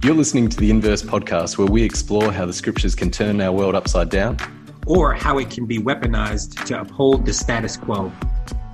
[0.00, 3.50] You're listening to the Inverse podcast, where we explore how the scriptures can turn our
[3.50, 4.36] world upside down
[4.86, 8.12] or how it can be weaponized to uphold the status quo.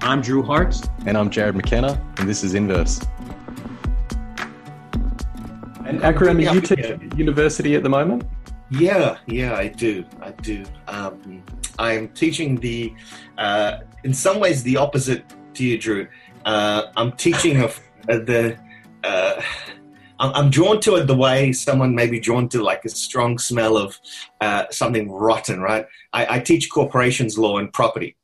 [0.00, 0.76] I'm Drew Hart.
[1.06, 3.00] And I'm Jarrod McKenna, and this is Inverse.
[5.87, 8.25] And Akram, are you teaching at university at the moment?
[8.71, 10.04] Yeah, yeah, I do.
[10.21, 10.63] I do.
[10.88, 11.43] Um,
[11.79, 12.93] I'm teaching the,
[13.38, 16.06] uh, in some ways, the opposite to you, Drew.
[16.45, 17.80] Uh, I'm teaching of
[18.11, 18.59] uh, the.
[20.19, 23.77] I'm drawn to it the way someone may be drawn to like a strong smell
[23.77, 23.98] of
[24.40, 25.87] uh, something rotten, right?
[26.12, 28.16] I, I, teach corporations law and property.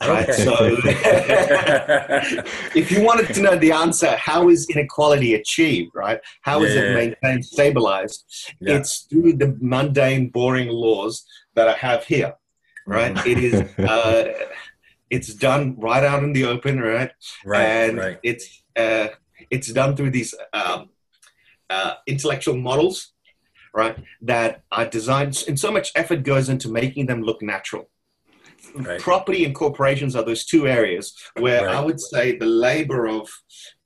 [0.00, 0.28] Right.
[0.28, 0.44] Okay.
[0.44, 0.56] So,
[2.74, 5.92] if you wanted to know the answer, how is inequality achieved?
[5.94, 6.20] Right?
[6.42, 8.24] How yeah, is it maintained, stabilized?
[8.60, 8.76] Yeah.
[8.76, 12.34] It's through the mundane, boring laws that I have here.
[12.86, 13.14] Right?
[13.14, 13.26] Mm.
[13.26, 13.54] it is.
[13.78, 14.32] Uh,
[15.08, 17.10] it's done right out in the open, right?
[17.44, 17.62] Right.
[17.62, 18.18] And right.
[18.22, 19.08] it's uh,
[19.50, 20.90] it's done through these um,
[21.70, 23.12] uh, intellectual models,
[23.74, 23.96] right?
[24.22, 27.90] That are designed, and so much effort goes into making them look natural.
[28.74, 29.00] Right.
[29.00, 31.76] Property and corporations are those two areas where right.
[31.76, 33.28] I would say the labor of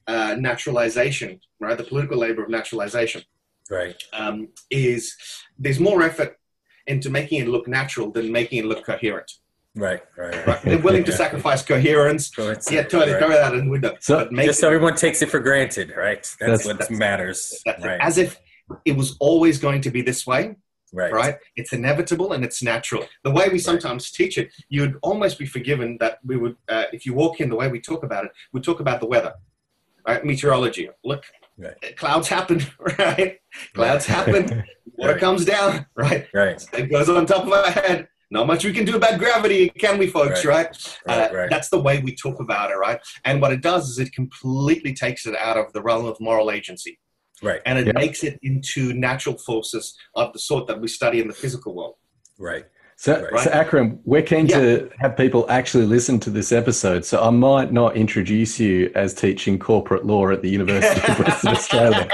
[0.06, 1.76] uh, naturalization, right?
[1.76, 3.22] The political labor of naturalization,
[3.70, 3.94] right?
[4.12, 5.14] Um, is
[5.58, 6.36] there's more effort
[6.86, 9.30] into making it look natural than making it look coherent.
[9.76, 10.62] Right, right, right.
[10.62, 12.32] They're willing to sacrifice coherence.
[12.36, 13.18] yeah, totally right.
[13.20, 13.96] throw that in the window.
[14.00, 16.16] So just so everyone takes it for granted, right?
[16.16, 17.62] That's, that's what that's, matters.
[17.64, 18.00] That's right.
[18.00, 18.40] As if
[18.84, 20.56] it was always going to be this way.
[20.92, 21.12] Right.
[21.12, 21.36] Right.
[21.54, 23.06] It's inevitable and it's natural.
[23.22, 24.24] The way we sometimes right.
[24.26, 27.54] teach it, you'd almost be forgiven that we would, uh, if you walk in the
[27.54, 29.34] way we talk about it, we talk about the weather,
[30.04, 30.24] right?
[30.24, 30.90] Meteorology.
[31.04, 31.22] Look,
[31.56, 31.96] right.
[31.96, 32.60] clouds happen,
[32.98, 33.38] right?
[33.72, 34.64] Clouds happen.
[34.98, 36.26] Water comes down, right?
[36.34, 36.60] Right.
[36.72, 39.98] It goes on top of our head not much we can do about gravity, can
[39.98, 40.44] we, folks?
[40.44, 40.66] Right.
[40.66, 40.98] Right?
[41.06, 41.50] Right, uh, right?
[41.50, 43.00] That's the way we talk about it, right?
[43.24, 46.50] And what it does is it completely takes it out of the realm of moral
[46.50, 46.98] agency.
[47.42, 47.60] Right.
[47.66, 51.34] And it makes it into natural forces of the sort that we study in the
[51.34, 51.94] physical world.
[52.38, 52.66] Right.
[53.00, 53.44] So, right.
[53.44, 54.58] so Akram, we're keen yeah.
[54.58, 57.02] to have people actually listen to this episode.
[57.02, 61.50] So I might not introduce you as teaching corporate law at the University of Western
[61.56, 62.06] Australia.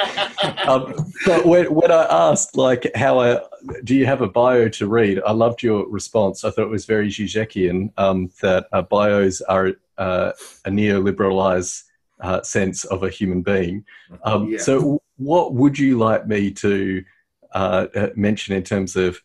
[0.68, 0.94] Um,
[1.26, 3.40] but when, when, I asked, like, how I,
[3.82, 5.20] do you have a bio to read?
[5.26, 6.44] I loved your response.
[6.44, 10.30] I thought it was very Zizekian um, that uh, bios are uh,
[10.66, 11.82] a neoliberalized
[12.20, 13.84] uh, sense of a human being.
[14.22, 14.58] Um, yeah.
[14.58, 17.04] So, what would you like me to
[17.50, 19.20] uh, uh, mention in terms of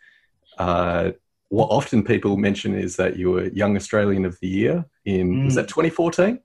[0.57, 1.11] uh,
[1.51, 5.45] what often people mention is that you were Young Australian of the Year in mm.
[5.45, 6.39] was that 2014?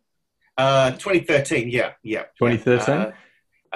[0.58, 2.24] Uh, 2013, yeah, yeah.
[2.40, 2.94] 2013.
[2.94, 3.12] Uh, uh,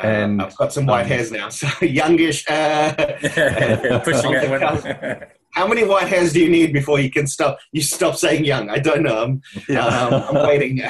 [0.02, 2.44] and I've got some white um, hairs now, so youngish.
[2.50, 2.92] Uh,
[4.04, 4.34] pushing
[5.52, 7.58] How many white hairs do you need before you can stop?
[7.70, 8.68] You stop saying young.
[8.68, 9.22] I don't know.
[9.22, 9.86] I'm, yeah.
[9.86, 10.82] um, I'm waiting.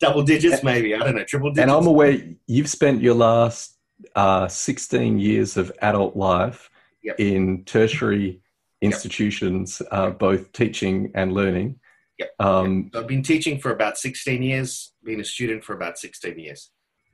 [0.00, 0.94] Double digits, maybe.
[0.94, 1.24] I don't know.
[1.24, 1.62] Triple digits.
[1.62, 3.78] And I'm aware you've spent your last
[4.14, 6.70] uh, 16 years of adult life
[7.02, 7.18] yep.
[7.18, 8.40] in tertiary
[8.84, 9.88] institutions, yep.
[9.92, 11.78] uh, both teaching and learning.
[12.18, 12.30] Yep.
[12.38, 13.02] Um, yep.
[13.02, 16.70] I've been teaching for about 16 years, been a student for about 16 years.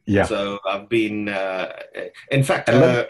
[0.06, 0.24] Yeah.
[0.24, 1.72] So I've been, uh,
[2.30, 3.06] in fact, uh,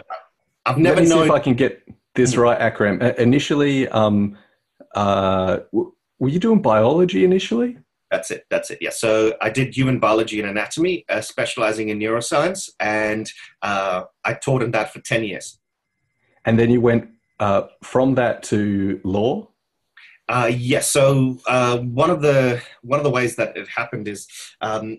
[0.67, 1.23] I've never let me known.
[1.25, 1.83] See if I can get
[2.15, 2.43] this mm.
[2.43, 3.01] right, Akram.
[3.01, 4.37] Uh, initially, um,
[4.95, 7.79] uh, w- were you doing biology initially?
[8.11, 8.45] That's it.
[8.51, 8.79] That's it.
[8.81, 8.91] Yeah.
[8.91, 13.31] So I did human biology and anatomy, uh, specializing in neuroscience, and
[13.63, 15.59] uh, I taught in that for 10 years.
[16.45, 17.09] And then you went
[17.41, 19.49] uh, from that to law?
[20.29, 20.93] Uh, yes.
[20.93, 24.29] So uh, one of the one of the ways that it happened is
[24.61, 24.99] um,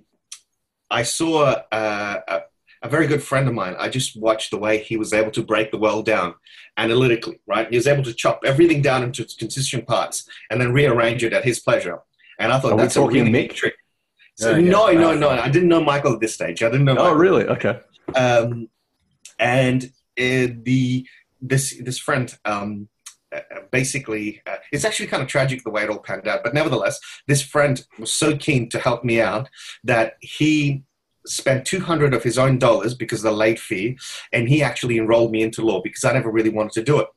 [0.89, 2.41] I saw uh, a,
[2.81, 3.75] a, very good friend of mine.
[3.79, 6.35] I just watched the way he was able to break the world down
[6.75, 7.39] analytically.
[7.47, 11.23] Right, he was able to chop everything down into its constituent parts and then rearrange
[11.23, 11.99] it at his pleasure.
[12.37, 13.75] And I thought Are that's a really neat trick.
[14.35, 15.29] So, yeah, no, no, no.
[15.29, 16.63] I didn't know Michael at this stage.
[16.63, 16.93] I didn't know.
[16.93, 17.11] Oh, Michael.
[17.11, 17.45] Oh, really?
[17.45, 17.79] Okay.
[18.15, 18.69] Um,
[19.37, 19.83] and
[20.17, 21.05] uh, the
[21.41, 22.87] this this friend um,
[23.33, 23.39] uh,
[23.71, 26.99] basically uh, it's actually kind of tragic the way it all panned out but nevertheless
[27.27, 29.49] this friend was so keen to help me out
[29.83, 30.83] that he
[31.25, 33.97] spent 200 of his own dollars because of the late fee
[34.33, 37.07] and he actually enrolled me into law because i never really wanted to do it.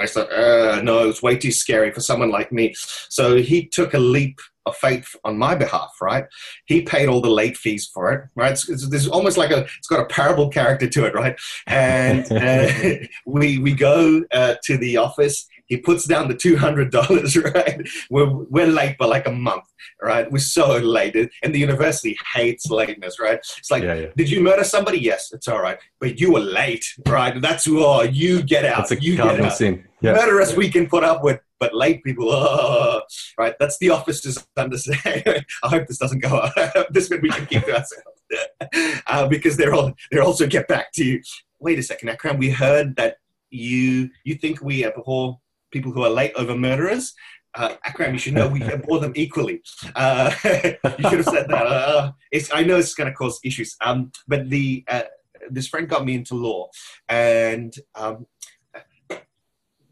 [0.00, 2.74] I thought uh, no it's way too scary for someone like me.
[3.10, 6.24] So he took a leap of faith on my behalf, right?
[6.66, 8.52] He paid all the late fees for it, right?
[8.52, 11.38] It's, it's, there's almost like a, it's got a parable character to it, right?
[11.66, 15.46] And uh, we we go uh, to the office.
[15.66, 17.88] He puts down the two hundred dollars, right?
[18.10, 19.64] We're we're late by like a month,
[20.02, 20.30] right?
[20.30, 23.38] We're so late, and the university hates lateness, right?
[23.58, 24.06] It's like, yeah, yeah.
[24.16, 24.98] did you murder somebody?
[24.98, 27.40] Yes, it's all right, but you were late, right?
[27.40, 28.88] That's oh, you get out.
[28.88, 29.52] That's a you get out.
[29.52, 29.84] Sin.
[30.00, 30.14] Yeah.
[30.14, 33.02] Murderers we can put up with, but late people, oh,
[33.38, 33.54] right?
[33.60, 35.44] That's the office's understanding.
[35.62, 36.48] I hope this doesn't go.
[36.90, 38.06] this bit we can keep to ourselves.
[39.08, 41.20] Uh, because they're all they're also get back to you.
[41.58, 43.16] wait a second, Akram, we heard that
[43.50, 45.40] you you think we abhor
[45.72, 47.12] people who are late over murderers.
[47.56, 49.60] Uh, Akram, you should know we abhor them equally.
[49.96, 51.66] Uh, you should have said that.
[51.66, 52.12] Uh,
[52.54, 53.74] I know it's going to cause issues.
[53.80, 55.02] Um, but the uh,
[55.50, 56.68] this friend got me into law,
[57.08, 58.26] and um,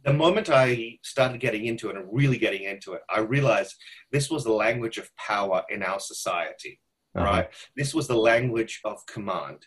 [0.04, 3.74] the moment I started getting into it and really getting into it, I realized
[4.12, 6.80] this was the language of power in our society.
[7.14, 7.24] Uh-huh.
[7.24, 7.48] Right?
[7.76, 9.66] This was the language of command.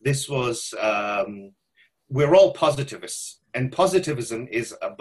[0.00, 1.52] This was um,
[2.08, 4.96] we're all positivists, and positivism is a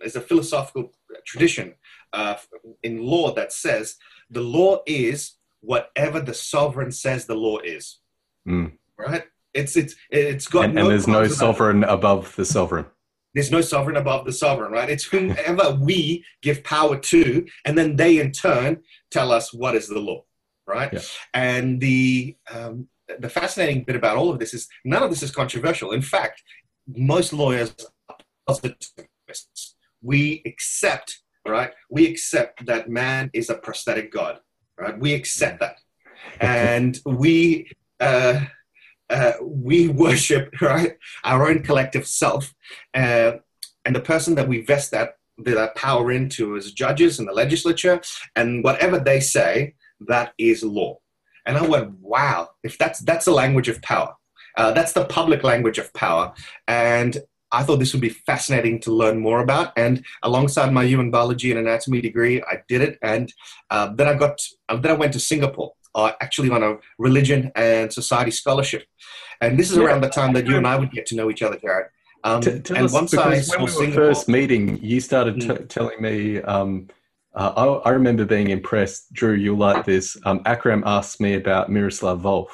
[0.00, 0.92] is a philosophical
[1.26, 1.74] tradition
[2.12, 2.36] uh,
[2.82, 3.96] in law that says
[4.30, 7.98] the law is whatever the sovereign says the law is.
[8.48, 8.72] Mm.
[8.98, 9.24] Right?
[9.54, 12.86] It's it's it's got and, no and there's no sovereign above the sovereign.
[13.34, 14.90] There's no sovereign above the sovereign, right?
[14.90, 19.88] It's whomever we give power to, and then they in turn tell us what is
[19.88, 20.24] the law,
[20.66, 20.92] right?
[20.92, 21.00] Yeah.
[21.32, 22.88] And the um,
[23.18, 25.92] the fascinating bit about all of this is none of this is controversial.
[25.92, 26.42] In fact,
[26.86, 27.74] most lawyers
[28.08, 29.76] are positivists.
[30.02, 31.72] We accept, right?
[31.90, 34.40] We accept that man is a prosthetic god,
[34.78, 34.98] right?
[34.98, 35.78] We accept that,
[36.40, 37.70] and we.
[38.00, 38.40] Uh,
[39.12, 42.54] uh, we worship right our own collective self,
[42.94, 43.32] uh,
[43.84, 48.00] and the person that we vest that that power into as judges and the legislature,
[48.36, 50.98] and whatever they say, that is law.
[51.46, 54.14] And I went, wow, if that's that's the language of power.
[54.56, 56.32] Uh, that's the public language of power.
[56.68, 57.16] And
[57.52, 59.72] I thought this would be fascinating to learn more about.
[59.76, 62.98] And alongside my human biology and anatomy degree, I did it.
[63.02, 63.32] And
[63.70, 67.52] uh, then I got, uh, then I went to Singapore, uh, actually on a religion
[67.54, 68.84] and society scholarship.
[69.40, 69.84] And this is yeah.
[69.84, 71.86] around the time that you and I would get to know each other, Jarrod.
[72.24, 75.48] Um, T- and us, once I when we were Singapore, first meeting, you started t-
[75.48, 75.68] mm.
[75.68, 76.40] telling me.
[76.40, 76.88] Um,
[77.34, 79.12] uh, I, I, remember being impressed.
[79.12, 80.16] Drew, you'll like this.
[80.24, 82.48] Um, Akram asked me about Miroslav Volf,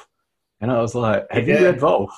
[0.61, 1.59] and I was like, "Have yeah.
[1.59, 2.09] you read Volf?"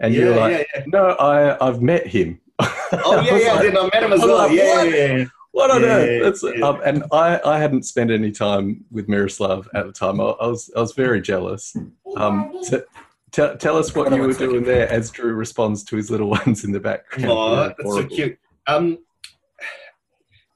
[0.00, 3.74] And yeah, you were like, yeah, "No, I I've met him." oh yeah, yeah, like,
[3.74, 3.78] I.
[3.78, 4.36] I met him as well.
[4.36, 4.90] Like, yeah, what?
[4.92, 5.24] yeah,
[5.58, 6.44] What on earth?
[6.62, 10.20] Um, and I, I hadn't spent any time with Miroslav at the time.
[10.20, 11.76] I, I was I was very jealous.
[12.16, 12.84] Um, so,
[13.30, 16.64] Tell, tell us what you were doing there as Drew responds to his little ones
[16.64, 17.30] in the background.
[17.30, 18.38] Oh, that's so cute.
[18.66, 18.98] Um,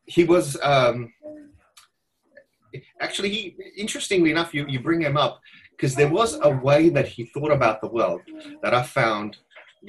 [0.06, 1.12] he was um,
[3.00, 5.40] actually, he, interestingly enough, you, you bring him up
[5.72, 8.20] because there was a way that he thought about the world
[8.62, 9.38] that I found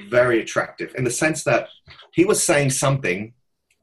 [0.08, 1.68] very attractive in the sense that
[2.12, 3.32] he was saying something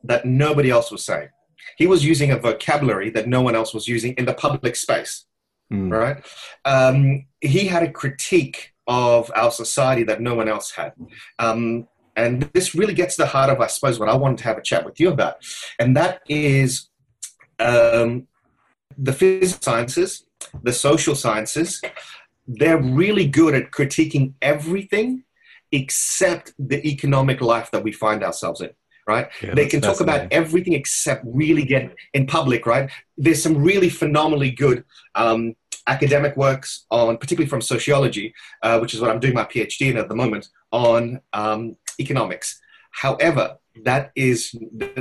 [0.03, 1.29] that nobody else was saying.
[1.77, 5.25] He was using a vocabulary that no one else was using in the public space,
[5.71, 5.91] mm.
[5.91, 6.23] right?
[6.65, 10.93] Um, he had a critique of our society that no one else had.
[11.39, 14.43] Um, and this really gets to the heart of, I suppose, what I wanted to
[14.45, 15.35] have a chat with you about.
[15.79, 16.89] And that is
[17.59, 18.27] um,
[18.97, 20.25] the physical sciences,
[20.63, 21.81] the social sciences,
[22.47, 25.23] they're really good at critiquing everything
[25.71, 28.71] except the economic life that we find ourselves in
[29.07, 29.29] right?
[29.41, 32.89] Yeah, they can talk about everything except really get in public, right?
[33.17, 34.83] There's some really phenomenally good
[35.15, 35.55] um,
[35.87, 39.97] academic works on, particularly from sociology, uh, which is what I'm doing my PhD in
[39.97, 42.59] at the moment, on um, economics.
[42.91, 44.55] However, that is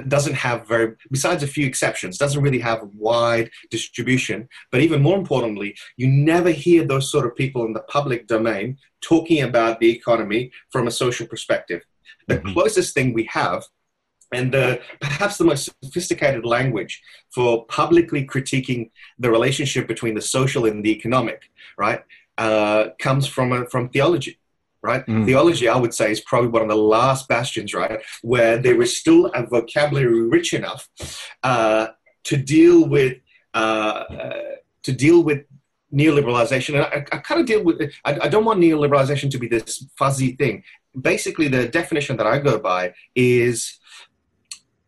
[0.06, 5.18] doesn't have very besides a few exceptions doesn't really have wide distribution but even more
[5.18, 9.90] importantly you never hear those sort of people in the public domain talking about the
[9.90, 11.82] economy from a social perspective
[12.28, 12.52] the mm-hmm.
[12.52, 13.64] closest thing we have
[14.32, 20.66] and the, perhaps the most sophisticated language for publicly critiquing the relationship between the social
[20.66, 22.02] and the economic, right,
[22.38, 24.36] uh, comes from a, from theology.
[24.82, 25.26] Right, mm.
[25.26, 28.98] theology, I would say, is probably one of the last bastions, right, where there is
[28.98, 30.88] still a vocabulary rich enough
[31.42, 31.88] uh,
[32.24, 33.18] to deal with
[33.52, 34.04] uh,
[34.84, 35.44] to deal with
[35.92, 36.74] neoliberalization.
[36.74, 37.92] And I, I kind of deal with it.
[38.04, 40.62] I, I, don't want neoliberalization to be this fuzzy thing.
[40.98, 43.78] Basically, the definition that I go by is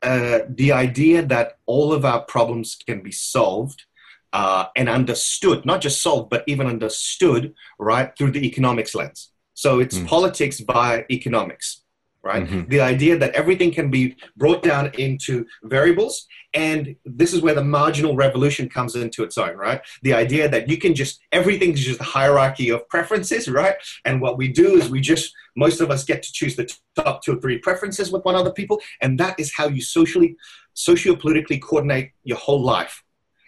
[0.03, 3.85] uh, the idea that all of our problems can be solved
[4.33, 9.31] uh, and understood, not just solved, but even understood, right, through the economics lens.
[9.55, 10.07] So it's mm.
[10.07, 11.82] politics by economics
[12.23, 12.45] right?
[12.45, 12.69] Mm-hmm.
[12.69, 16.27] The idea that everything can be brought down into variables.
[16.55, 19.81] And this is where the marginal revolution comes into its own, right?
[20.03, 23.75] The idea that you can just, everything's just a hierarchy of preferences, right?
[24.05, 27.23] And what we do is we just, most of us get to choose the top
[27.23, 28.81] two or three preferences with one other people.
[29.01, 30.37] And that is how you socially,
[30.75, 33.03] socio-politically coordinate your whole life.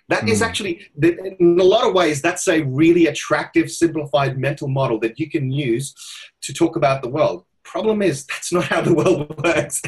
[0.09, 0.31] That mm.
[0.31, 5.19] is actually, in a lot of ways, that's a really attractive, simplified mental model that
[5.19, 5.95] you can use
[6.43, 9.83] to talk about the world problem is that's not how the world works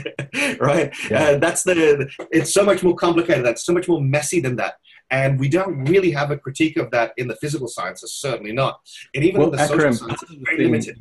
[0.59, 1.23] right yeah.
[1.23, 4.75] uh, that's the it's so much more complicated that's so much more messy than that
[5.11, 8.80] and we don't really have a critique of that in the physical sciences certainly not
[9.14, 11.00] and even well, in the Akram, social sciences very limited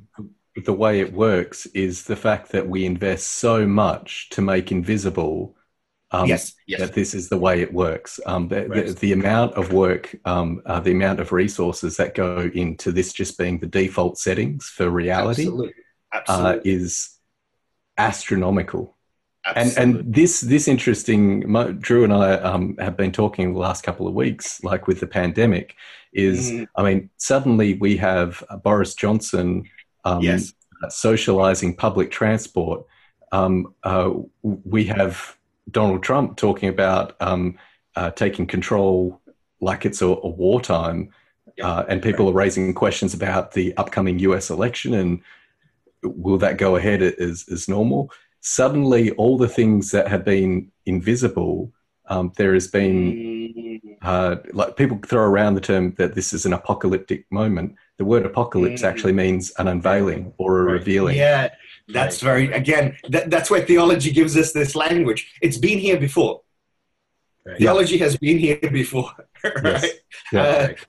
[0.64, 5.56] the way it works is the fact that we invest so much to make invisible
[6.12, 6.80] um, yes, yes.
[6.80, 8.20] that this is the way it works.
[8.26, 8.86] Um, the, right.
[8.88, 13.12] the, the, amount of work, um, uh, the amount of resources that go into this
[13.12, 15.74] just being the default settings for reality Absolutely.
[16.28, 17.18] Uh, is
[17.98, 18.96] astronomical.
[19.46, 19.84] Absolutely.
[19.84, 21.42] And and this this interesting,
[21.80, 25.08] Drew and I um, have been talking the last couple of weeks, like with the
[25.08, 25.76] pandemic,
[26.14, 26.68] is mm.
[26.76, 29.70] I mean suddenly we have Boris Johnson
[30.04, 30.54] um, yes.
[30.90, 32.86] socializing public transport.
[33.32, 35.38] Um, uh, we have
[35.70, 37.58] Donald Trump talking about um,
[37.96, 39.22] uh, taking control
[39.62, 41.10] like it's a, a wartime,
[41.62, 44.50] uh, and people are raising questions about the upcoming U.S.
[44.50, 45.22] election and
[46.06, 48.12] will that go ahead as, as normal?
[48.42, 51.72] Suddenly, all the things that have been invisible,
[52.08, 53.14] um, there has been
[53.46, 53.98] Mm.
[54.02, 57.76] uh, like people throw around the term that this is an apocalyptic moment.
[57.98, 58.88] The word apocalypse Mm.
[58.88, 60.74] actually means an unveiling or a Right.
[60.74, 61.16] revealing.
[61.18, 61.50] Yeah,
[61.88, 65.34] that's very, again, that, that's where theology gives us this language.
[65.42, 66.42] It's been here before.
[67.46, 67.58] Right.
[67.58, 69.12] Theology has been here before,
[69.64, 69.64] right?
[69.64, 69.96] Yes.
[70.32, 70.42] Yeah.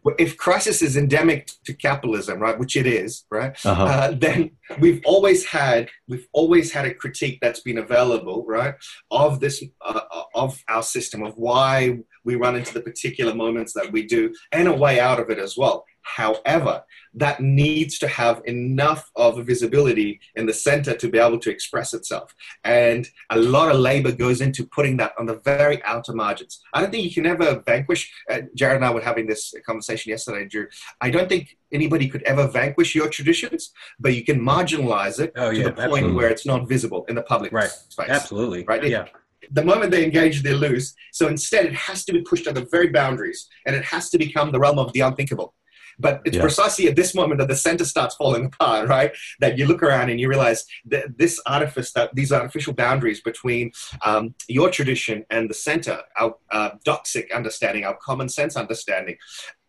[0.06, 3.84] Uh, if crisis is endemic to capitalism, right, which it is, right, Uh-huh.
[3.84, 8.74] uh, then we've always had we've always had a critique that's been available, right,
[9.10, 10.00] of this uh,
[10.34, 14.68] of our system of why we run into the particular moments that we do, and
[14.68, 15.84] a way out of it as well.
[16.14, 16.84] However,
[17.14, 21.50] that needs to have enough of a visibility in the center to be able to
[21.50, 22.32] express itself.
[22.62, 26.60] And a lot of labor goes into putting that on the very outer margins.
[26.72, 28.12] I don't think you can ever vanquish.
[28.30, 30.68] Uh, Jarrod and I were having this conversation yesterday, Drew.
[31.00, 35.50] I don't think anybody could ever vanquish your traditions, but you can marginalize it Oh,
[35.50, 36.12] to yeah, the point absolutely.
[36.14, 37.70] where it's not visible in the public Right.
[37.88, 38.08] space.
[38.08, 38.62] Absolutely.
[38.64, 38.84] Right.
[38.84, 39.06] It- Yeah.
[39.52, 40.94] The moment they engage, they lose.
[41.12, 44.18] So instead, it has to be pushed to the very boundaries, and it has to
[44.18, 45.54] become the realm of the unthinkable.
[45.98, 46.42] But it's Yeah.
[46.42, 49.12] precisely at this moment that the center starts falling apart, right?
[49.40, 53.72] That you look around and you realize that this artifice, that these artificial boundaries between
[54.04, 59.16] um, your tradition and the center, our uh, doxic understanding, our common sense understanding,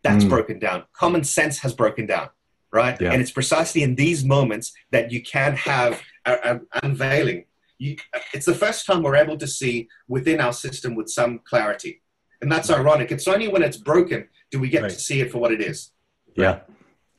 [0.03, 0.29] that's Mm.
[0.29, 0.83] broken down.
[0.93, 2.29] Common sense has broken down,
[2.71, 2.99] right?
[2.99, 3.11] Yeah.
[3.11, 7.45] And it's precisely in these moments that you can have an unveiling.
[7.79, 7.95] You,
[8.33, 12.01] it's the first time we're able to see within our system with some clarity.
[12.41, 13.11] And that's ironic.
[13.11, 14.91] It's only when it's broken do we get Right.
[14.91, 15.91] to see it for what it is.
[16.37, 16.59] Yeah.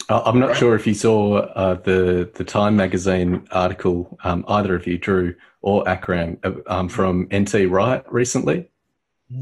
[0.09, 0.57] Uh, I'm not Right.
[0.57, 5.35] sure if you saw uh, the the Time magazine article, um, either of you, Drew
[5.61, 8.71] or Akram, uh, um, from NT Wright recently.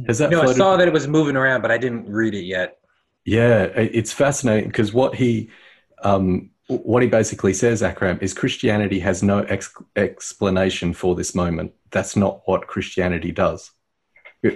[0.09, 2.42] Has that No, I saw that it was moving around, but I didn't read it
[2.45, 2.78] yet.
[3.25, 5.50] Yeah, it's fascinating because what he
[6.02, 11.73] um, what he basically says, Akram, is Christianity has no ex- explanation for this moment.
[11.92, 13.71] That's not what Christianity does.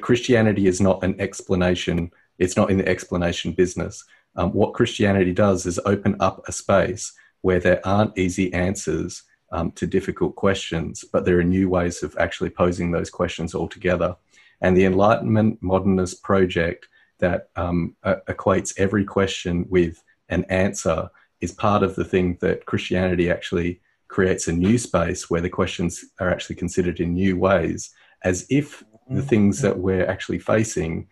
[0.01, 2.11] Christianity is not an explanation.
[2.39, 4.05] It's not in the explanation business.
[4.37, 9.23] Um, what Christianity does is open up a space where there aren't easy answers
[9.53, 14.17] um, to difficult questions, but there are new ways of actually posing those questions altogether.
[14.61, 21.11] And the Enlightenment Modernist project that um, uh, equates every question with an answer
[21.41, 26.05] is part of the thing that Christianity actually creates a new space where the questions
[26.19, 27.91] are actually considered in new ways,
[28.23, 31.09] as if the things that we're actually facing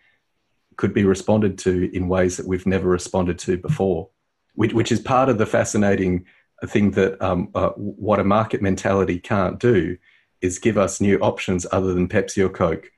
[0.79, 4.07] could be responded to in ways that we've never responded to before,
[4.55, 6.25] which, which is part of the fascinating
[6.67, 9.97] thing that um, uh, what a market mentality can't do
[10.39, 12.89] is give us new options other than Pepsi or Coke, you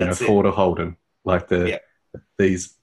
[0.00, 0.26] know, That's it.
[0.26, 1.78] Ford or Holden, like the Yeah.
[2.36, 2.74] these.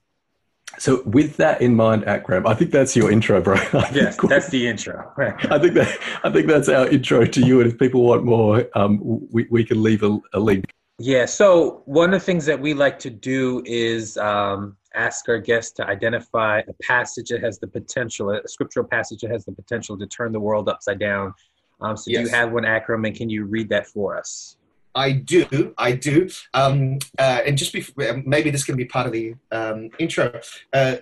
[0.80, 3.56] So with that in mind, Akram, I think that's your intro, bro.
[3.74, 5.12] I Yes, that's the intro.
[5.18, 7.60] I think that I think that's our intro to you.
[7.60, 10.72] And if people want more, um, we we can leave a, a link.
[11.00, 11.26] Yeah.
[11.26, 15.72] So one of the things that we like to do is um, ask our guests
[15.74, 19.98] to identify a passage that has the potential, a scriptural passage that has the potential
[19.98, 21.34] to turn the world upside down.
[21.82, 24.58] Um, so do you have one, Akram, and can you read that for us?
[24.96, 26.28] I do, I do.
[26.56, 30.42] Um, uh, and just before, maybe this can be part of the um, intro.
[30.74, 30.98] Uh,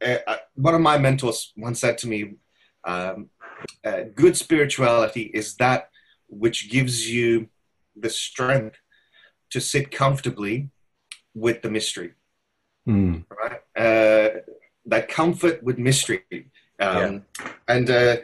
[0.00, 2.36] uh, uh, one of my mentors once said to me,
[2.84, 3.28] um,
[3.84, 5.90] uh, "Good spirituality is that
[6.28, 7.48] which gives you
[7.94, 8.78] the strength
[9.52, 10.68] to sit comfortably
[11.34, 12.12] with the mystery."
[12.88, 13.60] Mm, right?
[13.76, 14.40] Uh,
[14.86, 17.24] that comfort with mystery, um,
[17.68, 18.16] and uh,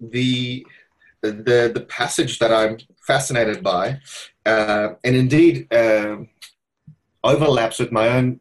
[0.00, 0.66] the
[1.22, 4.00] the the passage that I'm fascinated by,
[4.44, 6.16] uh, and indeed uh,
[7.22, 8.40] overlaps with my own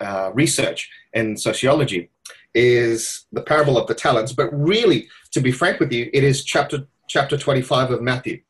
[0.00, 2.10] uh, research in sociology,
[2.54, 4.32] is the parable of the talents.
[4.32, 8.40] But really, to be frank with you, it is chapter chapter 25 of Matthew.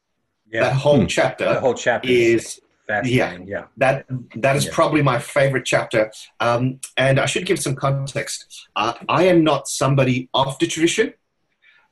[0.49, 0.61] Yeah.
[0.61, 1.07] That whole Hmm.
[1.07, 3.47] chapter the whole chapter is fascinating.
[3.49, 3.65] Yeah.
[3.77, 4.73] that that is Yeah.
[4.75, 6.13] probably my favorite chapter.
[6.41, 8.69] Um, and I should give some context.
[8.77, 11.15] Uh, I am not somebody of the tradition,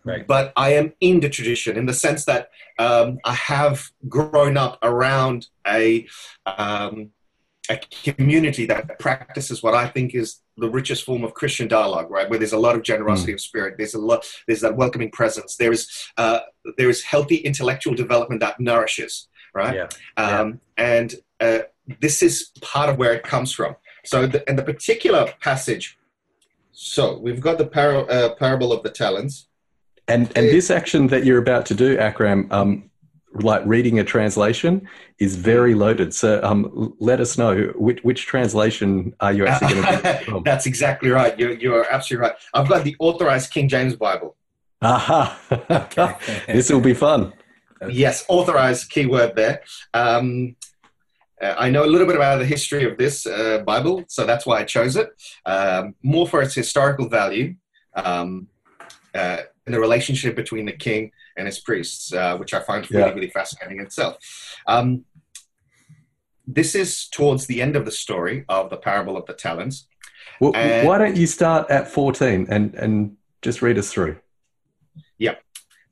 [0.05, 0.27] Right.
[0.27, 4.79] but I am in the tradition in the sense that um, I have grown up
[4.83, 6.07] around a
[6.47, 7.11] um,
[7.71, 12.29] a community that practices what I think is the richest form of Christian dialogue, right?
[12.29, 15.57] Where there's a lot of generosity of spirit, there's a lot, there's that welcoming presence,
[15.57, 16.41] there is uh,
[16.77, 19.75] there is healthy intellectual development that nourishes, right?
[19.75, 19.89] Yeah.
[20.17, 21.61] Um, and uh,
[22.01, 23.77] this is part of where it comes from.
[24.05, 25.99] So, the, and the particular passage.
[26.73, 29.47] So we've got the par- uh, parable of the talents.
[30.09, 32.91] And and this action that you're about to do, Akram, um,
[33.35, 36.13] like reading a translation, is very loaded.
[36.13, 40.43] So um, let us know which which translation are you actually going to from?
[40.43, 41.39] That's exactly right.
[41.39, 42.37] You're, you're absolutely right.
[42.53, 44.37] I've got the authorized King James Bible.
[44.81, 45.39] Aha!
[45.71, 46.43] Okay.
[46.49, 47.33] This will be fun.
[47.91, 49.63] Yes, authorized keyword there.
[49.95, 50.57] Um,
[51.41, 54.47] uh, I know a little bit about the history of this uh, Bible, so that's
[54.47, 55.09] why I chose it.
[55.45, 57.57] Um, more for its historical value
[57.95, 58.47] um,
[59.15, 63.05] uh, and the relationship between the king and his priests, uh, which I find really,
[63.09, 63.13] Yeah.
[63.15, 64.17] really fascinating in itself.
[64.67, 65.05] Um,
[66.47, 69.87] this is towards the end of the story of the parable of the talents.
[70.41, 74.19] Well, And- why don't you start at 14 and, and just read us through?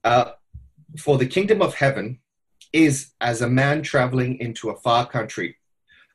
[0.02, 0.30] Uh,
[0.98, 2.20] for the kingdom of heaven
[2.72, 5.56] is as a man traveling into a far country,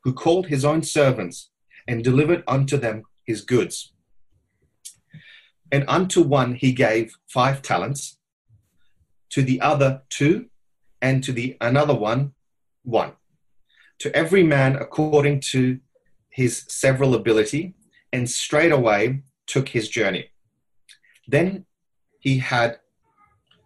[0.04, 1.50] who called his own servants
[1.88, 3.94] and delivered unto them his goods.
[5.72, 8.18] And unto one he gave five talents,
[9.32, 10.46] to the other two,
[11.02, 12.34] and to the another one
[12.84, 13.14] one.
[14.00, 15.80] To every man according to
[16.30, 17.76] his several ability,
[18.14, 20.30] and straightway took his journey.
[21.28, 21.66] Then
[22.20, 22.80] he had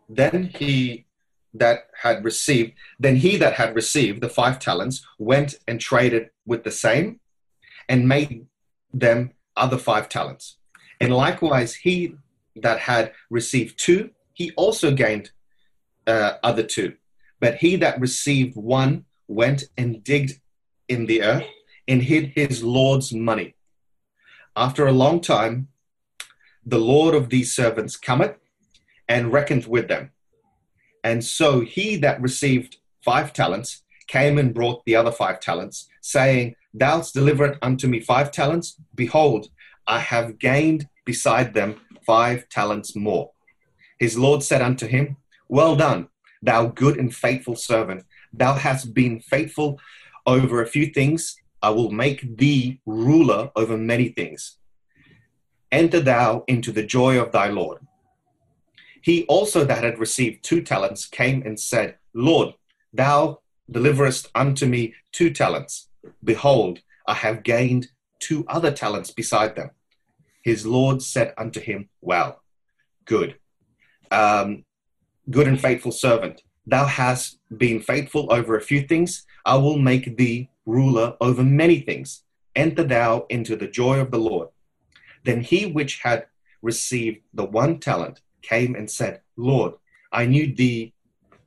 [0.10, 1.06] then he
[1.54, 6.63] that had received then he that had received the five talents went and traded with
[6.63, 7.20] the same
[7.88, 8.46] and made
[8.94, 10.58] them other five talents.
[11.00, 12.16] And likewise he
[12.56, 15.32] that had received two he also gained
[16.08, 16.96] uh, other two.
[17.39, 20.40] But he that received one went and digged
[20.88, 21.46] in the earth
[21.88, 23.55] and hid his lord's money.
[24.55, 25.70] After a long time
[26.66, 28.36] the lord of these servants cometh
[29.09, 30.11] and reckoned with them.
[31.03, 36.55] And so he that received five talents came and brought the other five talents, saying,
[36.74, 38.79] Thou hast delivered unto me five talents.
[38.95, 39.48] Behold,
[39.87, 43.31] I have gained beside them five talents more.
[44.00, 45.17] His Lord said unto him,
[45.48, 46.09] Well done,
[46.41, 48.03] thou good and faithful servant.
[48.31, 49.79] Thou hast been faithful
[50.25, 51.35] over a few things.
[51.61, 54.57] I will make thee ruler over many things.
[55.72, 57.79] Enter thou into the joy of thy Lord.
[59.01, 62.55] He also that had received two talents came and said, Lord,
[62.94, 65.90] thou deliverest unto me two talents.
[66.24, 67.88] Behold, I have gained
[68.20, 69.72] two other talents beside them.
[70.44, 72.42] His Lord said unto him, Well,
[73.05, 73.38] good,
[74.12, 74.66] um,
[75.29, 76.42] good and faithful servant.
[76.66, 79.25] Thou hast been faithful over a few things.
[79.46, 82.24] I will make thee ruler over many things.
[82.55, 84.50] Enter thou into the joy of the Lord.
[85.24, 86.27] Then he which had
[86.62, 89.74] received the one talent came and said, Lord,
[90.12, 90.94] I knew thee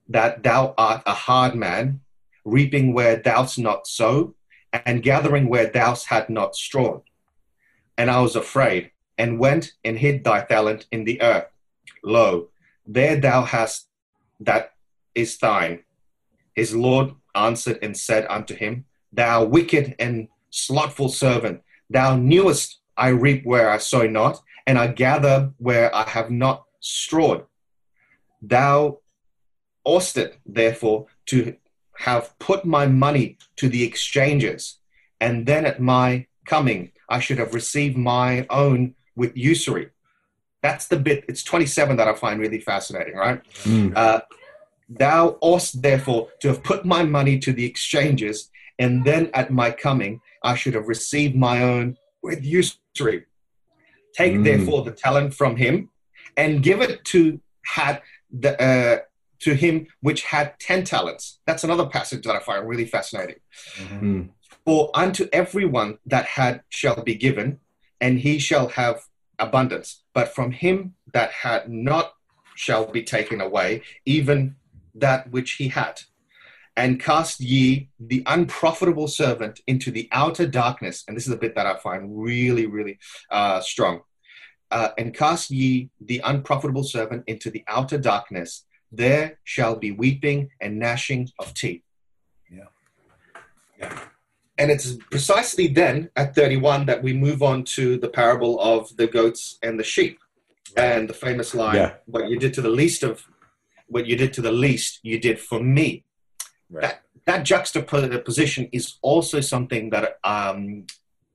[0.09, 2.01] that thou art a hard man,
[2.45, 4.35] reaping where thou'st not sown,
[4.73, 7.03] and gathering where thou had not strawn.
[7.99, 11.47] And I was afraid, and went and hid thy talent in the earth.
[12.03, 12.49] Lo,
[12.87, 13.89] there thou hast
[14.41, 14.73] that
[15.15, 15.81] is thine.
[16.55, 23.09] His Lord answered and said unto him, Thou wicked and slothful servant, thou knewest I
[23.09, 27.45] reap where I sow not, and I gather where I have not strawed.
[28.43, 28.99] Thou
[29.85, 31.57] oughtest therefore to
[31.99, 34.79] have put my money to the exchanges,
[35.21, 39.91] and then at my coming I should have received my own with usury.
[40.63, 43.41] That's the bit, it's 27 that I find really fascinating, right?
[43.65, 43.93] Mm.
[43.97, 44.21] Uh,
[44.89, 49.71] Thou oughtest therefore to have put my money to the exchanges, and then at my
[49.71, 53.27] coming I should have received my own with usury.
[54.15, 54.45] Take Mm.
[54.45, 55.91] therefore the talent from him,
[56.37, 58.99] and give it to had the uh,
[59.41, 61.41] to him which had ten talents.
[61.47, 63.37] That's another passage that I find really fascinating.
[63.77, 64.31] Mm.
[64.65, 67.59] For unto everyone that had shall be given,
[68.01, 69.03] and he shall have
[69.39, 70.03] abundance.
[70.15, 72.15] But from him that had not
[72.55, 74.57] shall be taken away, even
[74.95, 76.03] that which he had.
[76.77, 81.05] And cast ye the unprofitable servant into the outer darkness.
[81.07, 82.99] And this is a bit that I find really, really
[83.31, 84.03] uh, strong.
[84.79, 88.51] Uh, and cast ye the unprofitable servant into the outer darkness.
[88.91, 91.83] There shall be weeping and gnashing of teeth.
[92.51, 92.69] Yeah.
[94.59, 99.07] And it's precisely then at 31 that we move on to the parable of the
[99.07, 100.19] goats and the sheep.
[100.75, 101.95] and the famous line, Yeah.
[102.07, 103.15] "What you did to the least of,
[103.95, 105.89] what you did to the least, you did for me."
[106.71, 106.83] Right.
[106.83, 110.87] That that juxtaposition is also something that um,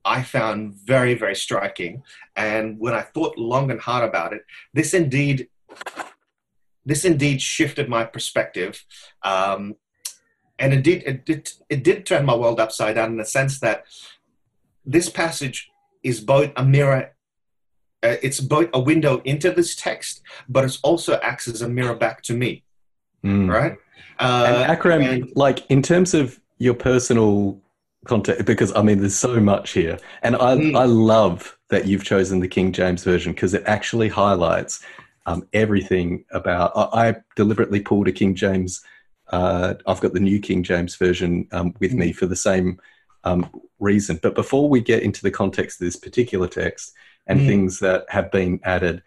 [0.04, 2.02] I found very very striking.
[2.36, 5.48] And when I thought long and hard about it, this indeed,
[6.84, 8.84] this indeed shifted my perspective.
[9.22, 9.76] Um,
[10.58, 13.60] and it did, it did, it did turn my world upside down in the sense
[13.60, 13.84] that
[14.84, 15.70] this passage
[16.02, 17.12] is both a mirror
[18.04, 21.96] uh, it's both a window into this text, but it also acts as a mirror
[21.96, 22.62] back to me,
[23.24, 23.50] Mm.
[23.52, 23.76] right?
[24.20, 27.60] Uh, and Akram, and- like in terms of your personal
[28.06, 30.76] context, because I mean, there's so much here, and I Mm.
[30.76, 34.80] I love that you've chosen the King James version because it actually highlights
[35.26, 36.72] um, everything about.
[36.74, 38.82] I, I deliberately pulled a King James.
[39.30, 42.80] Uh, I've got the new King James version um, with me for the same
[43.24, 44.18] um, reason.
[44.22, 46.94] But before we get into the context of this particular text
[47.26, 47.46] and Mm.
[47.46, 49.02] things that have been added,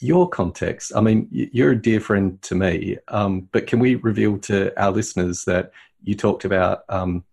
[0.00, 0.92] your context.
[0.94, 4.92] I mean, you're a dear friend to me, um, but can we reveal to our
[4.92, 5.72] listeners that
[6.04, 7.24] you talked about um,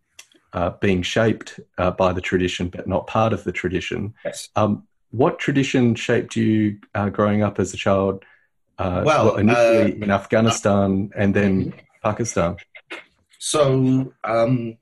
[0.55, 4.13] uh, being shaped uh, by the tradition, but not part of the tradition?
[4.23, 4.49] Yes.
[4.55, 4.71] Um,
[5.11, 8.23] what tradition shaped you uh, growing up as a child?
[8.83, 12.51] Uh, Well, initially uh, in Afghanistan and then Pakistan.
[13.39, 13.61] So
[14.23, 14.77] um,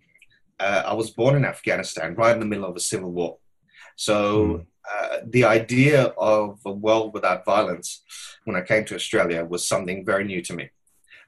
[0.59, 3.33] uh, I was born in Afghanistan, right in the middle of a civil war.
[3.95, 4.17] So
[4.93, 5.99] uh, the idea
[6.35, 7.87] of a world without violence,
[8.45, 10.65] when I came to Australia, was something very new to me.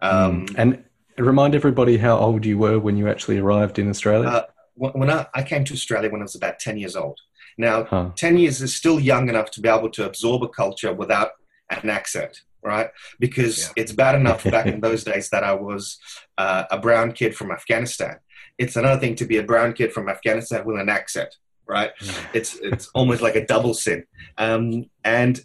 [0.02, 0.56] Um, Mm.
[0.62, 0.70] and
[1.18, 4.28] remind everybody how old you were when you actually arrived in Australia.
[4.30, 7.20] Uh, when I, I came to Australia when I was about 10 years old.
[7.58, 8.10] Now, Huh.
[8.16, 11.30] 10 years is still young enough to be able to absorb a culture without
[11.70, 12.90] an accent, right?
[13.20, 13.74] Because Yeah.
[13.78, 15.98] it's bad enough back in those days that I was
[16.38, 18.18] uh, a brown kid from Afghanistan.
[18.58, 21.30] It's another thing to be a brown kid from Afghanistan with an accent,
[21.68, 21.92] right?
[22.34, 24.04] It's it's almost like a double sin.
[24.38, 25.40] Um, and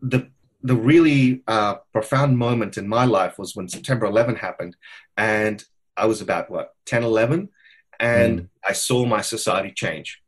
[0.00, 0.30] the
[0.62, 4.76] the really uh, profound moment in my life was when September 11 happened,
[5.16, 5.64] and
[5.96, 7.48] I was about what 10, 11,
[8.00, 10.20] and I saw my society change.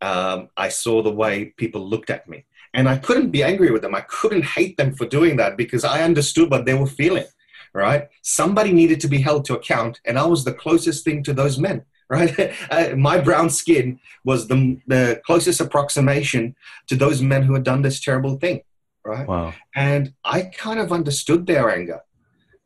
[0.00, 3.82] Um, I saw the way people looked at me, and I couldn't be angry with
[3.82, 3.94] them.
[3.94, 7.26] I couldn't hate them for doing that because I understood what they were feeling.
[7.72, 8.08] Right?
[8.22, 11.58] Somebody needed to be held to account, and I was the closest thing to those
[11.58, 11.84] men.
[12.10, 12.54] Right?
[12.70, 16.54] Uh, my brown skin was the the closest approximation
[16.88, 18.60] to those men who had done this terrible thing.
[19.04, 19.28] Right?
[19.28, 19.52] Wow.
[19.74, 22.00] and I kind of understood their anger.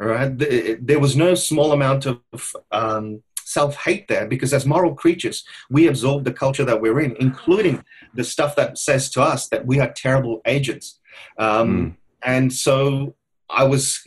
[0.00, 0.30] Right,
[0.80, 2.20] there was no small amount of
[2.70, 7.84] um, self-hate there because, as moral creatures, we absorb the culture that we're in, including
[8.14, 11.00] the stuff that says to us that we are terrible agents.
[11.36, 13.16] Um, And so,
[13.50, 14.04] I was.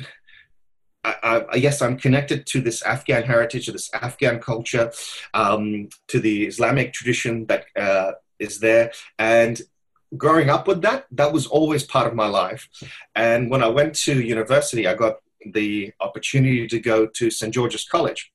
[1.04, 4.92] I, I, yes, I'm connected to this Afghan heritage, to this Afghan culture,
[5.34, 9.62] um, to the Islamic tradition that uh, is there, and
[10.18, 12.68] growing up with that, that was always part of my life.
[13.16, 17.54] And when I went to university, I got the opportunity to go to St.
[17.54, 18.32] George's College.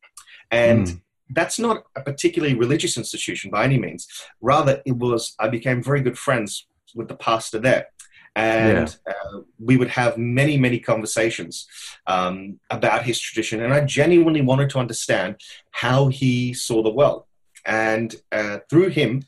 [0.51, 1.01] And Mm.
[1.31, 4.07] that's not a particularly religious institution by any means.
[4.41, 7.87] Rather, it was, I became very good friends with the pastor there.
[8.35, 11.67] And uh, we would have many, many conversations
[12.07, 13.63] um, about his tradition.
[13.63, 15.37] And I genuinely wanted to understand
[15.71, 17.25] how he saw the world.
[17.65, 19.25] And uh, through him,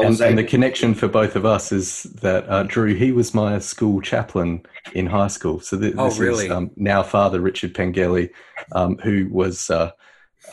[0.00, 3.58] And, and the connection for both of us is that uh, Drew, he was my
[3.58, 4.62] school chaplain
[4.94, 5.60] in high school.
[5.60, 6.46] So th- Oh, this really?
[6.46, 8.30] is um, now Father Richard Pengelly,
[8.72, 9.90] um, who was uh,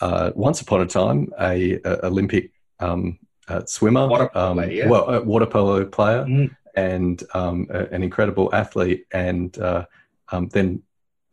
[0.00, 4.70] uh, once upon a time a, a Olympic um, uh, swimmer, Water polo um, player,
[4.72, 4.88] yeah.
[4.88, 6.50] well, a water polo player, Mm.
[6.76, 9.84] and um, a, an incredible athlete, and uh,
[10.32, 10.82] um, then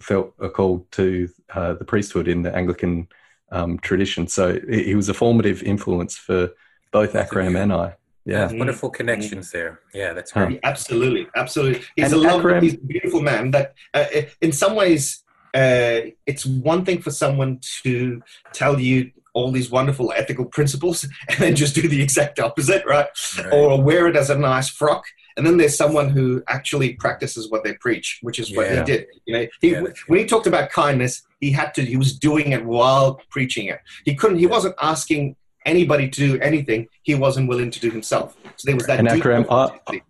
[0.02, 3.08] felt a call to uh, the priesthood in the Anglican
[3.52, 4.28] um, tradition.
[4.28, 6.50] So he was a formative influence for
[6.98, 7.94] both Both Akram and I.
[8.26, 8.52] Yeah.
[8.52, 9.80] Wonderful connections there.
[9.94, 10.46] Yeah, that's Huh.
[10.48, 10.60] great.
[10.64, 11.82] Absolutely, absolutely.
[11.96, 13.52] He's And a lovely, Akram- he's a beautiful man.
[13.52, 14.06] That uh,
[14.42, 18.22] in some ways, uh, it's one thing for someone to
[18.54, 23.08] tell you all these wonderful ethical principles and then just do the exact opposite, right?
[23.38, 23.54] Right.
[23.54, 25.04] Or wear it as a nice frock.
[25.38, 28.80] And then there's someone who actually practices what they preach, which is what Yeah.
[28.80, 29.06] he did.
[29.26, 31.82] You know, he, Yeah, when he talked about kindness, he had to.
[31.84, 33.80] He was doing it while preaching it.
[34.04, 34.40] He couldn't.
[34.40, 35.36] He wasn't asking
[35.68, 36.88] anybody to do anything.
[37.04, 38.36] He wasn't willing to do himself.
[38.56, 39.00] So there was that.
[39.00, 40.02] And Akram, I-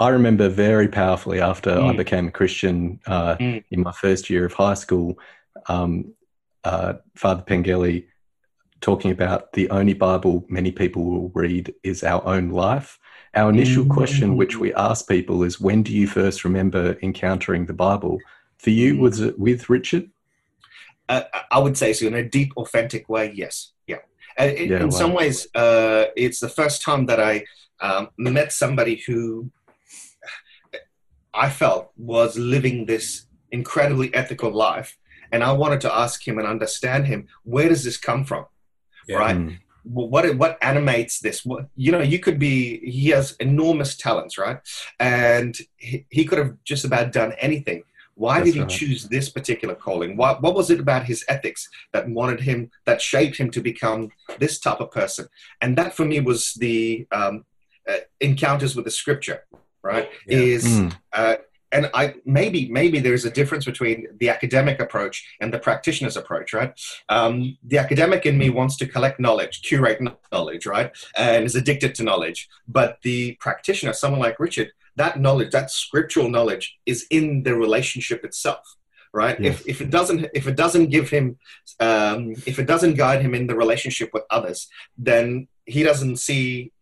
[0.00, 1.96] I remember very powerfully after I Mm.
[1.96, 3.64] became a Christian uh, Mm.
[3.70, 5.18] in my first year of high school,
[5.68, 6.12] um,
[6.64, 8.06] uh, Father Pengelly
[8.80, 12.98] talking about the only Bible many people will read is our own life.
[13.34, 13.90] Our initial Mm.
[13.90, 18.20] question, which we ask people, is when do you first remember encountering the Bible?
[18.58, 18.98] For you, Mm.
[19.00, 20.10] was it with Richard?
[21.08, 23.32] uh, I would say so in a deep, authentic way.
[23.34, 23.72] Yes,
[24.38, 24.98] Uh, in, Yeah, in wow.
[24.98, 27.44] some ways, uh, it's the first time that I
[27.80, 29.50] um, met somebody who
[31.34, 34.96] I felt was living this incredibly ethical life.
[35.32, 37.28] And I wanted to ask him and understand him.
[37.44, 38.46] Where does this come from?
[39.06, 39.18] Yeah.
[39.18, 39.36] Right?
[39.36, 39.58] Mm.
[39.84, 44.58] what what animates this what, you know you could be he has enormous talents right
[45.00, 47.82] and he, he could have just about done anything
[48.18, 48.68] why That's did he right.
[48.80, 53.00] choose this particular calling what, what was it about his ethics that wanted him that
[53.00, 54.00] shaped him to become
[54.42, 55.24] this type of person
[55.62, 57.44] and that for me was the um,
[57.90, 59.40] uh, encounters with the scripture
[59.90, 60.38] right Yeah.
[60.38, 60.90] is Mm.
[61.12, 61.36] uh,
[61.70, 66.54] and I maybe maybe there's a difference between the academic approach and the practitioner's approach,
[66.54, 66.72] right?
[67.10, 70.00] Um, the academic in me wants to collect knowledge, curate
[70.32, 72.48] knowledge, right, and is addicted to knowledge.
[72.66, 78.24] But the practitioner, someone like Richard, that knowledge, that scriptural knowledge, is in the relationship
[78.24, 78.76] itself,
[79.12, 79.40] right?
[79.40, 79.60] Yes.
[79.60, 81.38] If if it doesn't if it doesn't give him
[81.80, 86.72] um, if it doesn't guide him in the relationship with others, then he doesn't see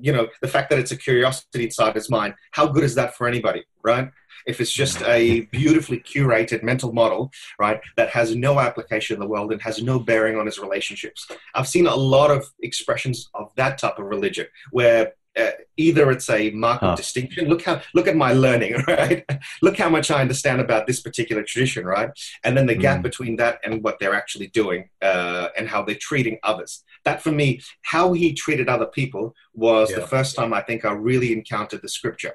[0.00, 3.14] you know the fact that it's a curiosity inside his mind how good is that
[3.14, 4.10] for anybody right
[4.46, 9.26] if it's just a beautifully curated mental model right that has no application in the
[9.26, 13.50] world and has no bearing on his relationships i've seen a lot of expressions of
[13.56, 16.88] that type of religion where uh, either it's a mark Huh.
[16.90, 19.24] of distinction look how look at my learning right
[19.62, 22.10] look how much i understand about this particular tradition right
[22.44, 23.02] and then the gap Mm.
[23.10, 26.72] between that and what they're actually doing uh, and how they're treating others
[27.04, 29.96] that for me how he treated other people was Yeah.
[30.00, 32.34] the first time i think i really encountered the scripture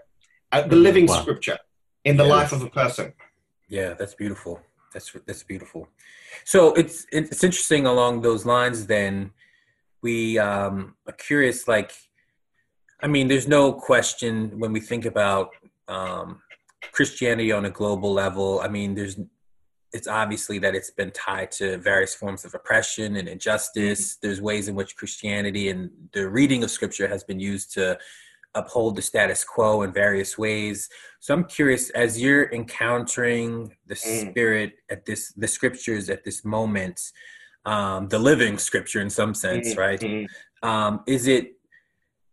[0.53, 0.83] uh, the Mhm.
[0.87, 1.21] living Wow.
[1.21, 1.59] scripture
[2.09, 3.07] in the life of a person
[3.79, 4.53] Yeah, that's beautiful.
[4.93, 5.81] That's that's beautiful.
[6.53, 8.77] So it's it's interesting along those lines.
[8.95, 9.13] Then
[10.05, 10.15] we
[10.49, 10.75] um,
[11.09, 11.57] are curious.
[11.75, 11.91] Like,
[13.03, 15.49] I mean, there's no question when we think about
[15.87, 16.41] um,
[16.91, 18.59] Christianity on a global level.
[18.61, 19.19] I mean, there's
[19.93, 24.15] it's obviously that it's been tied to various forms of oppression and injustice.
[24.15, 27.97] There's ways in which Christianity and the reading of Scripture has been used to
[28.55, 30.87] uphold the status quo in various ways.
[31.19, 34.31] So I'm curious, as you're encountering the Mm.
[34.31, 36.99] spirit at this, the scriptures at this moment,
[37.65, 39.99] um, the living scripture in some sense, Mhm, right?
[40.01, 40.27] mhm.
[40.63, 41.53] Um, is it,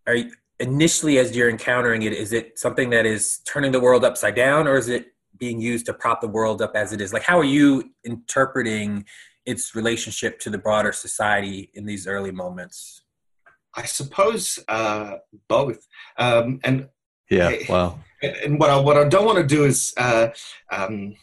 [0.06, 4.04] are you, initially as you're encountering it, is it something that is turning the world
[4.04, 5.06] upside down, or is it
[5.38, 7.12] being used to prop the world up as it is?
[7.12, 9.04] Like, how are you interpreting
[9.46, 13.02] its relationship to the broader society in these early moments?
[13.74, 15.16] I suppose uh,
[15.48, 15.86] both.
[16.16, 16.88] Um, and
[17.30, 17.50] Yeah.
[17.50, 17.66] Hey.
[17.68, 18.00] Wow.
[18.22, 20.28] and what I what I don't want to do is uh,
[20.72, 21.14] um,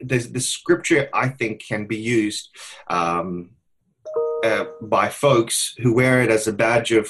[0.00, 2.50] the the scripture I think can be used
[2.88, 3.50] um,
[4.44, 7.06] uh, by folks who wear it as a badge of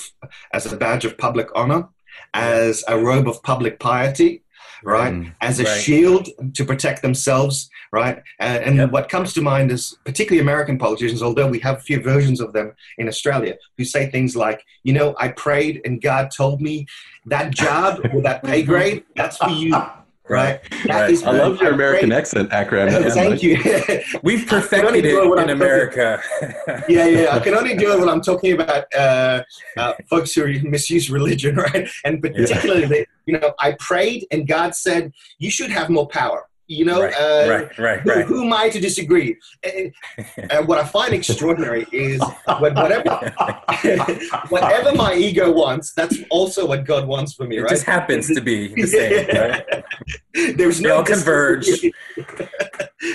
[0.53, 1.83] as a badge of public honor,
[2.33, 4.42] as a robe of public piety,
[4.85, 5.14] right?
[5.14, 5.35] Mm.
[5.40, 5.81] as a Right.
[5.85, 7.57] shield to protect themselves,
[7.92, 8.16] right?
[8.38, 8.90] And, and Yep.
[8.92, 12.53] what comes to mind is particularly American politicians, although we have a few versions of
[12.53, 12.68] them
[12.99, 16.87] in Australia, who say things like, you know, I prayed and God told me
[17.27, 19.75] that job or that pay grade, that's for you,
[20.29, 20.61] right?
[20.87, 21.25] That Right.
[21.25, 22.89] I love your American prayed- accent, Akram.
[23.13, 23.57] Thank you.
[24.23, 26.21] We've I perfected do it in I'm America.
[26.89, 27.29] yeah, yeah.
[27.35, 29.43] I can only do it when I'm talking about uh,
[29.77, 31.89] uh, folks who misuse religion, right?
[32.05, 36.49] And particularly, they, you know, I prayed and God said, you should have more power.
[36.66, 38.24] You know, right, uh, right, right, who, right.
[38.24, 39.37] who am I to disagree?
[39.62, 39.92] And,
[40.50, 42.22] and what I find extraordinary is
[42.59, 43.11] when whatever
[44.48, 47.68] whatever my ego wants, that's also what God wants for me, It right?
[47.70, 50.57] just happens to be the same, right?
[50.57, 51.68] There's They no all converge.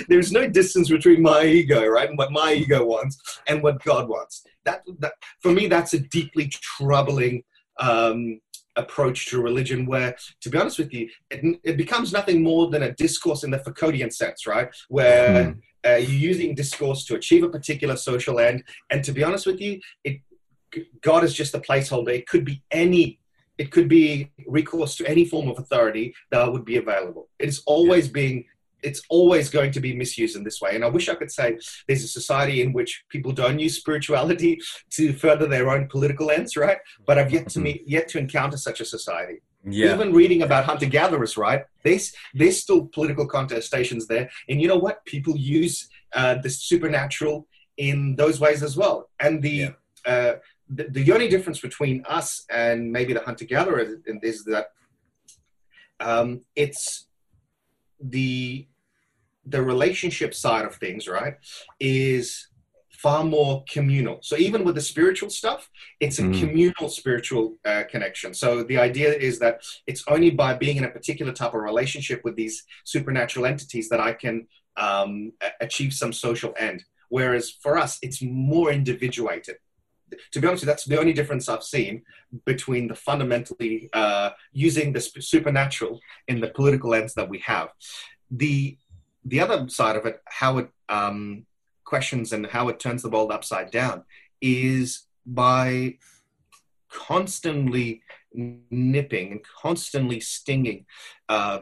[0.08, 4.08] There's no distance between my ego, right, and what my ego wants, and what God
[4.08, 4.44] wants.
[4.64, 7.42] That, that for me, that's a deeply troubling
[7.80, 8.40] um,
[8.76, 9.86] approach to religion.
[9.86, 13.50] Where, to be honest with you, it, it becomes nothing more than a discourse in
[13.50, 15.60] the Foucauldian sense, right, where Mm.
[15.86, 18.64] uh, you're using discourse to achieve a particular social end.
[18.90, 20.20] And to be honest with you, it
[21.00, 22.10] God is just a placeholder.
[22.10, 23.18] It could be any.
[23.58, 27.28] It could be recourse to any form of authority that would be available.
[27.38, 28.44] It is always being.
[28.82, 30.74] It's always going to be misused in this way.
[30.74, 34.60] And I wish I could say there's a society in which people don't use spirituality
[34.96, 36.78] to further their own political ends, right?
[37.06, 37.62] But I've yet to Mhm.
[37.62, 41.62] meet, yet to encounter such a society Yeah, even reading about hunter gatherers, right?
[41.84, 45.04] There's there's still political contestations there, and you know what?
[45.04, 45.76] People use
[46.20, 48.96] uh, the supernatural in those ways as well.
[49.24, 49.72] And the Yeah.
[50.12, 50.34] uh,
[50.76, 53.90] the, the only difference between us and maybe the hunter gatherer is,
[54.22, 54.66] is that
[56.00, 57.06] um, it's
[58.00, 58.66] the
[59.50, 61.34] the relationship side of things, right?
[61.78, 62.48] Is
[63.06, 64.18] far more communal.
[64.28, 65.60] So even with the spiritual stuff,
[66.04, 66.38] it's a Mm.
[66.40, 68.30] communal spiritual uh, connection.
[68.42, 69.54] So the idea is that
[69.90, 74.00] it's only by being in a particular type of relationship with these supernatural entities that
[74.00, 74.36] I can
[74.76, 75.32] um,
[75.66, 76.78] achieve some social end.
[77.08, 79.56] Whereas for us, it's more individuated.
[80.32, 82.02] to be honest, that's the only difference I've seen
[82.44, 84.30] between the fundamentally uh,
[84.66, 85.00] using the
[85.34, 85.94] supernatural
[86.30, 87.68] in the political ends that we have.
[88.42, 88.76] The
[89.24, 91.46] the other side of it, how it um,
[91.84, 94.04] questions and how it turns the world upside down,
[94.40, 95.96] is by
[96.90, 98.02] constantly
[98.32, 100.86] nipping and constantly stinging
[101.28, 101.60] uh,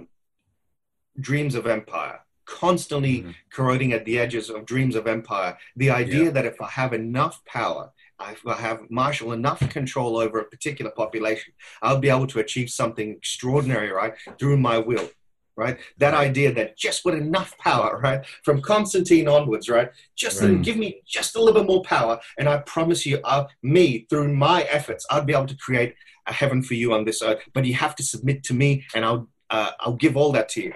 [1.21, 3.31] dreams of empire constantly mm-hmm.
[3.53, 5.57] corroding at the edges of dreams of empire.
[5.77, 6.31] The idea yeah.
[6.31, 10.91] that if I have enough power, if I have marshal enough control over a particular
[10.91, 15.11] population, I'll be able to achieve something extraordinary, right, through my will.
[15.59, 20.63] Right, that idea that just with enough power, right, from Constantine onwards, right, just right.
[20.63, 24.07] give me just a little bit more power, and I promise you, I'll, uh, me
[24.09, 25.97] through my efforts, I'd be able to create
[26.29, 27.41] a heaven for you on this earth.
[27.55, 30.63] But you have to submit to me, and I'll uh, I'll give all that to
[30.63, 30.73] you.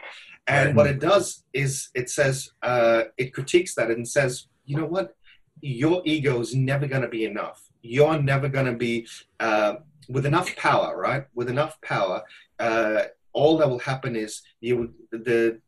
[0.48, 0.76] And right.
[0.76, 5.14] what it does is it says, uh, it critiques that and says, you know what?
[5.60, 7.62] Your ego is never going to be enough.
[7.82, 9.06] You're never going to be,
[9.38, 9.74] uh,
[10.08, 11.26] with enough power, right?
[11.34, 12.24] With enough power,
[12.58, 15.60] uh, all that will happen is you the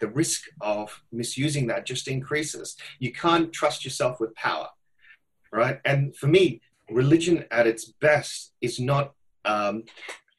[0.00, 2.76] the risk of misusing that just increases.
[2.98, 4.68] You can't trust yourself with power,
[5.52, 5.78] right?
[5.84, 9.12] And for me, religion at its best is not
[9.44, 9.84] um,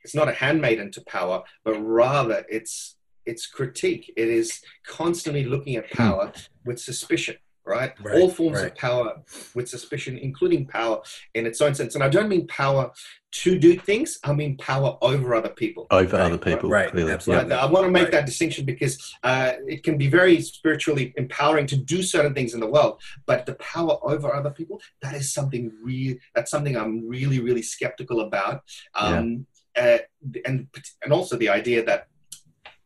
[0.04, 4.12] it's not a handmaiden to power, but rather it's it's critique.
[4.18, 6.32] It is constantly looking at power
[6.66, 7.94] with suspicion, right?
[8.02, 8.72] right All forms right.
[8.72, 9.22] of power
[9.56, 11.02] with suspicion, including power
[11.34, 11.96] in its own sense.
[11.96, 12.92] And I don't mean power
[13.32, 15.88] to do things, I mean power over other people.
[15.90, 16.26] Over right.
[16.26, 16.90] other people, right.
[16.92, 17.14] Clearly.
[17.14, 17.54] Absolutely.
[17.54, 21.78] I want to make that distinction because uh, it can be very spiritually empowering to
[21.78, 25.72] do certain things in the world, but the power over other people, that is something
[25.82, 28.64] real, that's something I'm really, really skeptical about.
[28.96, 29.46] Um,
[29.78, 29.84] yeah.
[29.84, 29.98] uh,
[30.46, 30.68] and,
[31.02, 32.08] and also the idea that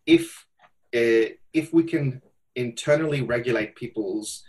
[0.05, 0.45] if
[0.95, 2.21] uh, if we can
[2.55, 4.43] internally regulate people's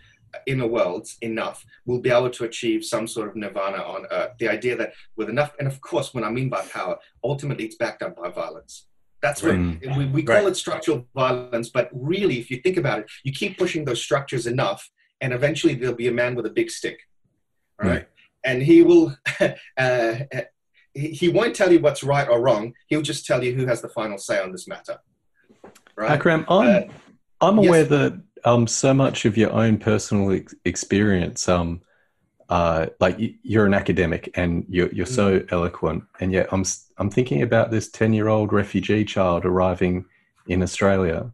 [0.46, 4.32] inner worlds enough, we'll be able to achieve some sort of nirvana on earth.
[4.38, 7.76] The idea that with enough, and of course, when I mean by power, ultimately it's
[7.76, 8.86] backed up by violence.
[9.22, 9.96] That's what mm.
[9.96, 10.46] we, we call right.
[10.46, 14.46] it structural violence, but really, if you think about it, you keep pushing those structures
[14.46, 14.88] enough,
[15.20, 17.00] and eventually there'll be a man with a big stick,
[17.78, 18.02] right?
[18.02, 18.06] Mm.
[18.44, 19.16] And he will,
[19.76, 20.14] uh,
[20.94, 22.74] he won't tell you what's right or wrong.
[22.86, 24.98] He'll just tell you who has the final say on this matter.
[25.96, 26.12] Right?
[26.12, 26.80] Akram, I'm, uh,
[27.40, 27.88] I'm aware yes.
[27.88, 31.82] that um, so much of your own personal ex- experience, um,
[32.48, 35.52] uh, like you're an academic and you're, you're so mm.
[35.52, 36.64] eloquent, and yet I'm
[36.96, 40.06] I'm thinking about this ten year old refugee child arriving
[40.46, 41.32] in Australia,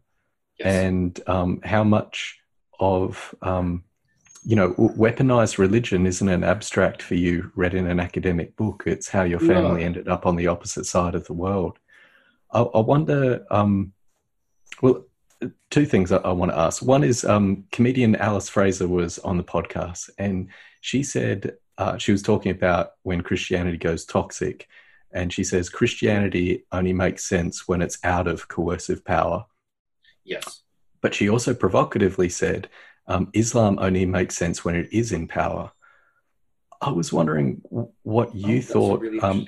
[0.57, 0.67] yes.
[0.67, 2.39] and um, how much
[2.79, 3.83] of um,
[4.43, 8.83] you know weaponized religion isn't an abstract for you read in an academic book.
[8.87, 9.85] It's how your family no.
[9.85, 11.77] ended up on the opposite side of the world.
[12.51, 13.45] I, I wonder.
[13.51, 13.93] Um,
[14.81, 15.05] well,
[15.69, 16.81] two things I, I want to ask.
[16.81, 20.49] One is um, comedian Alice Fraser was on the podcast, and
[20.81, 24.67] she said uh, she was talking about when Christianity goes toxic,
[25.11, 29.45] and she says Christianity only makes sense when it's out of coercive power.
[30.23, 30.61] Yes.
[31.01, 32.69] But she also provocatively said
[33.07, 35.71] um, Islam only makes sense when it is in power.
[36.81, 37.61] I was wondering
[38.03, 38.99] what you oh, thought.
[39.01, 39.45] Really um,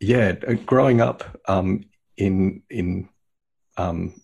[0.00, 1.84] yeah, growing up um,
[2.16, 3.08] in in
[3.76, 4.20] um,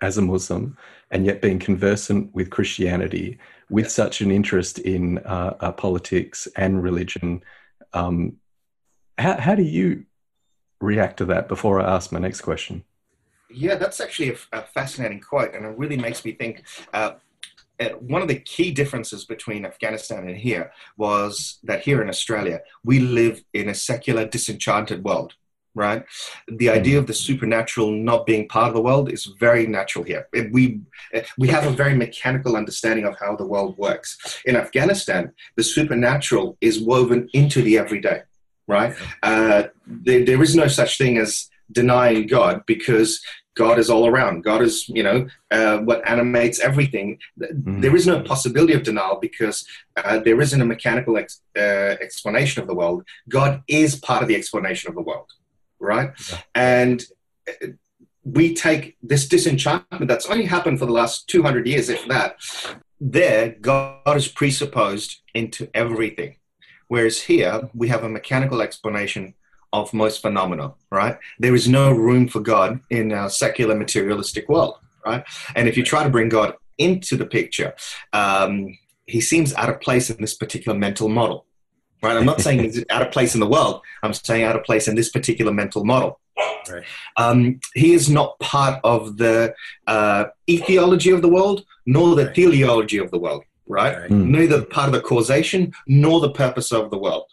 [0.00, 0.76] as a Muslim
[1.10, 3.38] and yet being conversant with Christianity
[3.70, 7.42] with such an interest in uh, uh, politics and religion.
[7.92, 8.36] Um,
[9.16, 10.04] how, how do you
[10.80, 12.84] react to that before I ask my next question?
[13.50, 16.64] Yeah, that's actually a, a fascinating quote, and it really makes me think.
[16.92, 17.12] Uh,
[18.00, 22.98] one of the key differences between Afghanistan and here was that here in Australia, we
[22.98, 25.34] live in a secular, disenchanted world
[25.78, 26.04] right?
[26.48, 30.26] The idea of the supernatural not being part of the world is very natural here.
[30.50, 30.80] We,
[31.38, 34.40] we have a very mechanical understanding of how the world works.
[34.44, 38.22] In Afghanistan, the supernatural is woven into the everyday,
[38.66, 38.94] right?
[39.22, 43.20] Uh, there, there is no such thing as denying God because
[43.54, 44.42] God is all around.
[44.42, 47.18] God is, you know, uh, what animates everything.
[47.40, 47.82] Mm.
[47.82, 52.62] There is no possibility of denial because uh, there isn't a mechanical ex- uh, explanation
[52.62, 53.04] of the world.
[53.28, 55.28] God is part of the explanation of the world
[55.80, 56.10] right?
[56.30, 56.38] Yeah.
[56.54, 57.04] And
[58.24, 62.36] we take this disenchantment that's only happened for the last 200 years, if that.
[63.00, 66.36] There, God is presupposed into everything.
[66.88, 69.34] Whereas here, we have a mechanical explanation
[69.72, 71.18] of most phenomena, right?
[71.38, 75.24] There is no room for God in our secular materialistic world, right?
[75.54, 77.74] And if you try to bring God into the picture,
[78.12, 78.76] um,
[79.06, 81.46] he seems out of place in this particular mental model
[82.02, 82.16] right?
[82.16, 83.82] I'm not saying he's out of place in the world.
[84.02, 86.20] I'm saying out of place in this particular mental model.
[86.70, 86.84] Right.
[87.16, 89.54] Um, he is not part of the
[89.86, 92.34] uh, etiology of the world, nor the right.
[92.34, 93.44] teleology of the world.
[93.66, 93.96] right?
[93.98, 94.10] Right.
[94.10, 94.28] Mm.
[94.28, 97.26] Neither part of the causation nor the purpose of the world.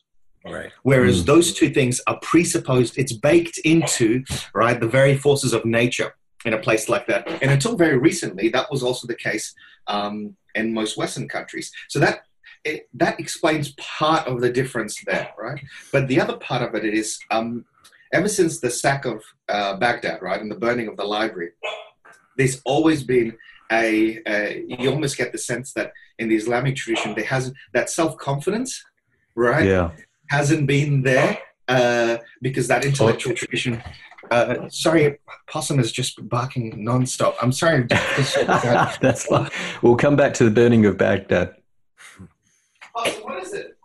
[0.45, 0.71] Right.
[0.83, 1.25] Whereas Mm.
[1.25, 6.13] those two things are presupposed, it's baked into, right, the very forces of nature
[6.45, 7.27] in a place like that.
[7.41, 9.53] And until very recently, that was also the case
[9.87, 11.71] um, in most Western countries.
[11.89, 12.21] So that
[12.65, 15.63] it, that explains part of the difference there, right?
[15.91, 17.63] But the other part of it is, um,
[18.11, 21.51] ever since the sack of uh, Baghdad, right, and the burning of the library,
[22.37, 23.37] there's always been
[23.71, 27.89] a, a you almost get the sense that in the Islamic tradition there hasn't that
[27.89, 28.83] self confidence,
[29.35, 29.65] right?
[29.65, 29.91] Yeah.
[30.29, 31.37] hasn't been there
[31.67, 33.81] uh, because that intellectual tradition.
[34.31, 37.35] Uh, sorry, possum is just barking nonstop.
[37.43, 37.83] I'm sorry.
[37.89, 39.51] That's fine.
[39.83, 41.55] We'll come back to the burning of Baghdad.
[42.95, 43.77] Possum, what is it?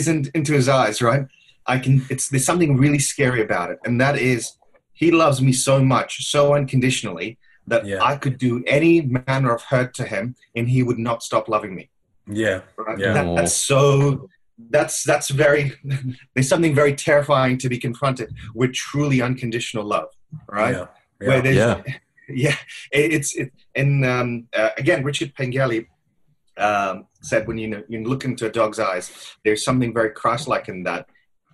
[0.00, 1.26] Isn't into his eyes, right?
[1.66, 2.04] I can.
[2.10, 4.58] It's there's something really scary about it, and that is
[4.92, 8.02] he loves me so much, so unconditionally that Yeah.
[8.02, 11.74] I could do any manner of hurt to him, and he would not stop loving
[11.74, 11.88] me.
[12.26, 12.60] Yeah.
[12.76, 12.98] Right?
[12.98, 13.12] Yeah.
[13.14, 14.28] That, that's so.
[14.70, 15.72] That's that's very.
[16.34, 20.08] There's something very terrifying to be confronted with truly unconditional love,
[20.50, 20.74] right?
[20.74, 20.86] Yeah.
[21.18, 21.82] Where there's, Yeah.
[22.28, 22.56] Yeah,
[22.90, 25.88] it's it, and um, uh, again, Richard Pengelly
[26.56, 29.10] um, said when you know, you look into a dog's eyes,
[29.44, 31.06] there's something very Christ-like in that.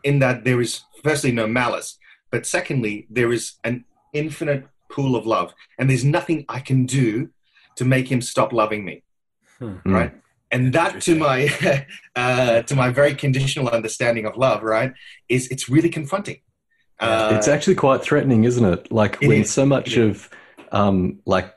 [0.04, 1.98] In that there is firstly no malice,
[2.30, 7.30] but secondly there is an infinite pool of love, and there's nothing I can do
[7.76, 9.02] to make him stop loving me
[9.60, 9.80] Mm.
[9.86, 10.12] right
[10.52, 11.48] and that to my
[12.16, 14.92] uh, to my very conditional understanding of love right
[15.28, 16.36] is it's really confronting
[17.00, 18.90] uh, it's actually quite threatening, isn't it?
[18.90, 19.50] Like It when is.
[19.50, 20.28] so much of,
[20.72, 21.54] um, like,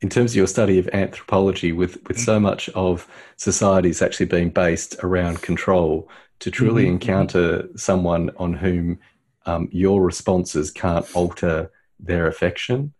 [0.00, 4.26] in terms of your study of anthropology, with with so much of society is actually
[4.26, 6.08] being based around control,
[6.40, 6.92] to truly Mhm, mhm.
[6.92, 8.98] encounter someone on whom
[9.46, 12.92] um, your responses can't alter their affection,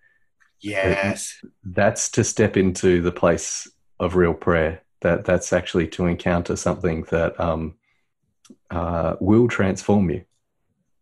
[0.61, 4.83] yes that's to step into the place of real prayer.
[5.01, 7.75] That that's actually to encounter something that um,
[8.71, 10.25] uh, will transform you.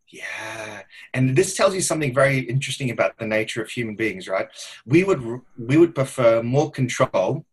[0.09, 0.72] yeah
[1.15, 4.49] and this tells you something very interesting about the nature of human beings right
[4.87, 5.21] we would
[5.59, 7.45] we would prefer more control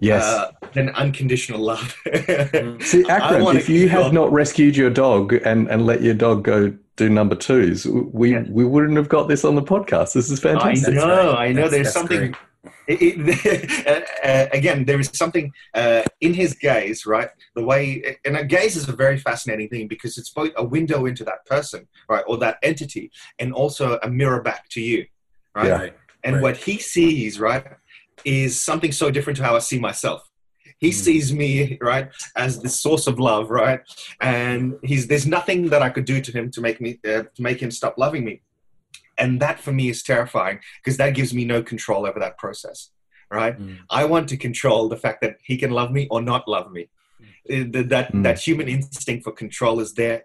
[0.00, 0.22] Yes.
[0.22, 1.96] uh, than unconditional love
[2.80, 6.14] See, I Akram, if you had feel- not rescued your dog and, and let your
[6.14, 8.44] dog go do number twos, we Yeah.
[8.48, 10.12] we wouldn't have got this on the podcast.
[10.14, 10.94] This is fantastic.
[10.94, 11.08] I fantastic.
[11.08, 11.54] know, I know.
[11.54, 12.18] That's- There's that's something.
[12.18, 12.36] great.
[12.86, 17.28] It, it, uh, uh, again, there is something uh, in his gaze, right?
[17.54, 21.06] The way, and a gaze is a very fascinating thing because it's both a window
[21.06, 25.06] into that person, right, or that entity, and also a mirror back to you,
[25.54, 25.66] right?
[25.68, 25.90] Yeah.
[26.24, 26.42] And Right.
[26.42, 27.64] what he sees, right,
[28.24, 30.22] is something so different to how I see myself.
[30.78, 30.94] He Mm.
[31.04, 33.80] sees me, right, as the source of love, right,
[34.20, 37.42] and he's there's nothing that I could do to him to make me uh, to
[37.42, 38.42] make him stop loving me,
[39.18, 42.90] and that for me is terrifying because that gives me no control over that process,
[43.30, 43.58] right?
[43.58, 43.78] Mm.
[43.90, 46.88] I want to control the fact that he can love me or not love me.
[47.52, 47.64] Uh,
[47.94, 48.22] That Mm.
[48.22, 50.22] that human instinct for control is there,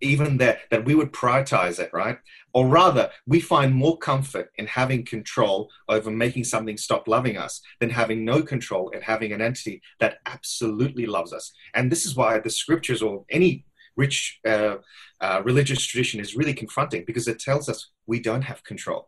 [0.00, 0.56] even there.
[0.70, 2.18] That we would prioritize it, right?
[2.52, 7.60] Or rather, we find more comfort in having control over making something stop loving us
[7.80, 11.52] than having no control and having an entity that absolutely loves us.
[11.74, 13.64] And this is why the scriptures or any
[14.04, 14.18] rich
[14.52, 14.76] uh,
[15.24, 17.78] uh, religious tradition is really confronting because it tells us
[18.12, 19.02] we don't have control.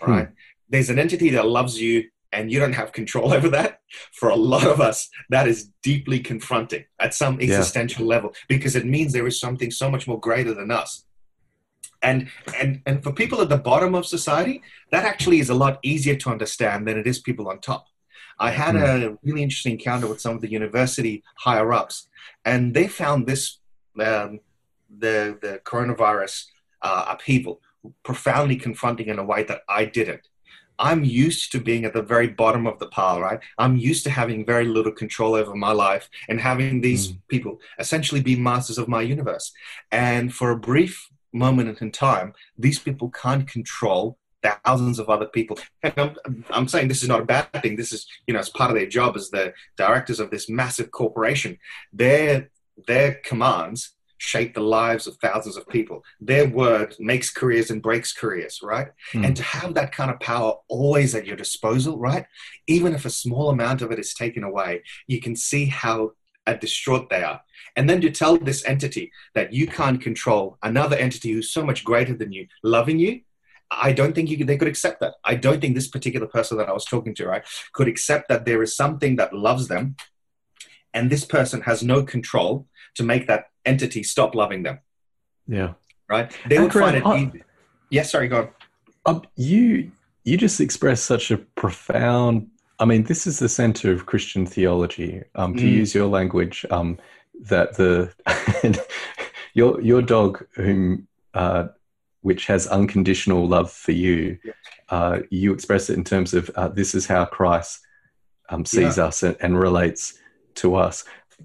[0.00, 0.10] Hmm.
[0.12, 0.28] Right?
[0.72, 1.94] There's an entity that loves you
[2.36, 3.70] and you don't have control over that.
[4.20, 4.98] For a lot of us,
[5.34, 5.58] that is
[5.90, 7.46] deeply confronting at some Yeah.
[7.48, 10.90] existential level because it means there is something so much more greater than us.
[12.10, 12.18] And
[12.60, 14.56] and and for people at the bottom of society,
[14.92, 17.84] that actually is a lot easier to understand than it is people on top.
[18.48, 21.14] I had a really interesting encounter with some of the university
[21.46, 21.96] higher ups,
[22.50, 23.59] and they found this
[23.98, 24.40] um,
[24.98, 26.46] the the coronavirus
[26.82, 27.60] uh, upheaval
[28.02, 30.28] profoundly confronting in a way that I didn't.
[30.78, 33.38] I'm used to being at the very bottom of the pile, right?
[33.58, 38.22] I'm used to having very little control over my life and having these people essentially
[38.22, 39.52] be masters of my universe.
[39.92, 45.58] And for a brief moment in time, these people can't control thousands of other people.
[45.82, 47.76] And I'm, I'm saying this is not a bad thing.
[47.76, 50.90] This is, you know, it's part of their job as the directors of this massive
[50.90, 51.58] corporation.
[51.92, 52.48] Their
[52.86, 56.04] their commands shape the lives of thousands of people.
[56.20, 58.88] Their word makes careers and breaks careers, right?
[59.12, 59.24] Hmm.
[59.24, 62.26] And to have that kind of power always at your disposal, right?
[62.66, 66.12] Even if a small amount of it is taken away, you can see how
[66.46, 67.40] uh, distraught they are.
[67.76, 71.84] And then to tell this entity that you can't control another entity who's so much
[71.84, 73.20] greater than you, loving you,
[73.70, 75.14] I don't think you could, they could accept that.
[75.24, 78.44] I don't think this particular person that I was talking to, right, could accept that
[78.44, 79.96] there is something that loves them,
[80.94, 82.66] and this person has no control
[82.96, 84.80] to make that entity stop loving them,
[85.46, 85.74] Yeah.
[86.08, 86.34] right?
[86.48, 87.34] They would Akram, find it.
[87.34, 87.44] Easy.
[87.90, 88.48] Yes, sorry, go on.
[89.06, 89.90] Um, you
[90.24, 92.48] you just express such a profound.
[92.78, 95.22] I mean, this is the center of Christian theology.
[95.34, 95.72] Um, to Mm.
[95.72, 96.98] use your language, um,
[97.48, 98.12] that the
[99.54, 101.68] your your dog, whom uh,
[102.22, 104.38] which has unconditional love for you,
[104.90, 107.80] uh, you express it in terms of uh, this is how Christ
[108.50, 110.18] um, sees us and, and relates
[110.56, 111.04] to us.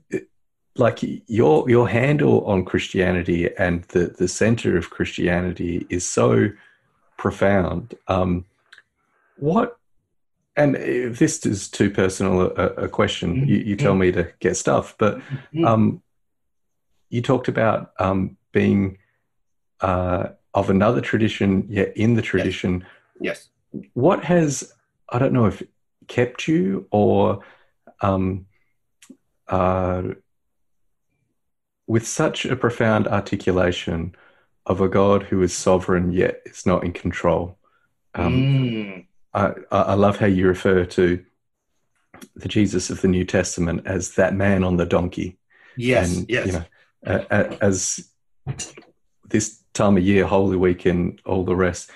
[0.10, 0.30] It-
[0.78, 6.50] like your your handle on Christianity and the the center of Christianity is so
[7.18, 7.94] profound.
[8.10, 8.44] Um,
[9.38, 9.78] what?
[10.58, 13.48] And if this is too personal a, a question, Mhm.
[13.48, 14.96] you, you tell me to get stuff.
[14.98, 15.22] But
[15.54, 15.66] Mhm.
[15.66, 16.02] um,
[17.10, 18.98] you talked about um, being
[19.80, 22.86] uh, of another tradition, yet in the tradition.
[23.22, 23.48] yes.
[23.94, 24.74] What has
[25.08, 25.64] I don't know if
[26.08, 27.44] kept you or
[28.02, 28.46] um,
[29.48, 30.04] uh,
[31.88, 34.16] with such a profound articulation
[34.66, 37.58] of a God who is sovereign yet is not in control.
[38.16, 39.06] Um, Mm.
[39.34, 41.24] I, I love how you refer to
[42.36, 45.38] the Jesus of the New Testament as that man on the donkey.
[45.76, 46.16] Yes.
[46.16, 46.46] and, yes.
[46.48, 46.66] You know,
[47.04, 48.10] a- as
[49.28, 51.92] this time of year, Holy Week, and all the rest,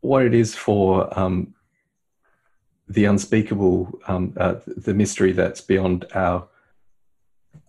[0.00, 1.54] what it is for um,
[2.92, 6.46] the unspeakable, um, uh, the mystery that's beyond our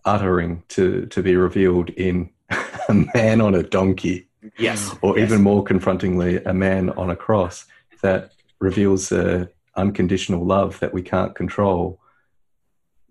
[0.04, 2.30] uttering to to be revealed in
[2.88, 4.94] a man on a donkey, yes.
[5.02, 5.30] or yes.
[5.30, 7.66] even more confrontingly, a man on a cross
[8.02, 11.98] that reveals a unconditional love that we can't control.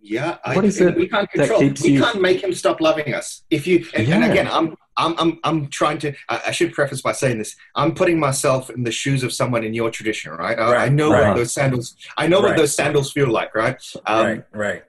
[0.02, 1.60] Yeah, I, What is it we can't that control.
[1.62, 3.44] keeps We you- can't make him stop loving us.
[3.50, 6.14] If you and, and again, I'm I'm I'm I'm trying to.
[6.30, 7.56] I, should preface by saying this.
[7.76, 10.58] I'm putting myself in the shoes of someone in your tradition, right?
[10.58, 11.28] I, I know right.
[11.30, 11.96] what those sandals.
[12.18, 13.82] I know what those sandals feel like, right?
[14.06, 14.84] Um, right, right.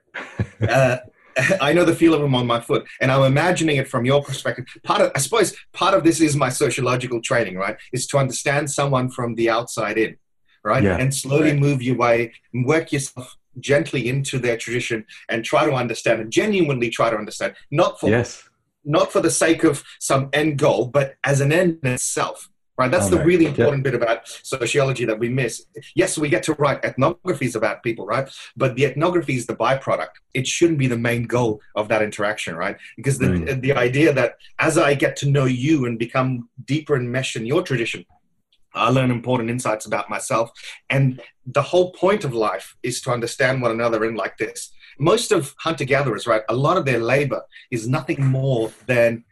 [0.68, 0.98] uh,
[1.61, 4.22] I know the feel of them on my foot, and I'm imagining it from your
[4.22, 4.66] perspective.
[4.82, 7.76] Part of, I suppose, part of this is my sociological training, right?
[7.92, 10.16] Is to understand someone from the outside in,
[10.62, 10.82] right?
[10.82, 10.96] Yeah.
[10.96, 11.61] And slowly Right.
[11.61, 16.30] move your way, and work yourself gently into their tradition, and try to understand, and
[16.30, 18.48] genuinely try to understand, not for Yes.
[18.85, 22.49] Not for the sake of some end goal, but as an end in itself.
[22.76, 23.51] Right, that's Oh, the really Yeah.
[23.51, 25.64] important bit about sociology that we miss.
[25.95, 28.28] Yes, we get to write ethnographies about people, right?
[28.57, 30.14] But the ethnography is the byproduct.
[30.35, 32.76] It shouldn't be the main goal of that interaction, right?
[32.97, 33.62] Because the Mm.
[33.62, 37.62] the idea that as I get to know you and become deeper enmeshed in your
[37.62, 38.07] tradition,
[38.74, 40.51] I learn important insights about myself.
[40.91, 44.72] And the whole point of life is to understand one another in like this.
[44.99, 46.42] Most of hunter gatherers, right?
[46.49, 49.24] A lot of their labor is nothing more than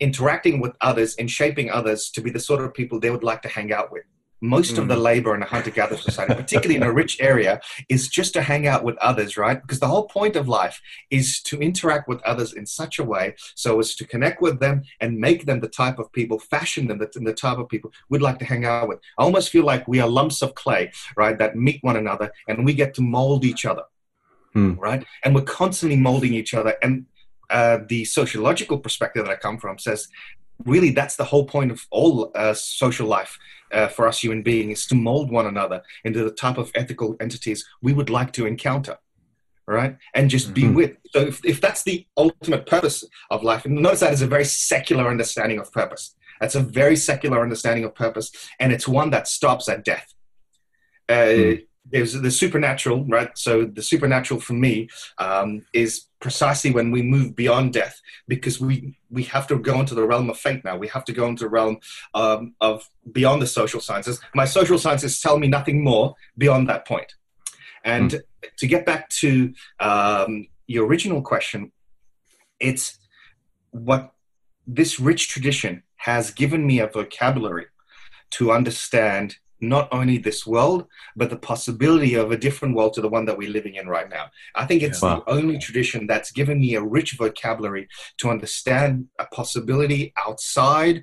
[0.00, 3.42] interacting with others and shaping others to be the sort of people they would like
[3.42, 4.04] to hang out with.
[4.40, 5.02] Most of the mm.
[5.02, 8.68] labor in a hunter gatherer society, particularly in a rich area, is just to hang
[8.68, 9.60] out with others, right?
[9.60, 13.34] Because the whole point of life is to interact with others in such a way
[13.56, 16.98] so as to connect with them and make them the type of people, fashion them
[16.98, 19.00] the, the type of people we'd like to hang out with.
[19.18, 22.64] I almost feel like we are lumps of clay, right, that meet one another and
[22.64, 23.82] we get to mold each other,
[24.54, 24.74] Hmm.
[24.74, 25.04] right?
[25.24, 26.74] And we're constantly molding each other.
[26.82, 27.06] And
[27.50, 30.08] uh, the sociological perspective that I come from says,
[30.64, 33.38] really, that's the whole point of all uh, social life
[33.72, 37.16] uh, for us human beings is to mold one another into the type of ethical
[37.20, 38.96] entities we would like to encounter.
[39.66, 40.74] Right, and just be Mhm.
[40.74, 40.96] with.
[41.10, 44.46] So, if, if that's the ultimate purpose of life, and notice that is a very
[44.46, 46.16] secular understanding of purpose.
[46.40, 50.06] That's a very secular understanding of purpose, and it's one that stops at death.
[51.06, 51.52] Uh, Hmm.
[51.90, 53.30] There's the supernatural, right?
[53.36, 58.98] So the supernatural for me um, is precisely when we move beyond death, because we
[59.10, 60.76] we have to go into the realm of fate now.
[60.76, 61.78] We have to go into the realm
[62.14, 64.20] um, of beyond the social sciences.
[64.34, 67.14] My social sciences tell me nothing more beyond that point.
[67.84, 68.22] And
[68.58, 71.72] to get back to um, your original question,
[72.60, 72.98] it's
[73.70, 74.12] what
[74.66, 77.66] this rich tradition has given me a vocabulary
[78.30, 80.86] to understand not only this world,
[81.16, 84.08] but the possibility of a different world to the one that we're living in right
[84.08, 84.26] now.
[84.54, 85.22] I think it's Wow.
[85.26, 87.88] the only tradition that's given me a rich vocabulary
[88.18, 91.02] to understand a possibility outside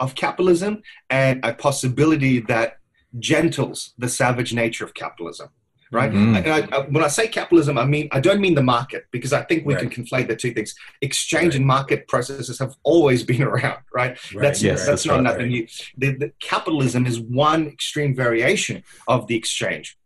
[0.00, 2.78] of capitalism and a possibility that
[3.18, 5.50] gentles the savage nature of capitalism.
[5.92, 6.10] Right.
[6.10, 6.36] Mm.
[6.38, 9.32] And I, I, when I say capitalism, I mean I don't mean the market because
[9.34, 9.82] I think we Right.
[9.82, 10.74] can conflate the two things.
[11.02, 11.56] Exchange Right.
[11.56, 14.16] and market processes have always been around, right?
[14.34, 15.66] Right, That's Yes, that's that's not nothing new.
[15.98, 19.98] The, the capitalism is one extreme variation of the exchange,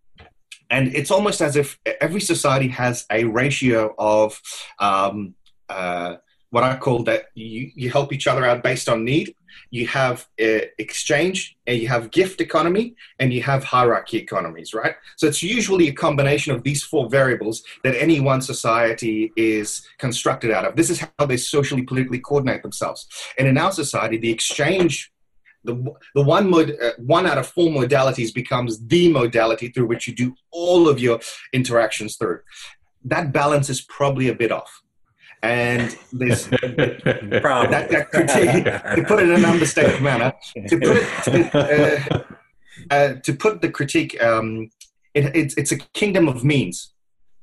[0.70, 4.40] and it's almost as if every society has a ratio of
[4.80, 5.34] um,
[5.68, 6.16] uh,
[6.50, 9.35] what I call that you, you help each other out based on need.
[9.70, 14.94] You have uh, exchange, and you have gift economy, and you have hierarchy economies, right?
[15.16, 20.50] So it's usually a combination of these four variables that any one society is constructed
[20.50, 20.76] out of.
[20.76, 23.06] This is how they socially, politically coordinate themselves.
[23.38, 25.12] And in our society, the exchange
[25.66, 30.06] the, the one mod, uh, one out of four modalities becomes the modality through which
[30.06, 31.20] you do all of your
[31.52, 32.40] interactions through.
[33.04, 34.82] That balance is probably a bit off.
[35.42, 37.70] And there's Probably.
[37.70, 40.32] that, that critique, to put it in an understated manner,
[40.68, 42.20] to put it, uh,
[42.90, 44.70] uh, to put the critique, um,
[45.14, 46.92] it, it's, it's a kingdom of means.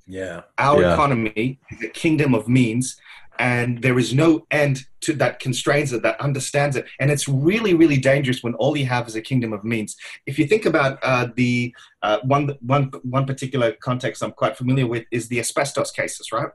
[0.08, 0.41] yeah.
[0.58, 0.94] Our Yeah.
[0.94, 2.98] economy is a kingdom of means,
[3.39, 7.74] and there is no end to that constrains it, that understands it, and it's really,
[7.74, 9.96] really dangerous when all you have is a kingdom of means.
[10.26, 14.88] If you think about uh, the uh, one, one, one particular context I'm quite familiar
[14.88, 16.50] with is the asbestos cases, right?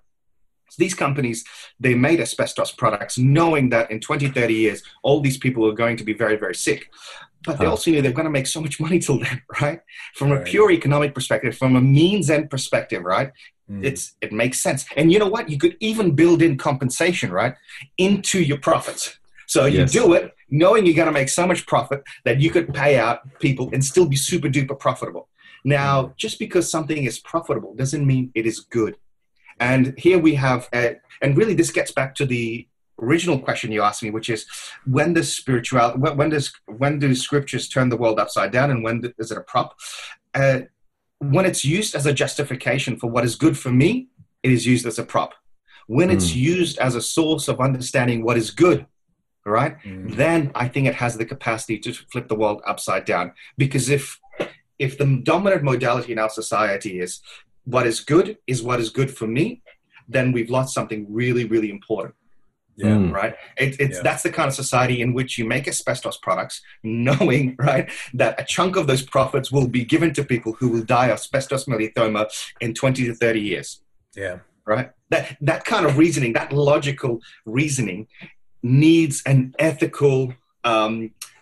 [0.70, 1.44] So these companies,
[1.80, 5.96] they made asbestos products knowing that in 20, 30 years, all these people are going
[5.96, 6.86] to be very, very sick.
[7.44, 7.70] But they Huh.
[7.72, 9.80] also knew they're going to make so much money till then, right?
[10.14, 13.30] From a pure economic perspective, from a means end perspective, right?
[13.70, 13.84] Mm.
[13.84, 17.54] it's it makes sense and you know what you could even build in compensation right
[17.98, 19.92] into your profits so you Yes.
[19.92, 23.18] do it knowing you're going to make so much profit that you could pay out
[23.40, 25.28] people and still be super duper profitable
[25.66, 28.96] now just because something is profitable doesn't mean it is good
[29.60, 30.90] and here we have uh,
[31.22, 32.66] and really this gets back to the
[33.00, 34.46] original question you asked me which is
[34.84, 39.02] when does spiritual when, does when do scriptures turn the world upside down and when
[39.18, 39.76] is it a prop
[40.34, 40.60] uh,
[41.18, 44.08] when it's used as a justification for what is good for me,
[44.42, 45.34] it is used as a prop.
[45.86, 48.86] When it's used as a source of understanding what is good,
[49.44, 50.14] right, Mm.
[50.16, 53.32] then I think it has the capacity to flip the world upside down.
[53.56, 54.18] Because if
[54.78, 57.20] if the dominant modality in our society is
[57.74, 59.46] what is good is what is good for me,
[60.14, 62.14] then we've lost something really, really important
[62.76, 62.96] Yeah.
[63.00, 63.12] Mm.
[63.20, 63.34] right?
[63.64, 64.06] It, it's Yeah.
[64.08, 66.56] that's the kind of society in which you make asbestos products,
[67.08, 67.86] knowing right
[68.20, 71.18] that a chunk of those profits will be given to people who will die of
[71.22, 72.22] asbestos melanoma
[72.64, 73.68] in twenty to thirty years,
[74.24, 74.36] Yeah.
[74.72, 74.88] right?
[75.12, 77.12] That that kind of reasoning, that logical
[77.60, 78.00] reasoning,
[78.62, 79.40] needs an
[79.70, 80.18] ethical,
[80.72, 80.94] um,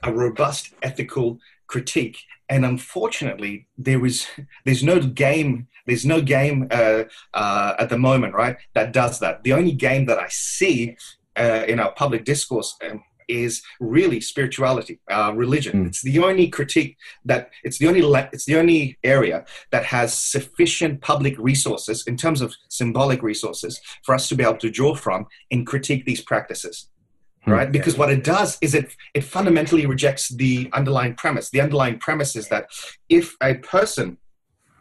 [0.08, 1.26] a robust ethical
[1.72, 2.18] critique.
[2.48, 3.54] And unfortunately,
[3.86, 4.16] there is
[4.64, 4.96] there's no
[5.26, 5.50] game
[5.86, 8.56] there's no game uh, uh, at the moment, right?
[8.74, 9.42] That does that.
[9.44, 10.96] The only game that I see
[11.36, 15.84] uh, in our public discourse um, is really spirituality, uh, religion.
[15.84, 15.86] Mm.
[15.88, 20.16] It's the only critique that it's the only le- it's the only area that has
[20.16, 24.94] sufficient public resources in terms of symbolic resources for us to be able to draw
[24.94, 26.88] from and critique these practices.
[27.44, 27.52] Hmm.
[27.52, 31.50] Right, because what it does is it it fundamentally rejects the underlying premise.
[31.50, 32.68] The underlying premise is that
[33.08, 34.18] if a person,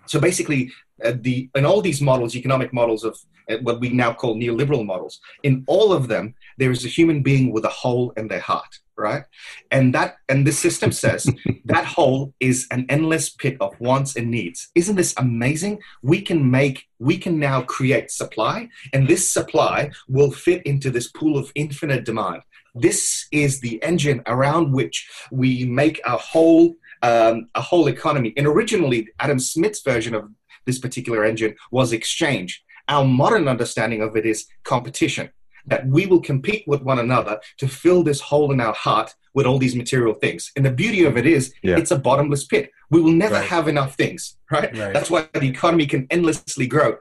[0.07, 3.17] so basically, the in all these models, economic models of
[3.49, 7.21] uh, what we now call neoliberal models, in all of them, there is a human
[7.21, 9.23] being with a hole in their heart, right?
[9.71, 11.29] And that and this system says
[11.65, 14.69] that hole is an endless pit of wants and needs.
[14.75, 15.79] Isn't this amazing?
[16.01, 21.09] We can make we can now create supply, and this supply will fit into this
[21.11, 22.41] pool of infinite demand.
[22.73, 28.33] This is the engine around which we make a whole um, a whole economy.
[28.37, 30.29] And originally, Adam Smith's version of
[30.65, 32.63] this particular engine was exchange.
[32.87, 35.29] Our modern understanding of it is competition.
[35.67, 39.47] That we will compete with one another to fill this hole in our heart with
[39.47, 40.51] all these material things.
[40.55, 41.77] And the beauty of it is, Yeah.
[41.77, 42.69] it's a bottomless pit.
[42.91, 43.47] We will never Right.
[43.49, 44.71] have enough things, right?
[44.77, 44.93] Right.
[44.93, 46.97] That's why the economy can endlessly grow.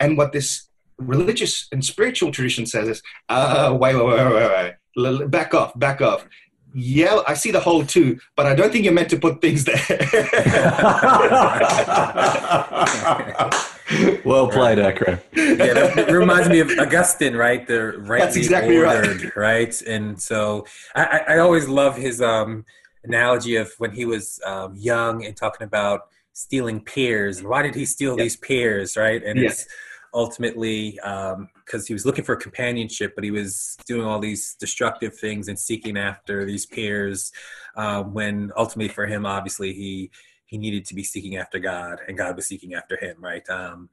[0.00, 5.30] And what this religious and spiritual tradition says is, uh, wait, wait, wait, wait, wait.
[5.30, 6.26] Back off, back off.
[6.74, 9.64] Yeah, I see the hole too, but I don't think you're meant to put things
[9.64, 9.78] there.
[14.24, 15.18] well played, Akram.
[15.34, 17.66] yeah, that it reminds me of Augustine, right?
[17.66, 18.96] The rightly exactly right.
[18.96, 19.82] ordered, right?
[19.82, 22.64] And so I, I I always love his um,
[23.04, 26.02] analogy of when he was um, young and talking about
[26.32, 28.24] stealing pears and why did he steal Yeah.
[28.24, 29.22] these pears, right?
[29.22, 29.50] And Yeah.
[29.50, 29.66] it's
[30.14, 35.48] ultimately because he was looking for companionship, but he was doing all these destructive things
[35.48, 37.32] and seeking after these peers.
[37.76, 40.10] Um, when ultimately, for him, obviously, he
[40.46, 43.48] he needed to be seeking after God, and God was seeking after him, right?
[43.48, 43.88] Um,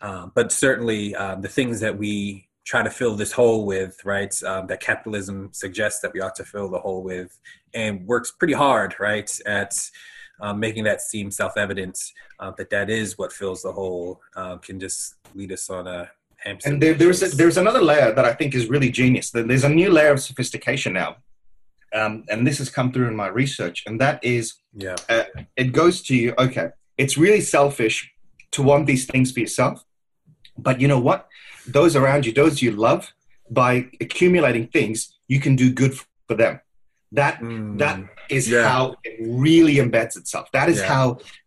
[0.00, 4.34] um, but certainly, um, the things that we try to fill this hole with, right?
[4.42, 7.38] Um, that capitalism suggests that we ought to fill the hole with,
[7.74, 9.74] and works pretty hard, right, at
[10.40, 11.98] um, making that seem self-evident
[12.40, 16.10] uh, that that is what fills the hole, um, can just lead us on a
[16.36, 16.70] hamster.
[16.70, 19.30] and there, there's a, there's another layer that I think is really genius.
[19.30, 21.16] There's a new layer of sophistication now,
[21.94, 24.96] um, and this has come through in my research, and that is yeah,
[25.56, 26.34] it goes to you.
[26.38, 26.68] Okay,
[26.98, 28.10] it's really selfish
[28.52, 29.84] to want these things for yourself,
[30.58, 31.28] but you know what?
[31.66, 33.12] Those around you, those you love,
[33.50, 35.94] by accumulating things, you can do good
[36.28, 36.60] for them.
[37.14, 37.96] That Mm, that
[38.28, 38.68] is Yeah.
[38.68, 40.46] how it really embeds itself.
[40.52, 40.92] That is Yeah.
[40.94, 41.04] how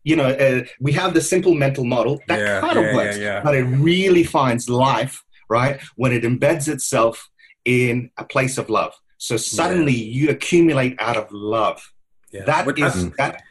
[0.08, 3.54] you know uh, we have the simple mental model that Yeah, kind of works, but
[3.60, 5.14] it really finds life
[5.58, 7.28] right when it embeds itself
[7.64, 8.92] in a place of love.
[9.18, 11.78] So suddenly you accumulate out of love.
[12.32, 12.44] Yeah.
[12.50, 13.42] That is that.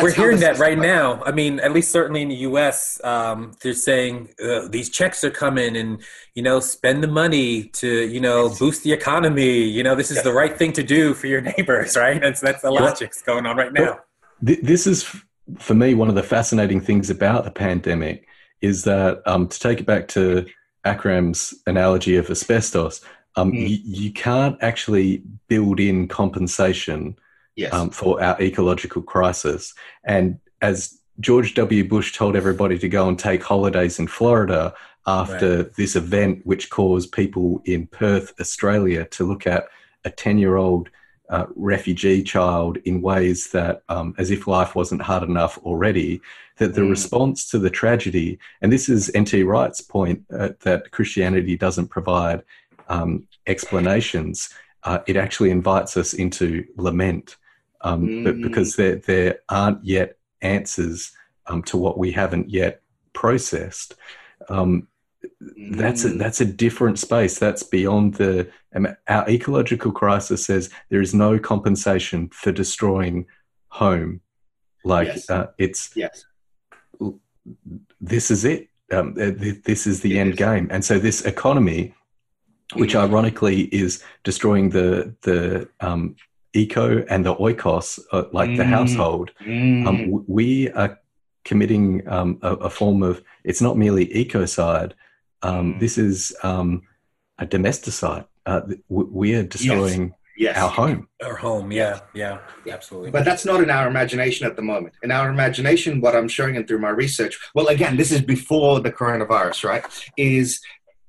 [0.00, 1.22] We're hearing that right now.
[1.24, 5.30] I mean, at least certainly in the U.S., um, they're saying uh, these checks are
[5.30, 6.00] coming, and
[6.34, 9.62] you know, spend the money to you know boost the economy.
[9.64, 12.20] You know, this is the right thing to do for your neighbors, right?
[12.20, 12.80] That's that's the Yeah.
[12.80, 13.98] logic's going on right now.
[14.46, 15.04] Th- this is
[15.58, 18.26] for me one of the fascinating things about the pandemic
[18.60, 20.46] is that um, to take it back to
[20.86, 23.00] Akram's analogy of asbestos,
[23.36, 23.68] um, Mm.
[23.68, 27.16] you, you can't actually build in compensation
[27.56, 27.72] Yes.
[27.72, 29.74] um, for our ecological crisis.
[30.04, 31.86] And as George W.
[31.86, 34.74] Bush told everybody to go and take holidays in Florida
[35.06, 39.64] after this event, which caused people in Perth, Australia, to look at
[40.04, 40.88] a 10 year old
[41.28, 46.20] uh, refugee child in ways that, um, as if life wasn't hard enough already,
[46.58, 46.90] that the Mm.
[46.90, 49.42] response to the tragedy, and this is N.T.
[49.42, 52.42] Wright's point uh, that Christianity doesn't provide
[52.88, 54.50] um, explanations,
[54.84, 57.36] uh, it actually invites us into lament
[57.82, 58.42] um, but Mm.
[58.42, 61.12] because there, there aren't yet answers
[61.46, 63.94] um, to what we haven't yet processed.
[64.48, 64.88] Um,
[65.72, 66.18] that's a, Mm.
[66.18, 67.38] that's a different space.
[67.38, 73.26] That's beyond the um, our ecological crisis says there is no compensation for destroying
[73.68, 74.20] home.
[74.84, 75.30] Like Yes.
[75.30, 76.24] uh, it's yes.
[78.00, 78.68] this is it.
[78.92, 80.38] Um, th- this is the It end is.
[80.38, 80.68] game.
[80.70, 81.94] And so this economy,
[82.74, 83.00] which Mhm.
[83.08, 86.16] ironically is destroying the the um,
[86.54, 88.68] eco and the oikos, uh, like the Mm.
[88.76, 89.86] household, Mm.
[89.86, 90.98] um, w- we are
[91.44, 93.22] committing um, a, a form of.
[93.44, 94.92] It's not merely ecocide.
[95.42, 95.80] Um, Mm.
[95.80, 96.82] This is um,
[97.38, 98.26] a domesticide.
[98.46, 100.56] Uh, w- we are destroying yes.
[100.56, 101.08] our home.
[101.24, 102.38] Our home, yeah, yeah,
[102.70, 103.10] absolutely.
[103.10, 104.94] But that's not in our imagination at the moment.
[105.02, 108.80] In our imagination, what I'm showing and through my research, well, again, this is before
[108.80, 109.84] the coronavirus, right?
[110.16, 110.60] Is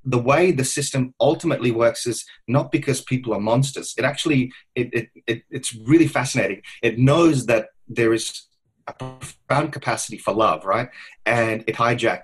[0.05, 3.93] the way the system ultimately works is not because people are monsters.
[3.97, 6.61] It actually, it, it, it, it's really fascinating.
[6.81, 8.43] It knows that there is
[8.87, 10.89] a profound capacity for love, right?
[11.25, 12.23] And it hijacks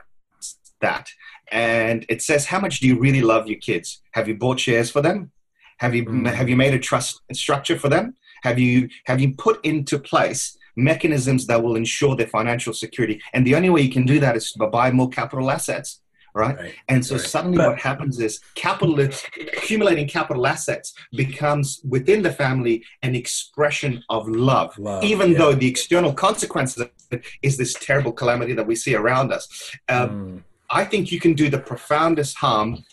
[0.82, 1.10] that.
[1.52, 4.02] And it says, how much do you really love your kids?
[4.12, 5.32] Have you bought shares for them?
[5.80, 6.34] Have you Mm.
[6.34, 8.16] have you made a trust structure for them?
[8.44, 13.22] Have you have you put into place mechanisms that will ensure their financial security?
[13.34, 16.02] And the only way you can do that is by buy more capital assets,
[16.34, 16.58] right?
[16.58, 16.74] Right.
[16.88, 17.26] And so Right.
[17.26, 24.04] suddenly But- what happens is capital accumulating capital assets becomes within the family an expression
[24.10, 24.78] of love.
[24.78, 25.38] Love, even yeah.
[25.38, 29.48] though the external consequences of it is this terrible calamity that we see around us.
[29.88, 30.44] Um, Mm.
[30.70, 32.84] I think you can do the profoundest harm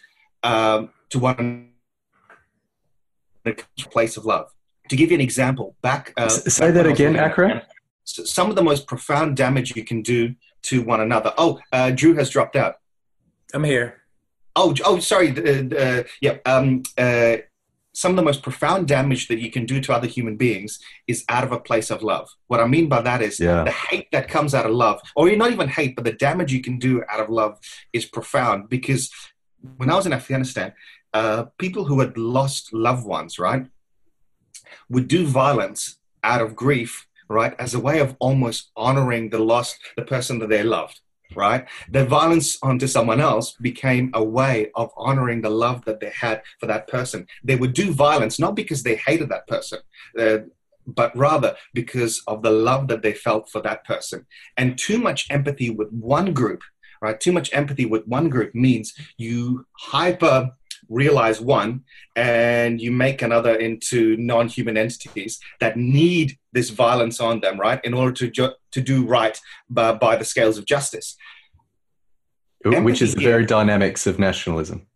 [0.42, 1.70] um, to one
[3.90, 4.50] place of love.
[4.88, 7.60] To give you an example, back uh, say back that when I was again, Akram.
[8.04, 11.34] Some of the most profound damage you can do to one another.
[11.36, 12.76] Oh, uh, Drew has dropped out.
[13.54, 14.02] I'm here.
[14.54, 15.30] Oh, oh, sorry.
[15.30, 16.38] Uh, uh, yeah.
[16.46, 17.36] Um, uh,
[17.94, 21.24] some of the most profound damage that you can do to other human beings is
[21.30, 22.28] out of a place of love.
[22.46, 23.64] What I mean by that is Yeah.
[23.64, 26.60] the hate that comes out of love, or not even hate, but the damage you
[26.60, 27.58] can do out of love
[27.94, 28.68] is profound.
[28.68, 29.10] Because
[29.78, 30.72] when I was in Afghanistan,
[31.14, 33.66] uh, people who had lost loved ones, right,
[34.90, 39.78] would do violence out of grief, right, as a way of almost honoring the lost,
[39.96, 41.00] the person that they loved
[41.34, 41.66] right?
[41.90, 46.42] The violence onto someone else became a way of honoring the love that they had
[46.60, 47.26] for that person.
[47.42, 49.80] They would do violence not because they hated that person,
[50.18, 50.38] uh,
[50.86, 54.26] but rather because of the love that they felt for that person.
[54.56, 56.62] And too much empathy with one group,
[57.00, 57.18] right?
[57.18, 60.52] Too much empathy with one group means you hyper
[60.88, 61.82] realize one
[62.14, 67.92] and you make another into non-human entities that need this violence on them right in
[67.94, 71.16] order to ju- to do right by, by the scales of justice.
[72.64, 74.86] Which is the Empathy- very dynamics of nationalism.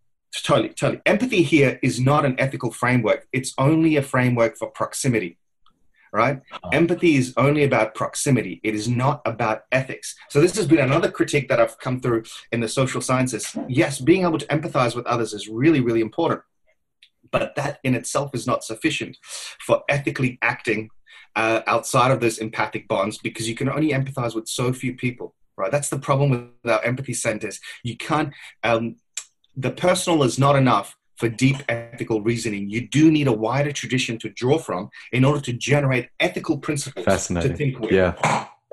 [0.44, 1.02] totally totally.
[1.06, 3.26] Empathy here is not an ethical framework.
[3.32, 5.38] It's only a framework for proximity
[6.12, 6.40] right?
[6.62, 6.68] Oh.
[6.72, 8.60] empathy is only about proximity.
[8.62, 10.14] It is not about ethics.
[10.28, 13.56] So this has been another critique that i've come through in the social sciences.
[13.68, 16.42] Yes being able to empathize with others is really really important
[17.30, 19.16] but that in itself is not sufficient
[19.60, 20.90] for ethically acting
[21.36, 25.34] uh, outside of those empathic bonds because you can only empathize with so few people
[25.60, 25.70] right?
[25.70, 27.60] That's the problem with our empathy centers.
[27.84, 28.32] You can't
[28.64, 28.96] um,
[29.56, 34.18] the personal is not enough for deep ethical reasoning you do need a wider tradition
[34.18, 38.14] to draw from in order to generate ethical principles to think with Yeah.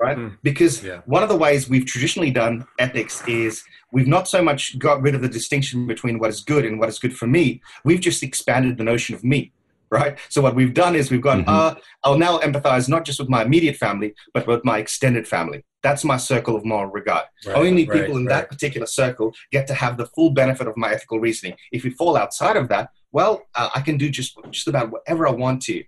[0.00, 0.16] right?
[0.16, 0.38] Mm.
[0.42, 1.00] Because Yeah.
[1.06, 5.14] one of the ways we've traditionally done ethics is we've not so much got rid
[5.14, 7.60] of the distinction between what is good and what is good for me.
[7.84, 9.52] We've just expanded the notion of me,
[9.90, 10.16] right?
[10.28, 11.48] So what we've done is we've gone, Mhm.
[11.48, 11.74] uh,
[12.04, 15.64] I'll now empathize not just with my immediate family, but with my extended family.
[15.82, 17.24] That's my circle of moral regard.
[17.46, 18.34] Right, Only right, people in right.
[18.34, 21.54] that particular circle get to have the full benefit of my ethical reasoning.
[21.70, 25.26] If we fall outside of that, well, uh, I can do just just about whatever
[25.26, 25.84] I want to,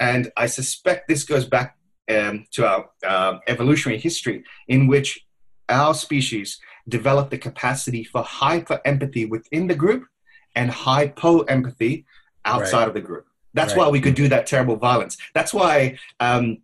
[0.00, 1.76] and I suspect this goes back
[2.10, 5.24] um, to our uh, evolutionary history, in which
[5.68, 10.04] our species developed the capacity for hyper empathy within the group
[10.54, 12.06] and hypo empathy
[12.44, 13.26] outside of the group.
[13.54, 15.16] That's why we could do that terrible violence.
[15.32, 16.58] That's why um,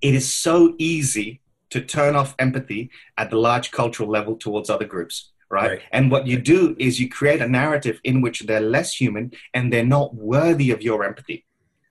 [0.00, 1.41] it is so easy
[1.72, 5.30] to turn off empathy at the large cultural level towards other groups.
[5.50, 5.70] Right?
[5.70, 5.82] Right.
[5.90, 9.70] And what you do is you create a narrative in which they're less human and
[9.70, 11.44] they're not worthy of your empathy.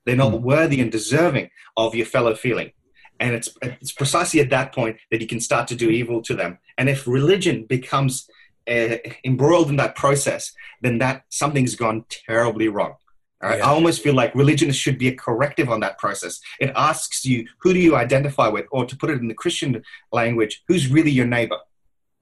[0.04, 2.72] They're not worthy and deserving of your fellow feeling.
[3.20, 6.34] And it's, it's precisely at that point that you can start to do evil to
[6.34, 6.58] them.
[6.76, 8.28] And if religion becomes
[8.68, 12.94] uh, embroiled in that process, then that something's gone terribly wrong.
[13.42, 13.58] All right?
[13.58, 13.66] Yeah.
[13.66, 16.40] I almost feel like religion should be a corrective on that process.
[16.60, 18.66] It asks you, who do you identify with?
[18.70, 19.82] Or to put it in the Christian
[20.12, 21.58] language, who's really your neighbor?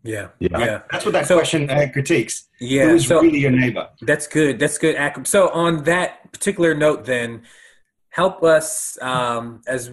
[0.03, 0.29] Yeah.
[0.39, 0.59] Yeah.
[0.59, 0.81] Yeah.
[0.91, 2.49] That's what that So- question uh, critiques.
[2.59, 2.87] Yeah.
[2.89, 3.89] Who's So really your neighbor?
[4.03, 4.59] that's good.
[4.59, 4.97] That's good.
[5.27, 7.43] So on that particular note, then
[8.09, 9.91] help us um, as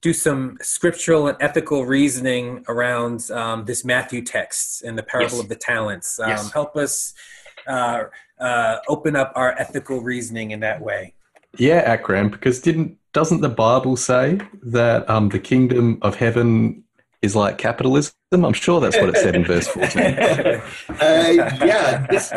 [0.00, 5.42] do some scriptural and ethical reasoning around um, this Matthew text and the parable Yes.
[5.44, 6.18] of the talents.
[6.18, 6.50] Um, Yes.
[6.52, 7.12] Help us
[7.68, 8.04] uh,
[8.42, 11.14] uh, open up our ethical reasoning in that way.
[11.58, 16.82] Yeah, Akram, because didn't doesn't the Bible say that um, the kingdom of heaven
[17.20, 18.14] is like capitalism?
[18.32, 20.02] I'm sure that's what it said in verse 14.
[21.00, 22.32] Uh, yeah, this,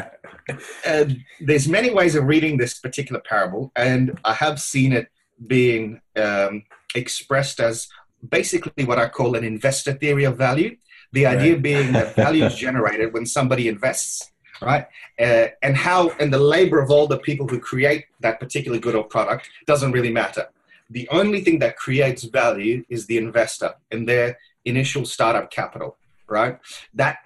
[0.86, 1.06] uh,
[1.40, 5.08] there's many ways of reading this particular parable, and I have seen it
[5.48, 7.88] being um, expressed as
[8.28, 10.76] basically what I call an investor theory of value.
[11.14, 11.62] The idea Right.
[11.62, 14.32] being that value is generated when somebody invests,
[14.62, 14.88] right?
[15.20, 18.96] Uh, and how, and the labor of all the people who create that particular good
[18.96, 20.48] or product doesn't really matter.
[20.90, 25.98] The only thing that creates value is the investor and their initial startup capital,
[26.28, 26.60] right?
[26.94, 27.18] That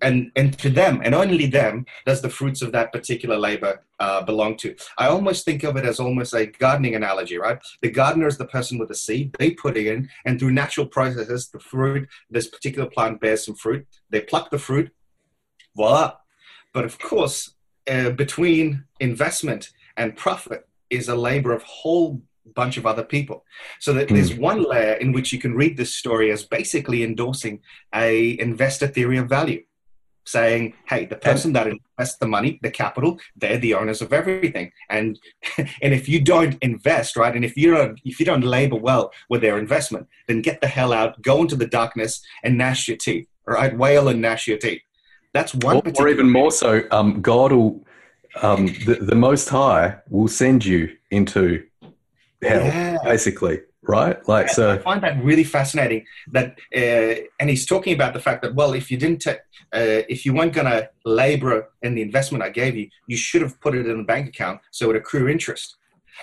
[0.00, 4.22] and and to them and only them does the fruits of that particular labor uh,
[4.22, 4.76] belong to.
[4.96, 7.58] I almost think of it as almost a gardening analogy, right?
[7.82, 9.34] The gardener is the person with the seed.
[9.38, 13.56] They put it in, and through natural processes, the fruit, this particular plant bears some
[13.56, 13.86] fruit.
[14.10, 14.92] They pluck the fruit,
[15.74, 16.14] voila.
[16.72, 17.54] But of course,
[17.90, 22.22] uh, between investment and profit is a labor of whole
[22.54, 23.44] bunch of other people.
[23.78, 27.60] So that there's one layer in which you can read this story as basically endorsing
[27.94, 29.62] a investor theory of value
[30.24, 34.70] saying, hey, the person that invests the money, the capital, they're the owners of everything.
[34.90, 35.18] And
[35.58, 39.12] and if you don't invest, right, and if you don't if you don't labor well
[39.30, 42.98] with their investment, then get the hell out, go into the darkness and gnash your
[42.98, 43.26] teeth.
[43.46, 43.74] Right?
[43.74, 44.82] Wail and gnash your teeth.
[45.38, 47.80] That's one Or, or even more so, um, God will,
[48.42, 51.64] um, the, the Most High will send you into
[52.42, 52.98] hell, Yeah.
[53.04, 54.16] basically, right?
[54.28, 56.04] Like, so, I find that really fascinating.
[56.32, 60.02] That uh, and he's talking about the fact that well, if you didn't, ta- uh,
[60.14, 63.60] if you weren't going to labor in the investment I gave you, you should have
[63.60, 65.76] put it in a bank account so it accrue interest.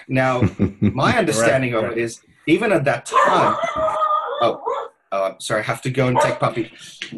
[0.09, 0.41] Now,
[0.81, 1.93] my understanding of right.
[1.93, 3.55] it is even at that time.
[4.41, 4.61] Oh,
[5.15, 6.71] oh, I'm sorry, I have to go and take puppy.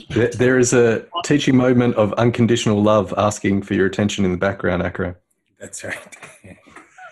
[0.10, 4.38] there- there is a teaching moment of unconditional love asking for your attention in the
[4.38, 5.16] background, Akram.
[5.60, 6.18] That's right.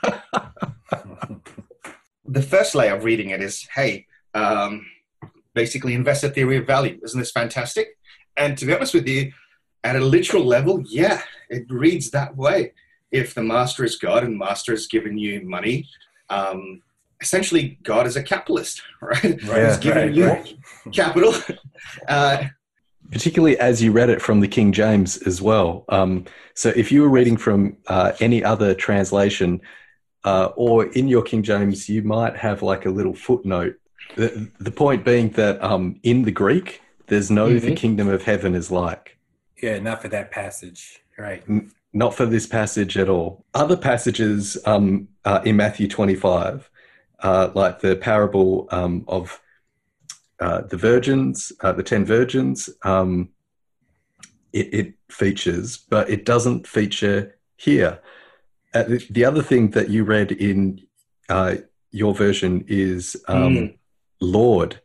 [2.28, 4.84] The first layer of reading it is, hey, um,
[5.54, 7.00] basically investor theory of value.
[7.04, 7.90] Isn't this fantastic?
[8.36, 9.32] And to be honest with you,
[9.84, 12.74] at a literal level, yeah, it reads that way.
[13.12, 15.88] If the master is God and master has given you money,
[16.30, 16.82] um,
[17.22, 19.24] essentially God is a capitalist, right?
[19.44, 20.58] Right, He's giving right, you right.
[20.94, 21.34] capital.
[22.08, 22.46] Uh,
[23.12, 25.86] particularly as you read it from the King James as well.
[25.90, 29.62] Um, so if you were reading from uh, any other translation,
[30.24, 33.76] uh, or in your King James, you might have like a little footnote.
[34.16, 37.78] The, the point being that um, in the Greek, there's no the Mhm.
[37.78, 39.18] kingdom of heaven is like.
[39.62, 41.02] Yeah, not for that passage.
[41.18, 41.44] Right.
[41.94, 43.46] Not for this passage at all.
[43.54, 46.70] Other passages um, uh, in Matthew 25,
[47.26, 49.42] uh, like the parable um, of
[50.40, 53.30] uh, the virgins, uh, the 10 virgins, um,
[54.54, 58.00] it, it features, but it doesn't feature here.
[58.76, 60.80] Uh, the, the other thing that you read in
[61.28, 61.56] uh,
[61.92, 63.78] your version is um, Mm.
[64.22, 64.80] Lord,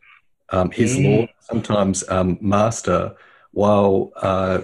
[0.49, 1.03] um, his Mm.
[1.05, 3.15] Lord, sometimes um, Master,
[3.51, 4.61] while uh,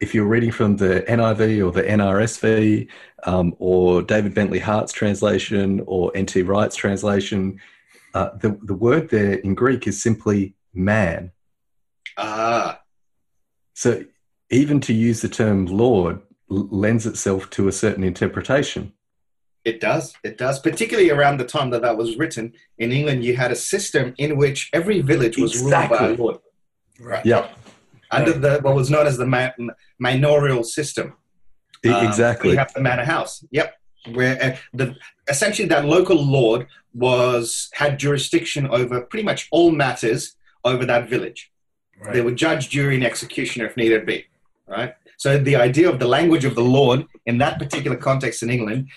[0.00, 2.88] if you're reading from the NIV or the NRSV
[3.24, 6.42] um, or David Bentley Hart's translation or N.T.
[6.42, 7.60] Wright's translation,
[8.14, 11.32] uh, the, the word there in Greek is simply man.
[12.16, 12.80] ah,
[13.74, 14.04] So
[14.50, 16.20] even to use the term Lord
[16.50, 18.94] l- lends itself to a certain interpretation.
[19.66, 20.14] It does.
[20.24, 20.58] It does.
[20.58, 24.38] Particularly around the time that that was written in England, you had a system in
[24.38, 26.38] which every village was ruled by a lord
[26.98, 27.24] Right.
[27.24, 27.48] Yeah.
[28.10, 29.50] Under the what was known as the ma-
[29.98, 31.14] manorial system.
[31.84, 32.50] Um, exactly.
[32.50, 33.44] we have the manor house.
[33.50, 33.74] Yep,
[34.12, 34.96] where uh, the
[35.28, 41.50] essentially that local lord was had jurisdiction over pretty much all matters over that village.
[42.12, 44.24] They would judge, jury, and executioner if needed be.
[44.66, 44.94] Right.
[45.18, 48.88] So the idea of the language of the Lord in that particular context in England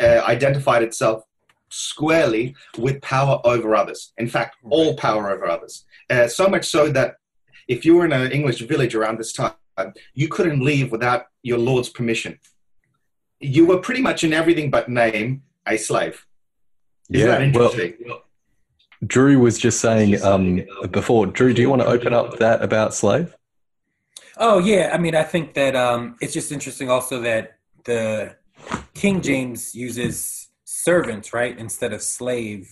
[0.00, 1.22] uh, identified itself
[1.68, 4.12] squarely with power over others.
[4.18, 5.84] In fact, all power over others.
[6.10, 7.16] Uh, so much so that
[7.70, 9.54] if you were in an English village around this time,
[10.12, 12.38] you couldn't leave without your Lord's permission.
[13.38, 16.26] You were pretty much in everything but name a slave.
[17.10, 17.90] Isn't that Yeah.
[18.06, 18.24] Well.
[19.06, 21.26] Drew was just saying um, before.
[21.26, 23.34] Drew, do you want to open up that about slave?
[24.36, 28.36] Oh yeah, I mean, I think that um, it's just interesting also that the
[28.94, 32.68] King James uses servant right instead of slave,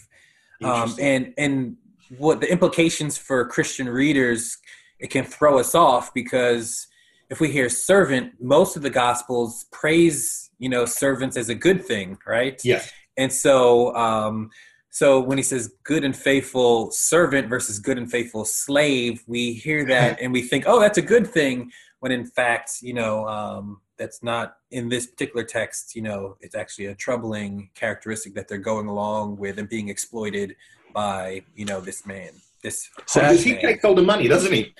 [0.62, 1.76] um, and and
[2.16, 4.59] what the implications for Christian readers
[4.99, 6.86] it can throw us off because
[7.30, 11.84] if we hear servant, most of the Gospels praise you know servants as a good
[11.84, 12.61] thing, right?
[12.64, 12.90] yes.
[13.16, 14.51] And so, um,
[14.90, 19.84] so when he says good and faithful servant versus good and faithful slave, we hear
[19.86, 21.70] that and we think, oh, that's a good thing.
[22.01, 25.94] When in fact, you know, um, that's not in this particular text.
[25.94, 30.57] You know, it's actually a troubling characteristic that they're going along with and being exploited
[30.94, 32.30] by, you know, this man.
[32.62, 34.74] This So Because he takes all the money, doesn't he?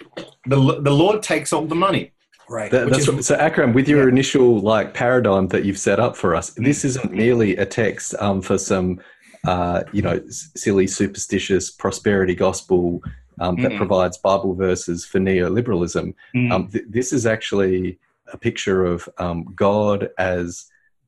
[0.47, 2.12] The, the Lord takes all the money.
[2.49, 2.70] right.
[2.70, 4.09] That, that's is- what, so Akram, with your Yeah.
[4.12, 6.64] initial like paradigm that you've set up for us, Mm.
[6.64, 9.01] this isn't merely a text um, for some,
[9.47, 13.01] uh, you know, s- silly superstitious prosperity gospel
[13.41, 13.76] um, that Mm-mm.
[13.76, 16.12] provides Bible verses for neoliberalism.
[16.35, 16.53] Mm.
[16.53, 17.99] Um, th- this is actually
[18.33, 20.66] a picture of um, God as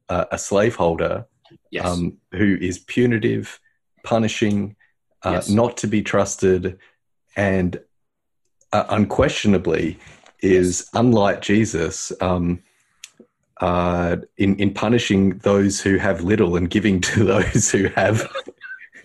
[0.09, 1.27] uh, a slaveholder
[1.73, 1.85] yes.
[1.85, 3.59] um, who is punitive,
[4.05, 4.77] punishing,
[5.25, 5.49] uh, Yes.
[5.49, 6.79] not to be trusted,
[7.37, 7.81] and
[8.73, 9.99] uh, unquestionably
[10.41, 12.63] is unlike Jesus um,
[13.61, 18.27] uh, in in punishing those who have little and giving to those who have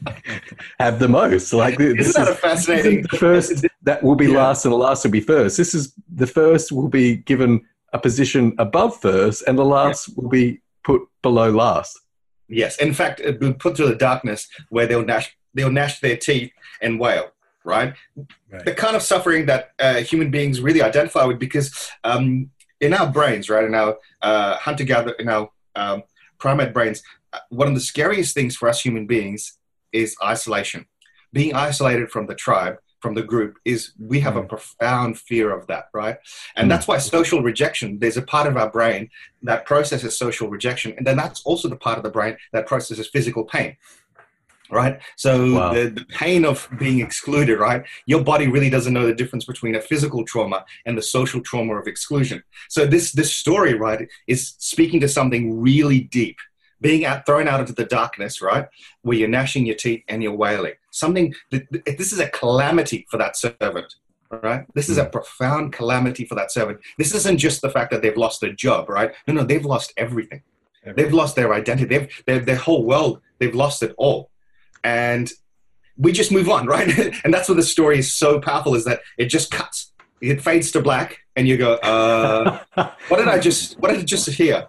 [0.80, 1.54] have the most.
[1.54, 3.02] Like this Isn't that a fascinating?
[3.04, 4.38] the first that will be Yeah.
[4.44, 5.58] last and the last will be first.
[5.58, 10.30] This is the first will be given a position above first, and the last will
[10.30, 12.00] be put below last.
[12.48, 12.78] Yes.
[12.78, 16.52] In fact, it will put to the darkness where they'll gnash, they'll gnash their teeth
[16.82, 17.32] and wail.
[17.64, 17.96] Right.
[18.52, 18.64] Right.
[18.64, 23.10] The kind of suffering that uh, human beings really identify with, because um, in our
[23.12, 26.04] brains, right, in our uh, hunter-gatherer, in our um,
[26.38, 27.02] primate brains,
[27.34, 29.58] uh, one of the scariest things for us human beings
[29.92, 30.86] is isolation.
[31.34, 35.66] Being isolated from the tribe, from the group, is we have a profound fear of
[35.68, 36.18] that, right?
[36.56, 36.70] And Mm.
[36.70, 37.98] that's why social rejection.
[38.00, 39.10] There's a part of our brain
[39.42, 43.08] that processes social rejection, and then that's also the part of the brain that processes
[43.08, 43.78] physical pain.
[44.72, 45.74] Right, so Wow.
[45.74, 47.84] the, the pain of being excluded, right?
[48.08, 51.76] Your body really doesn't know the difference between a physical trauma and the social trauma
[51.76, 52.42] of exclusion.
[52.70, 56.38] So this this story, right, is speaking to something really deep.
[56.82, 58.68] Being out, thrown out into the darkness, right,
[59.04, 60.74] where you're gnashing your teeth and you're wailing.
[60.92, 61.34] Something.
[61.52, 63.96] That, this is a calamity for that servant,
[64.30, 64.66] right?
[64.74, 65.12] This is a hmm.
[65.12, 66.80] profound calamity for that servant.
[66.98, 69.14] This isn't just the fact that they've lost their job, right?
[69.28, 70.42] No, no, they've lost everything.
[70.96, 71.86] They've lost their identity.
[71.86, 73.22] They've their, their whole world.
[73.40, 74.30] They've lost it all,
[74.86, 75.26] and
[75.98, 76.90] we just move on, right?
[77.24, 79.92] and that's what the story is so powerful is that it just cuts.
[80.22, 82.60] It fades to black, and you go, uh,
[83.10, 83.78] "What did I just?
[83.80, 84.68] What did I just hear?"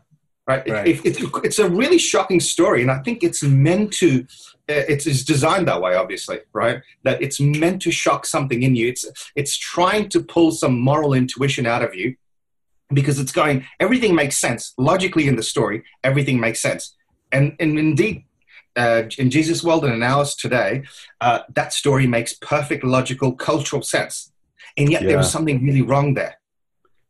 [0.49, 0.69] Right?
[0.69, 0.89] Right.
[0.89, 4.09] It, it, it's a really shocking story, and I think it's meant to.
[4.69, 6.79] uh, It's, it's designed that way, obviously, right?
[7.05, 8.87] That it's meant to shock something in you.
[8.93, 9.05] It's
[9.41, 12.17] it's trying to pull some moral intuition out of you,
[12.99, 13.65] because it's going.
[13.81, 15.79] Everything makes sense logically in the story.
[16.03, 16.83] Everything makes sense,
[17.33, 18.17] and and indeed,
[18.77, 20.85] uh, in Jesus' world and in ours today,
[21.21, 24.33] uh, that story makes perfect logical cultural sense,
[24.77, 26.39] and yet there was something really wrong there.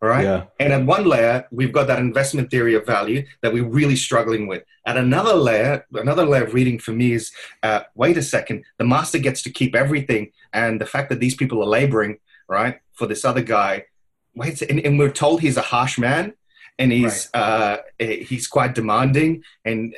[0.03, 0.25] All right.
[0.25, 0.45] Yeah.
[0.61, 4.47] And at one layer, we've got that investment theory of value that we're really struggling
[4.47, 4.63] with.
[4.85, 8.85] At another layer, another layer of reading for me is uh, wait a second, the
[8.85, 10.33] master gets to keep everything.
[10.53, 13.87] And the fact that these people are laboring, right, for this other guy,
[14.35, 16.35] wait, and, and we're told he's a harsh man
[16.79, 19.45] and he's, uh, he's quite demanding.
[19.65, 19.95] And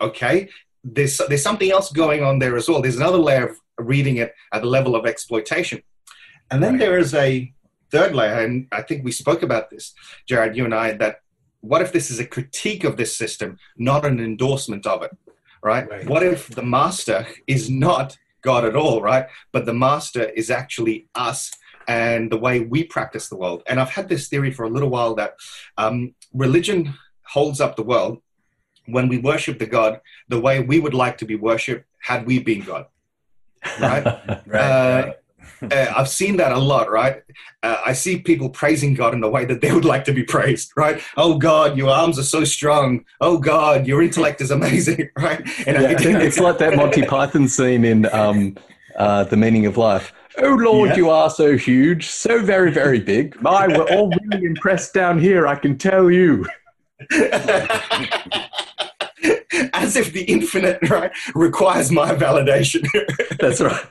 [0.00, 0.48] okay,
[0.84, 2.82] there's, there's something else going on there as well.
[2.82, 5.82] There's another layer of reading it at the level of exploitation.
[6.50, 6.80] And then Right.
[6.80, 7.52] there is a
[7.90, 9.92] third layer, and I think we spoke about this,
[10.28, 11.16] Jarrod, you and I, that
[11.60, 15.12] what if this is a critique of this system, not an endorsement of it,
[15.62, 15.88] right?
[15.88, 16.06] Right.
[16.06, 19.26] What if the master is not God at all, right?
[19.52, 21.52] But the master is actually us
[21.86, 23.62] and the way we practice the world.
[23.66, 25.34] And I've had this theory for a little while that
[25.78, 26.94] um, religion
[27.26, 28.20] holds up the world
[28.86, 32.38] when we worship the God the way we would like to be worshipped had we
[32.38, 32.86] been God.
[33.80, 34.04] Right?
[34.46, 35.12] Right, Uh,
[35.70, 37.22] uh, I've seen that a lot, right?
[37.62, 40.24] Uh, I see people praising God in the way that they would like to be
[40.24, 41.00] praised, right?
[41.16, 43.04] Oh God, your arms are so strong.
[43.20, 45.40] Oh God, your intellect is amazing, right?
[45.66, 48.56] And yeah, I think it's like that Monty Python scene in um,
[48.96, 50.12] uh, The Meaning of Life.
[50.38, 50.96] Oh Lord, yeah.
[50.96, 53.40] you are so huge, so very, very big.
[53.42, 55.46] My, we're all really impressed down here.
[55.46, 56.46] I can tell you.
[59.82, 62.86] As if the infinite right requires my validation.
[63.40, 63.86] That's right.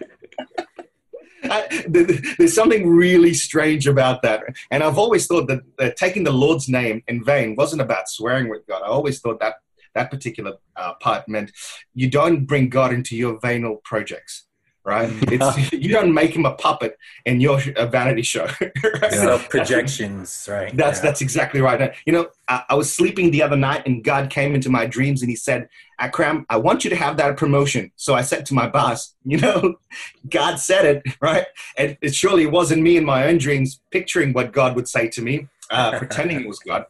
[1.43, 4.43] I, there's something really strange about that.
[4.69, 8.47] And I've always thought that, that, taking the Lord's name in vain wasn't about swearing
[8.49, 8.83] with God.
[8.83, 9.55] I always thought that
[9.95, 11.51] that particular uh, part meant
[11.93, 14.45] you don't bring God into your venal projects
[14.84, 15.11] right?
[15.32, 18.47] It's you don't make him a puppet in your a vanity show.
[19.01, 19.11] right?
[19.11, 20.75] Self projections, right?
[20.75, 21.03] That's yeah.
[21.03, 21.93] that's exactly right.
[22.05, 25.21] You know, I, I, was sleeping the other night, and God came into my dreams,
[25.21, 25.69] and He said,
[25.99, 29.38] "Akram, I want you to have that promotion." So I said to my boss, "You
[29.38, 29.75] know,
[30.29, 31.45] God said it, right?
[31.77, 35.21] And it surely wasn't me in my own dreams picturing what God would say to
[35.21, 36.86] me, uh, pretending it was God."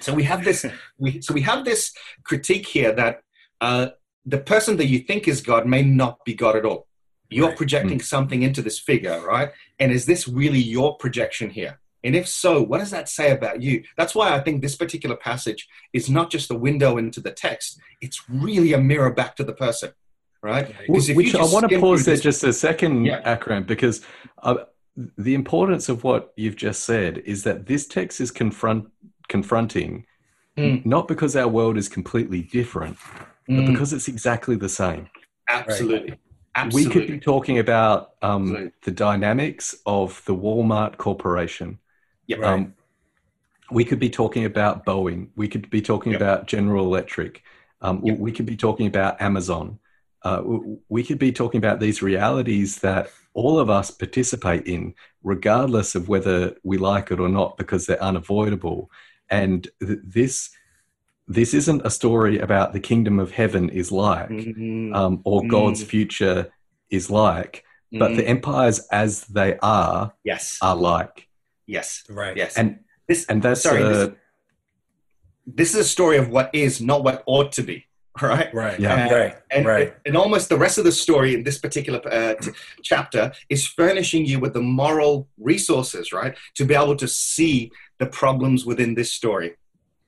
[0.00, 0.66] So we have this.
[0.98, 1.92] We, so we have this
[2.24, 3.20] critique here that.
[3.60, 3.88] Uh,
[4.26, 6.86] the person that you think is God may not be God at all
[7.30, 7.56] you're right.
[7.56, 8.04] projecting mm.
[8.04, 9.50] something into this figure, right?
[9.78, 11.80] And is this really your projection here?
[12.04, 13.82] And if so, what does that say about you?
[13.96, 17.80] That's why I think this particular passage is not just a window into the text,
[18.02, 19.92] it's really a mirror back to the person,
[20.42, 20.74] right?
[20.86, 23.22] Which I want to pause there just a second, yeah.
[23.24, 24.02] Akram, because
[24.42, 24.56] uh,
[25.16, 28.90] the importance of what you've just said is that this text is confront,
[29.28, 30.04] confronting
[30.56, 30.84] mm.
[30.84, 32.96] not because our world is completely different,
[33.48, 33.56] mm.
[33.56, 35.08] but because it's exactly the same.
[35.48, 36.10] Absolutely.
[36.10, 36.20] Right?
[36.56, 36.88] Absolutely.
[36.88, 41.78] We could be talking about um, the dynamics of the Walmart Corporation.
[42.26, 42.42] Yep.
[42.42, 42.70] Um, right.
[43.70, 45.28] we could be talking about Boeing.
[45.36, 46.20] We could be talking yep.
[46.20, 47.42] about General Electric.
[47.80, 48.18] Um, yep.
[48.18, 49.78] We could be talking about Amazon.
[50.22, 50.42] Uh,
[50.88, 56.08] we could be talking about these realities that all of us participate in, regardless of
[56.08, 58.90] whether we like it or not, because they're unavoidable.
[59.28, 60.50] And th- this
[61.26, 64.94] this isn't a story about the kingdom of heaven is like mm-hmm.
[64.94, 65.50] um, or mm-hmm.
[65.50, 66.52] God's future
[66.90, 68.16] is like, but mm-hmm.
[68.16, 71.28] the empires as they are yes are like.
[71.66, 72.04] Yes.
[72.08, 72.36] Right.
[72.36, 72.56] Yes.
[72.56, 73.82] And this and that's sorry.
[73.82, 74.10] Uh, this,
[75.46, 77.86] this, is a story of what is, not what ought to be.
[78.22, 78.54] Right.
[78.54, 78.78] Right.
[78.78, 78.94] Yeah.
[78.94, 79.36] And, right.
[79.50, 79.94] And, right.
[80.06, 84.24] and almost the rest of the story in this particular uh, t- chapter is furnishing
[84.24, 89.12] you with the moral resources, right, to be able to see the problems within this
[89.12, 89.56] story.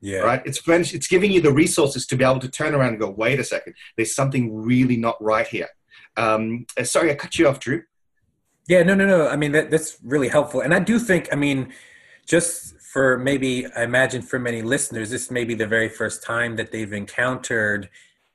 [0.06, 0.18] Yeah.
[0.18, 0.42] Right.
[0.46, 3.40] It's it's giving you the resources to be able to turn around and go, wait
[3.40, 5.66] a second, there's something really not right here.
[6.16, 7.82] Um, uh, sorry, I cut you off, Drew.
[8.68, 9.26] Yeah, no, no, no.
[9.26, 10.60] I mean, that, that's really helpful.
[10.60, 11.72] And I do think, I mean,
[12.24, 16.54] just for maybe, I imagine for many listeners, this may be the very first time
[16.54, 17.90] that they've encountered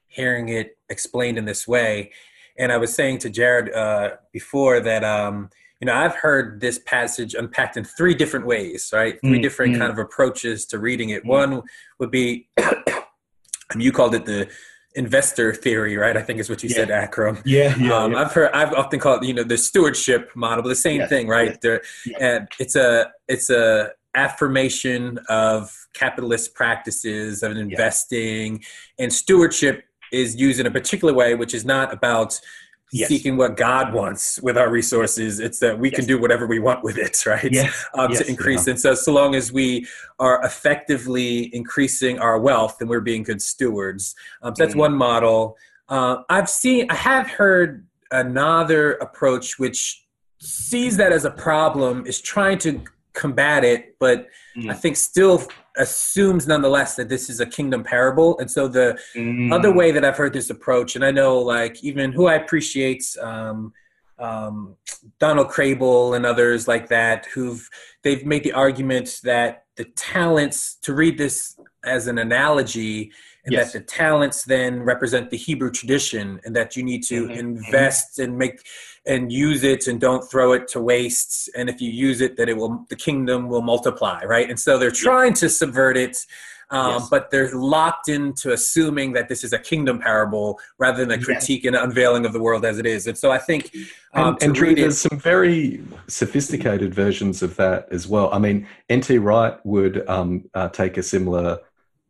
[0.07, 2.11] hearing it explained in this way.
[2.59, 5.49] And I was saying to Jarrod uh, before that, um,
[5.81, 9.19] you know, I've heard this passage unpacked in three different ways, right?
[9.19, 9.79] 3 mm, different mm.
[9.79, 11.23] kind of approaches to reading it.
[11.23, 11.27] Mm.
[11.27, 11.61] One
[11.97, 12.47] would be,
[13.75, 14.47] you called it the
[14.93, 16.15] investor theory, right?
[16.15, 16.75] I think is what you yeah.
[16.75, 17.39] said, Akram.
[17.45, 20.69] Yeah, yeah, um, yeah, I've heard, I've often called, you know, the stewardship model, but
[20.69, 21.57] the same yes, thing, right?
[21.63, 22.17] Yes, yes.
[22.21, 28.63] And it's a, it's a affirmation of capitalist practices of investing,
[28.99, 32.39] and stewardship is used in a particular way, which is not about
[32.91, 33.09] yes.
[33.09, 35.39] seeking what God wants with our resources.
[35.39, 35.99] It's that we yes.
[35.99, 37.51] can do whatever we want with it, right?
[37.51, 37.85] Yes.
[37.93, 38.13] Um.
[38.13, 38.67] To increase.
[38.67, 38.71] Yeah.
[38.71, 39.87] And so, so long as we
[40.19, 44.15] are effectively increasing our wealth, then we're being good stewards.
[44.41, 44.79] Um, so that's mm.
[44.79, 45.57] one model.
[45.89, 50.05] Uh, I've seen, I have heard another approach which
[50.39, 52.81] sees that as a problem, is trying to
[53.13, 54.69] combat it, but mm.
[54.69, 55.43] I think still
[55.77, 58.37] assumes nonetheless that this is a kingdom parable.
[58.39, 59.51] And so the mm.
[59.53, 63.05] other way that I've heard this approach, and I know like even who I appreciate,
[63.21, 63.73] um,
[64.19, 64.75] um,
[65.19, 67.67] Donald Kraybill and others like that, who've
[68.03, 73.11] they've made the argument that the talents to read this as an analogy
[73.43, 73.73] and yes.
[73.73, 77.39] that the talents then represent the Hebrew tradition, and that you need to mm-hmm.
[77.39, 78.61] invest and make
[79.05, 81.49] and use it and don't throw it to waste.
[81.55, 84.49] And if you use it, that it will the kingdom will multiply, right?
[84.49, 86.17] And so they're trying to subvert it.
[86.69, 87.09] Um, yes.
[87.09, 91.65] But they're locked into assuming that this is a kingdom parable rather than a critique
[91.65, 91.73] yes.
[91.73, 93.07] and unveiling of the world as it is.
[93.07, 93.75] And so I think
[94.13, 98.33] um, and, and Drew, there's some very sophisticated versions of that as well.
[98.33, 99.17] I mean, N.T.
[99.17, 101.59] Wright would um, uh, take a similar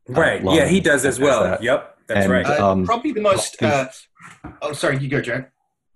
[0.07, 0.41] Right.
[0.43, 1.43] yeah, he does as well.
[1.43, 1.63] That.
[1.63, 2.45] Yep, that's and, right.
[2.45, 3.61] Uh, um, probably the most.
[3.61, 3.87] Uh,
[4.61, 5.47] oh, sorry, you go, Jarrod.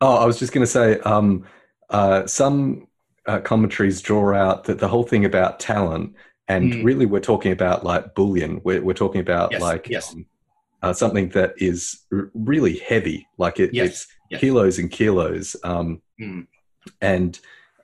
[0.01, 1.45] Oh, I was just going to say um,
[1.89, 2.87] uh, some
[3.25, 6.15] uh, commentaries draw out that the whole thing about talent,
[6.47, 6.83] and mm.
[6.83, 8.61] really we're talking about like bullion.
[8.63, 10.13] We're, we're talking about yes, like yes.
[10.13, 10.25] Um,
[10.81, 15.55] uh, something that is r- really heavy, like it, yes, it's kilos and kilos.
[15.63, 16.45] Um, mm.
[17.01, 17.39] and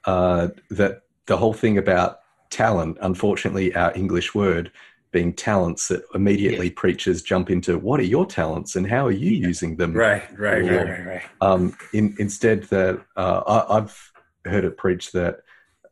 [0.06, 2.20] uh, that the whole thing about
[2.50, 4.72] talent, unfortunately, our English word
[5.12, 6.74] being talents that immediately yeah.
[6.76, 9.48] preachers jump into what are your talents and how are you yeah.
[9.48, 13.98] using them right right or, right right right um, in, instead that uh, I, have
[14.46, 15.42] heard it preached that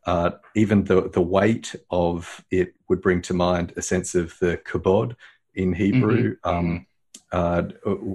[0.06, 4.58] uh, even the, the weight of it would bring to mind a sense of the
[4.64, 5.14] kabod
[5.54, 6.48] in Hebrew, mm-hmm.
[6.48, 6.86] um,
[7.32, 7.62] uh,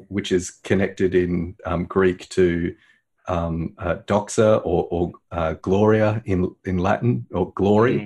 [0.10, 2.76] which is connected in um, Greek to
[3.28, 7.96] um, uh, doxa or, or uh, gloria in, in Latin or glory.
[7.96, 8.06] Mm-hmm.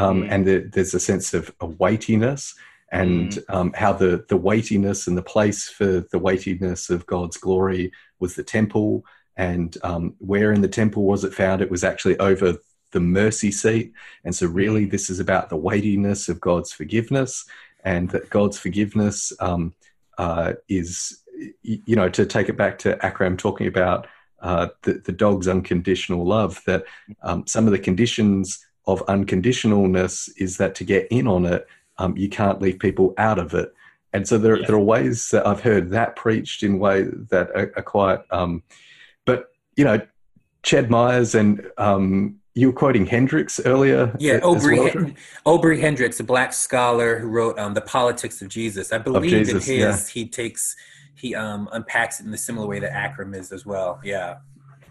[0.00, 0.28] Um, mm.
[0.30, 2.54] And the, there's a sense of a weightiness
[2.90, 3.54] and mm.
[3.54, 8.34] um, how the, the weightiness and the place for the weightiness of God's glory was
[8.34, 9.04] the temple.
[9.36, 11.60] And um, where in the temple was it found?
[11.60, 12.56] It was actually over
[12.92, 13.92] the mercy seat.
[14.24, 14.90] And so, really, mm.
[14.90, 17.44] this is about the weightiness of God's forgiveness,
[17.84, 19.74] and that God's forgiveness um,
[20.18, 21.22] uh, is,
[21.62, 24.06] you know, to take it back to Akram talking about
[24.40, 26.84] uh, the, the, dog's unconditional love, that
[27.22, 31.66] um, some of the conditions of unconditionalness is that to get in on it,
[31.98, 33.72] um, you can't leave people out of it.
[34.12, 34.66] And so there, yeah.
[34.66, 38.62] there are ways that I've heard that preached in way that are, are quite, um,
[39.24, 40.00] but you know,
[40.62, 44.14] Ched Myers and um, you were quoting Hendricks earlier.
[44.18, 45.12] Yeah, Obery, well.
[45.46, 49.68] Obery Hendricks, a black scholar who wrote um, "The Politics of Jesus." I believe Jesus,
[49.68, 50.12] in his, yeah.
[50.12, 50.76] he takes
[51.14, 54.00] he um, unpacks it in a similar way that Akram is as well.
[54.02, 54.38] Yeah,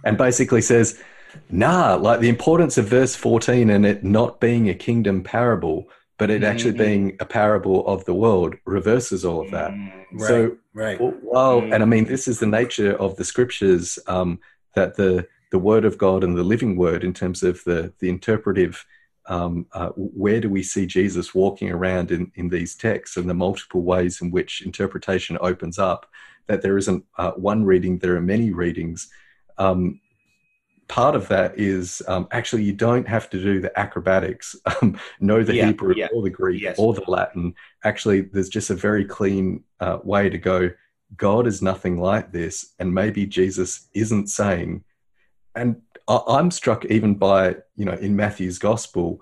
[0.03, 1.01] and basically says,
[1.49, 6.29] "Nah, like the importance of verse fourteen and it not being a kingdom parable, but
[6.29, 6.51] it mm-hmm.
[6.51, 10.19] actually being a parable of the world reverses all of that." Mm-hmm.
[10.19, 11.73] So, right, well, mm-hmm.
[11.73, 14.39] and I mean, this is the nature of the scriptures um,
[14.75, 18.09] that the the Word of God and the living Word in terms of the the
[18.09, 18.85] interpretive.
[19.25, 23.35] Um, uh, where do we see Jesus walking around in, in these texts and the
[23.35, 26.07] multiple ways in which interpretation opens up?
[26.47, 29.07] That there isn't uh, one reading, there are many readings.
[29.59, 30.01] Um,
[30.89, 35.43] part of that is um, actually you don't have to do the acrobatics, um, know
[35.43, 36.07] the yeah, Hebrew yeah.
[36.13, 36.77] or the Greek yes.
[36.77, 37.55] or the Latin.
[37.85, 40.69] Actually, there's just a very clean uh, way to go.
[41.15, 44.83] God is nothing like this, and maybe Jesus isn't saying
[45.55, 49.21] and I'm struck even by you know in Matthew's gospel,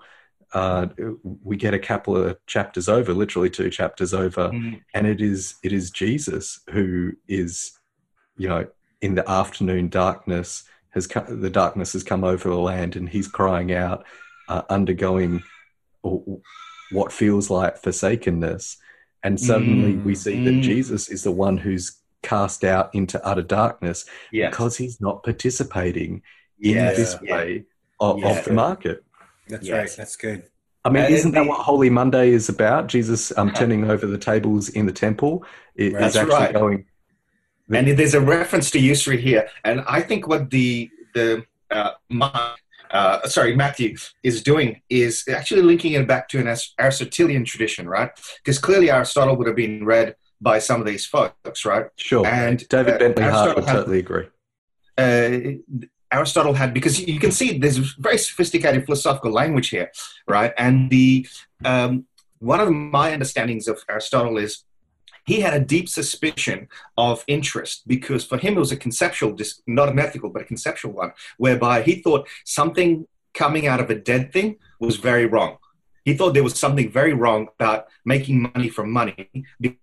[0.54, 0.86] uh,
[1.22, 4.80] we get a couple of chapters over, literally two chapters over, mm.
[4.94, 7.72] and it is it is Jesus who is
[8.36, 8.66] you know
[9.00, 13.28] in the afternoon darkness has come, the darkness has come over the land, and he's
[13.28, 14.04] crying out,
[14.48, 15.42] uh, undergoing
[16.02, 18.78] what feels like forsakenness,
[19.22, 20.04] and suddenly mm.
[20.04, 20.62] we see that mm.
[20.62, 24.50] Jesus is the one who's cast out into utter darkness yes.
[24.50, 26.22] because he's not participating
[26.60, 26.96] in yes.
[26.96, 27.64] this way
[28.00, 29.04] of, of, the market.
[29.48, 29.76] That's yes.
[29.76, 29.96] right.
[29.96, 30.44] That's good.
[30.84, 32.86] I mean, isn't that what Holy Monday is about?
[32.86, 35.44] Jesus um, turning over the tables in the temple
[35.74, 36.02] is right.
[36.04, 36.52] actually right.
[36.52, 36.84] going.
[37.72, 41.90] And there's a reference to usury here, and I think what the the uh,
[42.90, 48.10] uh, sorry, Matthew is doing is actually linking it back to an Aristotelian tradition, right?
[48.38, 51.86] Because clearly Aristotle would have been read by some of these folks, right?
[51.96, 52.26] Sure.
[52.26, 54.26] And David uh, Bentley Hart would totally agree.
[54.96, 59.90] Uh, Aristotle had because you can see there's very sophisticated philosophical language here,
[60.26, 60.52] right?
[60.56, 61.26] And the
[61.64, 62.06] um,
[62.38, 64.64] one of my understandings of Aristotle is
[65.28, 69.36] he had a deep suspicion of interest because for him it was a conceptual,
[69.66, 73.94] not an ethical, but a conceptual one, whereby he thought something coming out of a
[73.94, 75.58] dead thing was very wrong.
[76.06, 79.30] He thought there was something very wrong about making money from money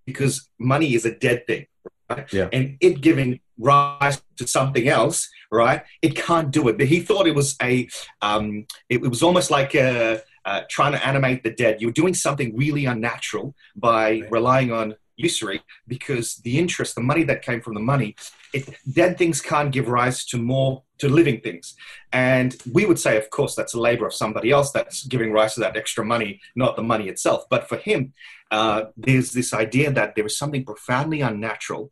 [0.08, 1.68] because money is a dead thing.
[2.10, 2.34] Right?
[2.34, 2.50] Yeah.
[2.52, 5.84] And it giving rise to something else, right?
[6.02, 6.80] It can't do it.
[6.80, 7.88] But he thought it was a,
[8.24, 11.82] um, it, it was almost like a, uh, trying to animate the dead.
[11.82, 14.32] You're doing something really unnatural by right.
[14.32, 18.16] relying on usury because the interest, the money that came from the money,
[18.54, 21.76] it, dead things can't give rise to more to living things.
[22.12, 25.56] And we would say, of course, that's a labor of somebody else that's giving rise
[25.56, 27.46] to that extra money, not the money itself.
[27.50, 28.14] But for him,
[28.52, 31.92] uh, there's this idea that there is something profoundly unnatural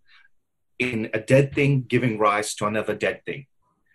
[0.79, 3.47] in a dead thing giving rise to another dead thing.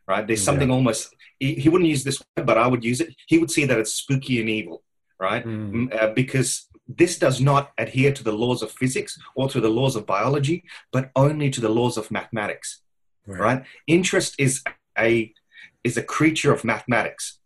[0.07, 0.27] Right?
[0.27, 0.75] There's something yeah.
[0.75, 3.15] almost, he, he, wouldn't use this word, but I would use it.
[3.27, 4.83] He would see that it's spooky and evil,
[5.21, 5.45] right?
[5.45, 5.95] Mm.
[5.95, 9.95] Uh, because this does not adhere to the laws of physics or to the laws
[9.95, 12.81] of biology, but only to the laws of mathematics.
[13.27, 13.41] Right?
[13.41, 13.63] right?
[13.87, 14.63] Interest is
[14.99, 15.33] a
[15.85, 17.39] is a creature of mathematics,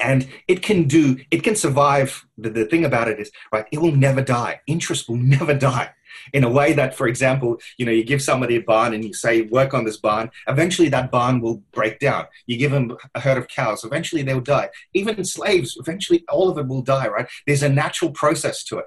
[0.00, 2.24] and it can do it can survive.
[2.38, 3.66] The, the thing about it is right.
[3.70, 4.60] It will never die.
[4.66, 5.90] Interest will never die
[6.32, 9.12] in a way that, for example, you know, you give somebody a barn and you
[9.12, 12.26] say, work on this barn, eventually that barn will break down.
[12.46, 14.70] You give them a herd of cows, eventually they'll die.
[14.94, 17.28] Even slaves, eventually all of them will die, right?
[17.46, 18.86] There's a natural process to it.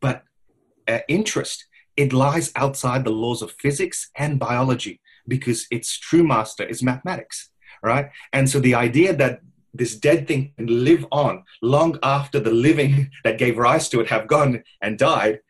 [0.00, 0.22] But
[0.88, 1.66] uh, interest,
[1.96, 7.50] it lies outside the laws of physics and biology because its true master is mathematics
[7.82, 8.10] right?
[8.32, 9.40] And so the idea that
[9.74, 14.08] this dead thing can live on long after the living that gave rise to it
[14.08, 15.40] have gone and died,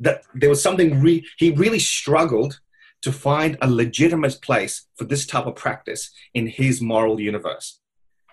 [0.00, 2.60] that there was something re- he really struggled
[3.02, 7.80] to find a legitimate place for this type of practice in his moral universe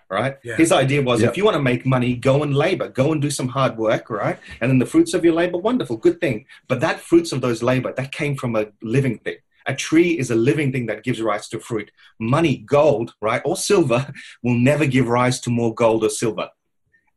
[0.08, 0.36] right?
[0.44, 0.54] Yeah.
[0.56, 1.30] His idea was Yeah.
[1.30, 4.08] if you want to make money, go and labor, go and do some hard work,
[4.08, 4.38] right?
[4.60, 6.46] And then the fruits of your labor, wonderful, good thing.
[6.68, 9.38] But that fruits of those labor, that came from a living thing.
[9.66, 11.90] A tree is a living thing that gives rise to fruit.
[12.20, 14.12] Money, gold, right, or silver
[14.44, 16.50] will never give rise to more gold or silver.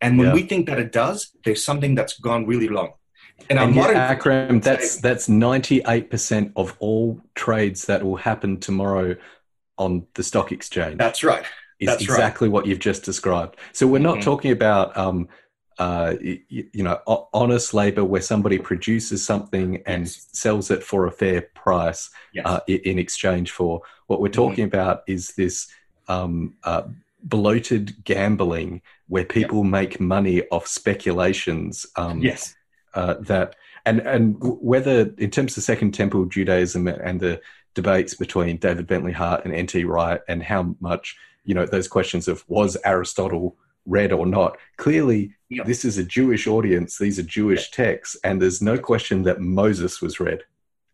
[0.01, 0.33] And when Yeah.
[0.33, 2.93] we think that it does, there's something that's gone really wrong.
[3.51, 8.15] Our And modern yet, Akram, that's that's ninety eight percent of all trades that will
[8.17, 9.15] happen tomorrow
[9.77, 10.97] on the stock exchange.
[10.97, 11.43] that's right.
[11.79, 12.15] is that's right.
[12.15, 13.55] exactly what you've just described.
[13.71, 14.23] So we're not Mhm.
[14.23, 15.29] talking about um,
[15.77, 16.99] uh, y- y- you know
[17.33, 20.27] honest labor where somebody produces something and Yes.
[20.33, 22.45] sells it for a fair price Yes.
[22.45, 23.81] uh, in exchange for.
[24.07, 24.33] What we're Mhm.
[24.33, 25.67] talking about is this
[26.09, 26.81] um, uh,
[27.23, 31.85] bloated gambling where people make money off speculations.
[31.95, 32.55] Um, yes.
[32.93, 33.55] Uh, that
[33.85, 37.41] and and whether in terms of Second Temple Judaism and the
[37.75, 39.83] debates between David Bentley Hart and N.T.
[39.85, 43.55] Wright and how much you know those questions of was Aristotle
[43.85, 44.57] read or not.
[44.77, 45.63] Clearly, Yeah.
[45.63, 50.01] this is a Jewish audience; these are Jewish texts, and there's no question that Moses
[50.01, 50.41] was read.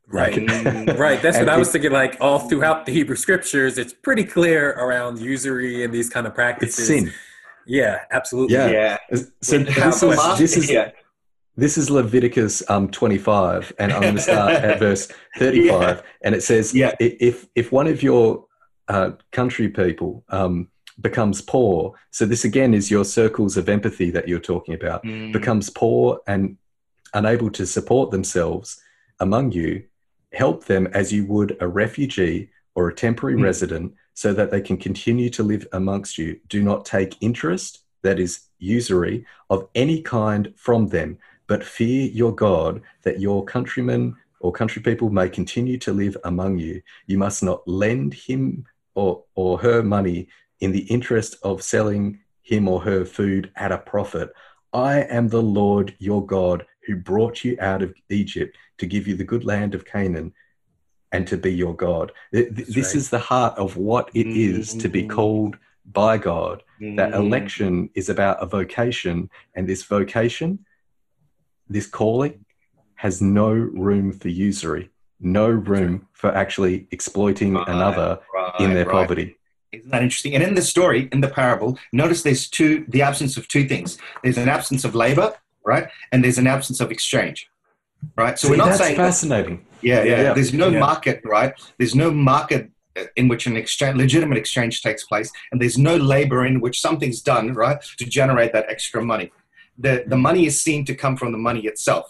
[0.08, 0.34] Right.
[0.36, 0.98] Mm.
[1.06, 1.20] Right.
[1.22, 1.92] That's what I was it- thinking.
[1.92, 6.32] Like all throughout the Hebrew scriptures, it's pretty clear around usury and these kind of
[6.32, 6.88] It's practices.
[6.88, 7.12] sin.
[7.66, 8.54] Yeah, absolutely.
[8.56, 8.70] Yeah.
[8.70, 8.98] Yeah.
[9.42, 10.92] So When this how is, the this is yeah.
[11.58, 15.08] This is Leviticus um, 25, and I'm going to start at verse
[15.38, 16.94] 35, and it says, Yeah.
[17.00, 18.46] "If if one of your
[18.90, 20.68] uh, country people um,
[21.00, 25.32] becomes poor, so this again is your circles of empathy that you're talking about, Mm.
[25.32, 26.58] becomes poor and
[27.14, 28.78] unable to support themselves
[29.22, 29.84] among you,
[30.34, 33.44] help them as you would a refugee or a temporary Mm.
[33.44, 36.38] resident, so that they can continue to live amongst you.
[36.50, 41.18] Do not take interest, that is usury, of any kind from them."
[41.48, 46.60] But fear your God that your countrymen or country people may continue to live among
[46.60, 46.82] you.
[47.08, 48.66] You must not lend him
[48.96, 50.28] or, or her money
[50.60, 54.32] in the interest of selling him or her food at a profit.
[54.74, 59.16] I am the Lord your God who brought you out of Egypt to give you
[59.16, 60.34] the good land of Canaan
[61.12, 62.12] and to be your God.
[62.34, 62.96] Th- th- That's This right.
[62.96, 65.10] is the heart of what it is to be Mm.
[65.10, 66.62] called by God
[66.98, 67.16] that Mm.
[67.16, 70.66] election is about a vocation, and this vocation,
[71.70, 72.46] this calling,
[72.96, 74.90] has no room for usury,
[75.20, 78.92] no room for actually exploiting Right, another right, in their right.
[78.94, 79.36] poverty.
[79.72, 80.34] Isn't that interesting?
[80.36, 83.98] And in the story, in the parable, notice there's two the absence of two things.
[84.24, 85.34] There's an absence of labor,
[85.66, 85.88] right?
[86.12, 87.50] And there's an absence of exchange.
[88.16, 88.38] Right?
[88.38, 89.66] So See, we're not saying that's saying fascinating.
[89.82, 90.34] yeah, yeah, Yeah.
[90.34, 90.80] There's no Yeah.
[90.80, 91.54] market, right?
[91.80, 95.98] There's no market uh, in which an exchange, legitimate exchange takes place, and there's no
[95.98, 99.32] labor in which something's done, right, to generate that extra money.
[99.78, 102.08] The the money is seen to come from the money itself,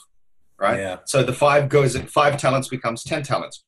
[0.59, 0.79] right?
[0.79, 0.97] Yeah.
[1.05, 3.63] So the five goes five talents becomes ten talents.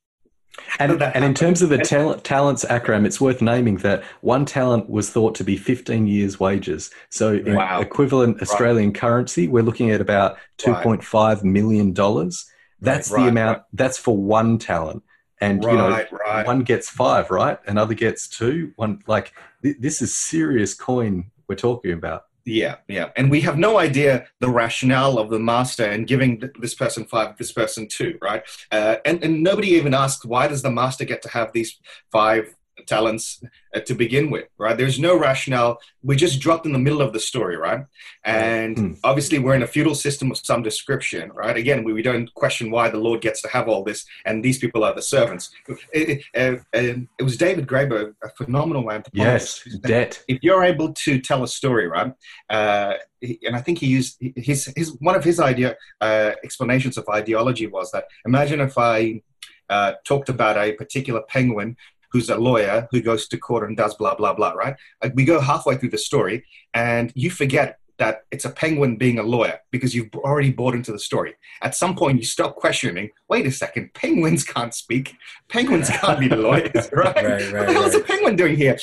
[0.80, 4.90] And, and in terms of the talent, talents, Akram, it's worth naming that one talent
[4.90, 6.90] was thought to be 15 years' wages.
[7.10, 7.80] So, in Wow.
[7.80, 11.94] equivalent Australian currency, we're looking at about $2.5 million.
[11.94, 15.03] That's Right, the amount, that's for one talent.
[15.40, 16.45] And, you know, Right, right.
[16.48, 17.60] one gets five, right?
[17.68, 18.72] Another gets two.
[18.76, 22.24] One, like, th- this is serious coin we're talking about.
[22.48, 23.10] Yeah, yeah.
[23.18, 27.38] And we have no idea the rationale of the master in giving this person five,
[27.38, 28.41] this person two, right?
[28.72, 31.78] Uh, and, and nobody even asked why does the master get to have these
[32.10, 33.43] five talents
[33.75, 34.77] uh, to begin with, right?
[34.77, 35.79] There's no rationale.
[36.03, 37.81] We just dropped in the middle of the story, right?
[38.23, 38.93] And Hmm.
[39.03, 41.57] obviously, we're in a feudal system of some description, right?
[41.57, 44.57] Again, we, we don't question why the Lord gets to have all this, and these
[44.59, 45.49] people are the servants.
[45.93, 49.63] It, it, uh, um, it was David Graeber, a phenomenal anthropologist.
[49.65, 50.23] Yes, debt.
[50.27, 52.13] if you're able to tell a story, right?
[52.49, 57.05] Uh, and I think he used his his one of his idea uh, explanations of
[57.09, 59.21] ideology was that imagine if I
[59.69, 61.75] uh, talked about a particular penguin
[62.11, 64.75] who's a lawyer who goes to court and does blah blah blah, right?
[65.13, 69.23] We go halfway through the story and you forget that it's a penguin being a
[69.23, 71.35] lawyer because you've already bought into the story.
[71.61, 73.09] At some point, you stop questioning.
[73.29, 75.15] Wait a second, penguins can't speak.
[75.49, 77.15] Penguins can't be lawyers, right?
[77.15, 78.07] Right, right, what the hell is a right.
[78.07, 78.77] penguin doing here?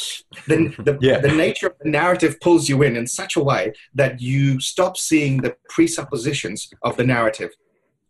[0.48, 1.18] The, the, Yeah.
[1.20, 4.96] the nature of the narrative pulls you in in such a way that you stop
[4.96, 7.51] seeing the presuppositions of the narrative.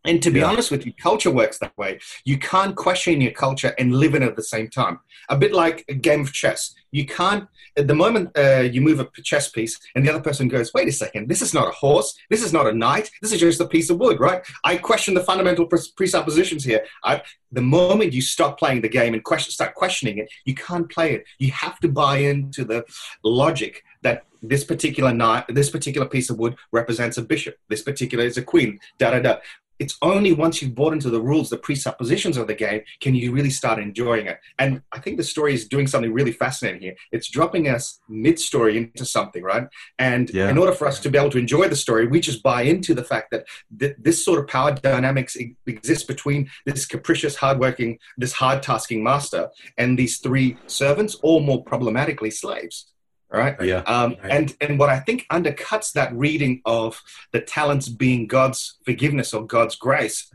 [0.05, 0.47] And to be Yeah.
[0.51, 1.99] honest with you, culture works that way.
[2.25, 5.01] You can't question your culture and live in it at the same time.
[5.31, 6.75] A bit like a game of chess.
[6.93, 10.47] You can't, at the moment uh, you move a chess piece and the other person
[10.49, 13.33] goes, wait a second, this is not a horse, this is not a knight, this
[13.33, 14.43] is just a piece of wood, right?
[14.63, 16.85] I question the fundamental presuppositions here.
[17.03, 20.89] I, the moment you stop playing the game and question, start questioning it, you can't
[20.91, 21.25] play it.
[21.39, 22.85] You have to buy into the
[23.25, 28.25] logic that this particular knight, this particular piece of wood represents a bishop, this particular
[28.25, 29.37] is a queen, da da da
[29.85, 33.27] it's only once you've bought into the rules, the presuppositions of the game, can you
[33.37, 34.39] really start enjoying it.
[34.59, 36.97] And I think the story is doing something really fascinating here.
[37.13, 39.67] It's dropping us mid story into something, right?
[39.99, 40.49] And Yeah.
[40.53, 42.95] in order for us to be able to enjoy the story, we just buy into
[42.95, 43.43] the fact that
[43.81, 49.03] th- this sort of power dynamics e- exists between this capricious, hardworking, this hard tasking
[49.11, 49.43] master
[49.77, 52.77] and these three servants, or more problematically, slaves.
[53.31, 53.61] Right.
[53.63, 53.79] Yeah.
[53.87, 54.31] Um, Right.
[54.31, 57.03] and and what I think undercuts that reading of
[57.33, 60.31] the talents being God's forgiveness or God's grace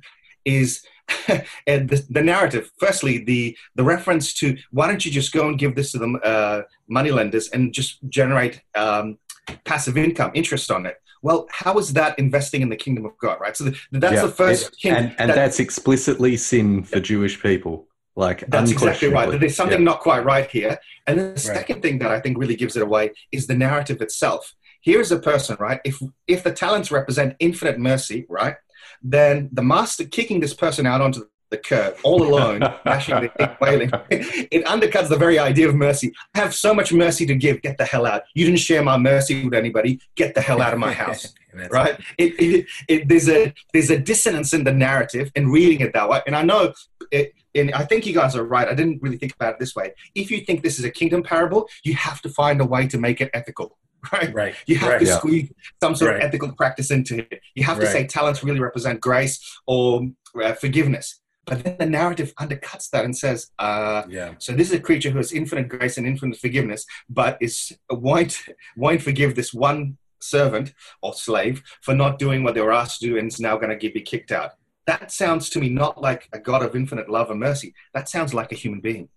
[0.45, 0.83] is
[1.67, 2.71] and the, the narrative.
[2.79, 6.07] Firstly, the the reference to why don't you just go and give this to the
[6.23, 9.17] uh, moneylenders and just generate um,
[9.65, 10.97] passive income, interest on it.
[11.21, 13.55] Well, how is that investing in the kingdom of God, right?
[13.57, 14.25] So the, that's Yeah.
[14.27, 14.97] the first hint.
[14.97, 17.87] and and that- that's explicitly sin for Jewish people.
[18.19, 19.39] Like That's exactly right.
[19.39, 19.91] There's something Yeah.
[19.91, 20.77] not quite right here.
[21.07, 21.57] And then the Right.
[21.59, 24.53] second thing that I think really gives it away is the narrative itself.
[24.81, 25.79] Here's a person, right?
[25.85, 25.95] If
[26.27, 28.55] if the talents represent infinite mercy, right,
[29.01, 33.89] then the master kicking this person out onto the curb all alone, bashing the wailing,
[34.55, 36.13] it undercuts the very idea of mercy.
[36.35, 37.61] I have so much mercy to give.
[37.61, 38.21] Get the hell out.
[38.35, 39.99] You didn't share my mercy with anybody.
[40.15, 41.33] Get the hell out of my house
[41.71, 41.99] right?
[42.17, 46.07] It, it, it, there's a there's a dissonance in the narrative and reading it that
[46.09, 46.21] way.
[46.27, 46.73] And I know,
[47.11, 48.67] it, and I think you guys are right.
[48.67, 49.93] I didn't really think about it this way.
[50.15, 52.97] If you think this is a kingdom parable, you have to find a way to
[52.97, 53.77] make it ethical,
[54.13, 54.33] right?
[54.33, 54.55] Right.
[54.67, 54.99] You have right.
[54.99, 55.17] to Yeah.
[55.17, 55.51] squeeze
[55.81, 56.21] some sort Right.
[56.21, 57.41] of ethical practice into it.
[57.55, 60.07] You have to say talents really represent grace or
[60.41, 61.21] uh, forgiveness.
[61.45, 64.35] But then the narrative undercuts that and says, uh, Yeah.
[64.37, 68.37] so this is a creature who has infinite grace and infinite forgiveness, but is won't
[68.77, 73.07] won't forgive this one servant or slave for not doing what they were asked to
[73.07, 74.51] do and is now going to get be kicked out.
[74.89, 77.75] That sounds to me not like a God of infinite love and mercy.
[77.93, 79.07] That sounds like a human being.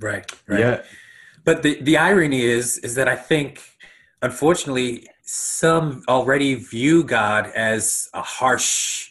[0.00, 0.26] Right.
[0.48, 0.60] Right.
[0.60, 0.82] Yeah.
[1.44, 3.60] But the, the irony is is that I think
[4.22, 9.06] unfortunately some already view God as a harsh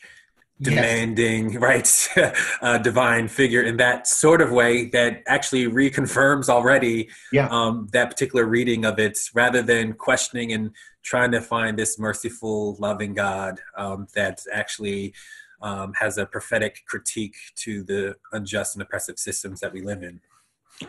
[0.62, 0.76] Yes.
[0.76, 1.90] demanding right
[2.62, 7.48] uh, divine figure in that sort of way that actually reconfirms already Yeah.
[7.50, 10.72] um, that particular reading of it rather than questioning and
[11.02, 15.14] trying to find this merciful loving god um, that actually
[15.62, 20.20] um, has a prophetic critique to the unjust and oppressive systems that we live in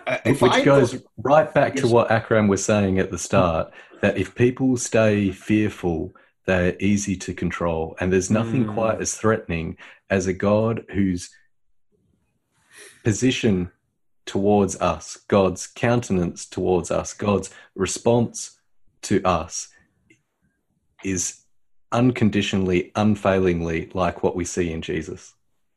[0.06, 3.72] Uh, Which I goes thought- right back to what Akram was saying at the start
[4.02, 6.14] that if people stay fearful,
[6.46, 7.96] they're easy to control.
[8.00, 8.74] And there's nothing Mm.
[8.74, 9.76] quite as threatening
[10.08, 11.30] as a God whose
[13.04, 13.70] position
[14.26, 18.58] towards us, God's countenance towards us, God's response
[19.02, 19.68] to us
[21.04, 21.39] is
[21.92, 25.34] unconditionally, unfailingly like what we see in Jesus.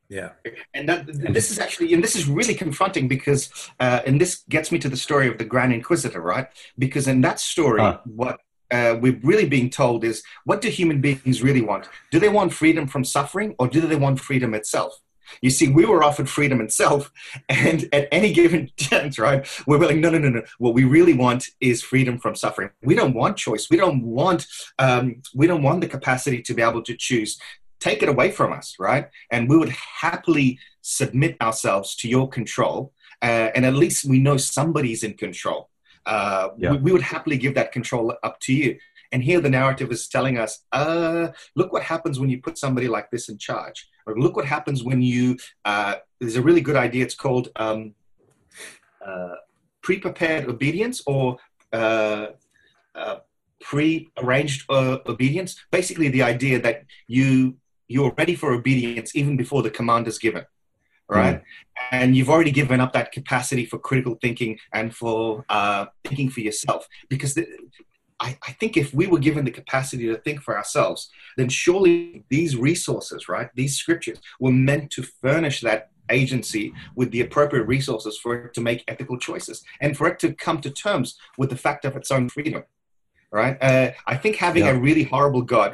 [0.10, 0.30] yeah
[0.74, 1.00] and that,
[1.38, 3.44] this is actually and this is really confronting because
[3.80, 7.22] uh, and this gets me to the story of the grand inquisitor right because in
[7.22, 8.02] that story Ah.
[8.22, 8.36] what
[8.78, 10.18] uh, we're really being told is
[10.50, 13.96] what do human beings really want do they want freedom from suffering or do they
[14.06, 14.92] want freedom itself
[15.42, 17.12] you see we were offered freedom itself
[17.50, 20.42] and at any given chance right we're like no no no no.
[20.60, 22.70] What we really want is freedom from suffering.
[22.84, 23.70] We don't want choice.
[23.70, 24.46] We don't want
[24.80, 27.40] um, we don't want the capacity to be able to choose.
[27.80, 29.10] Take it away from us right?
[29.32, 34.38] And we would happily submit ourselves to your control uh, and at least we know
[34.38, 35.70] somebody's in control.
[36.06, 36.72] Uh, Yeah.
[36.72, 38.78] we, we would happily give that control up to you
[39.14, 42.88] and here the narrative is telling us uh, look what happens when you put somebody
[42.88, 43.88] like this in charge.
[44.06, 47.06] Or look what happens when you uh, there's a really good idea.
[47.06, 47.94] It's called um,
[49.06, 49.36] uh,
[49.82, 51.38] pre-prepared obedience or
[51.72, 52.28] uh,
[52.96, 53.18] uh,
[53.62, 55.56] pre-arranged uh, obedience.
[55.72, 57.56] Basically the idea that you
[57.88, 60.46] you're ready for obedience even before the command is given
[61.10, 61.44] right?
[61.92, 66.40] And you've already given up that capacity for critical thinking and for uh, thinking for
[66.40, 66.88] yourself.
[67.10, 67.46] Because the,
[68.24, 71.02] I, I think if we were given the capacity to think for ourselves
[71.38, 77.22] then surely these resources right these scriptures were meant to furnish that agency with the
[77.22, 81.10] appropriate resources for it to make ethical choices and for it to come to terms
[81.38, 82.64] with the fact of its own freedom
[83.40, 84.72] right uh, i think having Yeah.
[84.72, 85.72] a really horrible god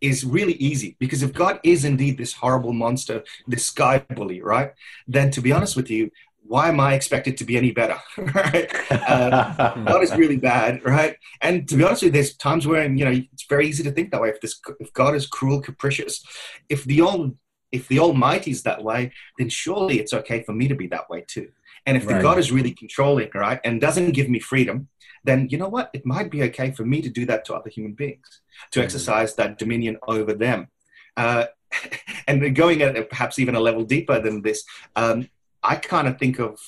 [0.00, 4.70] is really easy because if God is indeed this horrible monster, this sky bully, right?
[5.08, 6.10] Then to be honest with you,
[6.48, 7.98] why am I expected to be any better?
[8.16, 8.68] right?
[9.06, 9.30] Uh,
[9.86, 11.16] God is really bad, right?
[11.40, 13.92] And to be honest with you, there's times where you know it's very easy to
[13.92, 14.30] think that way.
[14.30, 16.24] If this, if God is cruel, capricious,
[16.68, 17.36] if the old
[17.70, 21.24] if the Almighty's that way, then surely it's okay for me to be that way
[21.28, 21.48] too.
[21.84, 22.16] And if Right.
[22.16, 24.88] the God is really controlling, right, and doesn't give me freedom,
[25.24, 25.90] then you know what?
[25.92, 28.40] It might be okay for me to do that to other human beings,
[28.72, 28.84] to Mhm.
[28.84, 30.68] exercise that dominion over them.
[31.16, 31.44] Uh,
[32.28, 34.64] and going at perhaps even a level deeper than this,
[34.96, 35.28] um,
[35.62, 36.58] I kind of think of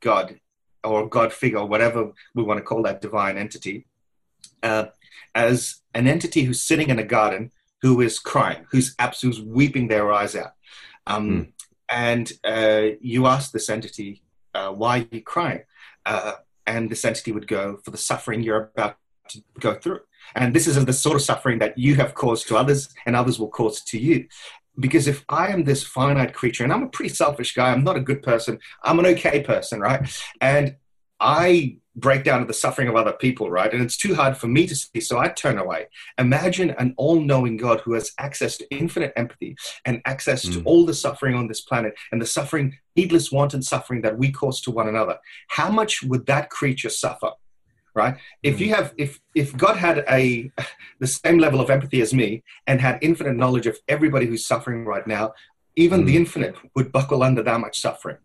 [0.00, 0.40] God
[0.82, 3.86] or God figure, or whatever we want to call that divine entity,
[4.62, 4.86] uh,
[5.34, 7.52] as an entity who's sitting in a garden
[7.82, 10.52] who is crying, who's absolutely weeping their eyes out.
[11.06, 11.52] Um,
[11.92, 14.22] And uh, you ask this entity,
[14.54, 15.62] uh, why are you crying?
[16.06, 16.34] Uh,
[16.64, 18.96] and this entity would go, for the suffering you're about
[19.30, 20.00] to go through.
[20.36, 23.40] And this is the sort of suffering that you have caused to others and others
[23.40, 24.28] will cause to you.
[24.78, 27.96] Because if I am this finite creature, and I'm a pretty selfish guy, I'm not
[27.96, 30.08] a good person, I'm an okay person, right?
[30.40, 30.76] And
[31.18, 33.72] I break down to the suffering of other people, right?
[33.74, 35.88] And it's too hard for me to see, so I turn away.
[36.16, 40.62] Imagine an all knowing God who has access to infinite empathy and access to Mm.
[40.64, 44.60] all the suffering on this planet and the suffering, needless, wanton suffering that we cause
[44.62, 45.18] to one another.
[45.48, 47.32] How much would that creature suffer?
[47.94, 48.16] Right?
[48.42, 48.60] If Mm.
[48.60, 50.50] you have, if if God had a
[51.00, 54.84] the same level of empathy as me and had infinite knowledge of everybody who's suffering
[54.84, 55.32] right now,
[55.76, 56.20] even the Mm.
[56.22, 58.18] infinite would buckle under that much suffering,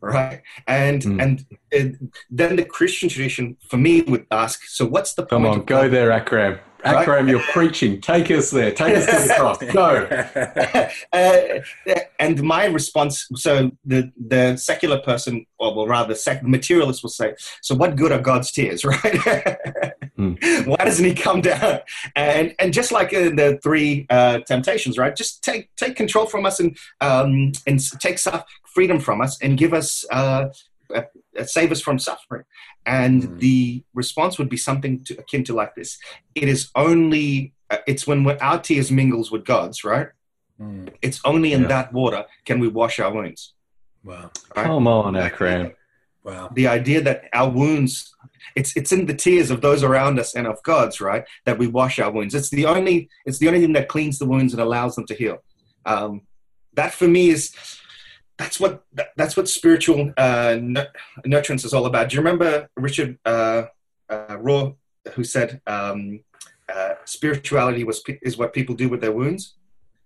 [0.00, 0.42] right?
[0.66, 1.22] And Mm.
[1.22, 1.46] and
[1.76, 5.60] uh, then the Christian tradition, for me, would ask, so what's the Come point on,
[5.60, 5.90] of go God?
[5.92, 6.58] there, Akram.
[6.84, 6.96] Right?
[6.96, 8.00] Akram, you're preaching.
[8.00, 8.72] Take us there.
[8.72, 9.58] Take us to the cross.
[9.72, 10.88] Go.
[11.12, 17.10] uh, and my response so the the secular person or well rather sec- materialist will
[17.10, 19.58] say so what good are god's tears right
[20.16, 20.34] Hmm.
[20.66, 21.80] why doesn't he come down
[22.14, 26.44] and and just like in the three uh, temptations right just take take control from
[26.44, 28.30] us and um and take su-
[28.66, 30.48] freedom from us and give us uh
[31.44, 32.44] save us from suffering
[32.86, 33.38] and Hmm.
[33.38, 35.98] the response would be something to, akin to like this
[36.34, 40.08] it is only uh, it's when our tears mingles with god's right
[40.60, 41.68] Mm, it's only in Yeah.
[41.68, 43.54] that water can we wash our wounds.
[44.04, 44.30] wow.
[44.54, 44.66] Right?
[44.66, 45.72] Come on, Akram.
[46.24, 46.50] Wow.
[46.54, 47.92] The idea that our wounds,
[48.54, 51.24] it's it's in the tears of those around us and of God's, right?
[51.46, 52.34] That we wash our wounds.
[52.34, 55.14] It's the only it's the only thing that cleans the wounds and allows them to
[55.14, 55.38] heal.
[55.84, 56.12] Um,
[56.74, 57.42] that for me is
[58.42, 58.84] that's what
[59.16, 60.58] that's what spiritual uh,
[61.24, 62.08] nurturance is all about.
[62.08, 63.64] Do you remember Richard uh,
[64.08, 64.74] uh, Rohr
[65.14, 66.20] who said um,
[66.72, 69.54] uh, spirituality was is what people do with their wounds?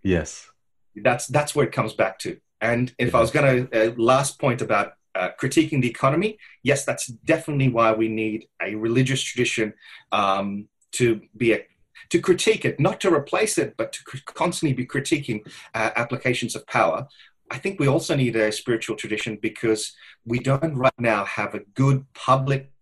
[0.03, 0.49] Yes.
[0.97, 2.39] that's that's where it comes back to.
[2.61, 6.85] And if I was going to uh, last point about uh, critiquing the economy, yes,
[6.85, 9.73] that's definitely why we need a religious tradition
[10.13, 11.67] um, to be a
[12.11, 15.41] to critique it, not to replace it, but to constantly be critiquing
[15.75, 17.09] uh, applications of power.
[17.51, 19.93] I think we also need a spiritual tradition because
[20.25, 22.73] we don't right now have a good public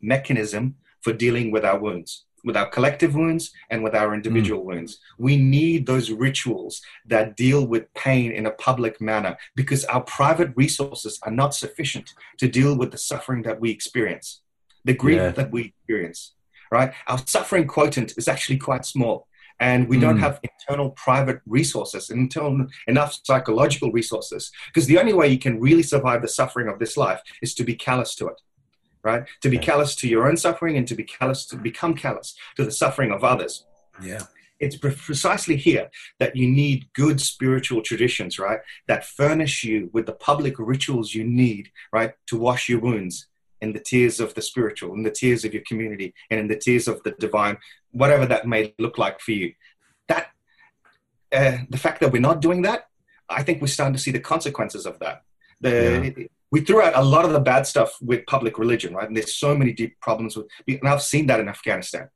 [0.00, 4.68] mechanism for dealing with our wounds, with our collective wounds and with our individual hmm.
[4.68, 4.98] wounds.
[5.18, 10.52] We need those rituals that deal with pain in a public manner because our private
[10.56, 14.42] resources are not sufficient to deal with the suffering that we experience,
[14.84, 15.30] the grief Yeah.
[15.30, 16.34] that we experience,
[16.70, 16.92] right?
[17.06, 19.28] Our suffering quotient is actually quite small.
[19.58, 20.20] And we don't Mm.
[20.20, 25.82] have internal private resources, internal enough psychological resources, because the only way you can really
[25.82, 28.40] survive the suffering of this life is to be callous to it
[29.02, 29.24] right?
[29.42, 32.64] To be callous to your own suffering and to be callous to become callous to
[32.64, 33.64] the suffering of others.
[34.02, 34.22] Yeah.
[34.58, 38.58] It's precisely here that you need good spiritual traditions, right?
[38.88, 43.28] That furnish you with the public rituals you need, right, to wash your wounds
[43.60, 46.56] in the tears of the spiritual, in the tears of your community, and in the
[46.56, 47.58] tears of the divine,
[48.00, 49.48] whatever that may look like for you.
[50.08, 50.24] That
[51.32, 52.80] uh, the fact that we're not doing that,
[53.28, 55.16] I think we're starting to see the consequences of that.
[55.60, 59.08] The, We threw out a lot of the bad stuff with public religion, right?
[59.08, 62.08] And there's so many deep problems with, and I've seen that in Afghanistan,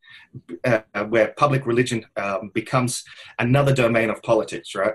[0.70, 2.92] uh, where public religion um, becomes
[3.38, 4.94] another domain of politics, right?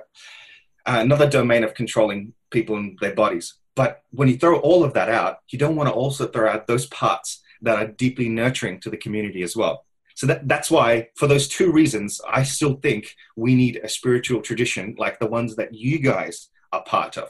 [0.90, 3.48] Uh, another domain of controlling people and their bodies.
[3.76, 6.68] But when you throw all of that out, you don't want to also throw out
[6.68, 9.86] those parts that are deeply nurturing to the community as well.
[10.16, 14.42] So that, that's why, for those two reasons, I still think we need a spiritual
[14.42, 17.30] tradition like the ones that you guys are part of.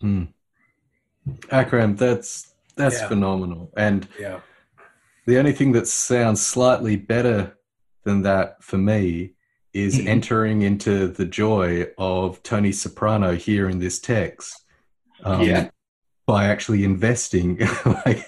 [0.00, 0.24] Hmm.
[1.50, 3.08] Akram, that's that's Yeah.
[3.08, 3.70] phenomenal.
[3.76, 4.40] And Yeah.
[5.26, 7.58] the only thing that sounds slightly better
[8.04, 9.34] than that for me
[9.74, 10.06] is Mhm.
[10.06, 14.64] entering into the joy of Tony Soprano here in this text.
[15.22, 15.70] Um, Yeah.
[16.26, 17.58] By actually investing.
[18.06, 18.26] like,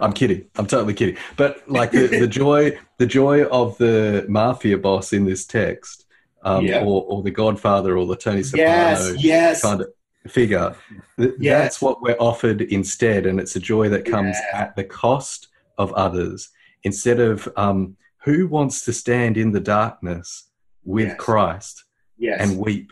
[0.00, 0.46] I'm kidding.
[0.56, 1.16] I'm totally kidding.
[1.36, 6.06] But like the, the joy, the joy of the mafia boss in this text,
[6.42, 6.80] um, Yeah.
[6.84, 9.62] or, or the Godfather, or the Tony Soprano Yes, yes.
[9.62, 9.88] kind of
[10.28, 10.74] figure.
[11.18, 11.62] Th- Yes.
[11.62, 14.60] That's what we're offered instead, and it's a joy that comes Yeah.
[14.62, 15.48] at the cost
[15.78, 16.50] of others.
[16.82, 20.50] Instead of um, who wants to stand in the darkness
[20.84, 21.16] with Yes.
[21.18, 21.84] Christ
[22.18, 22.40] yes.
[22.40, 22.90] and weep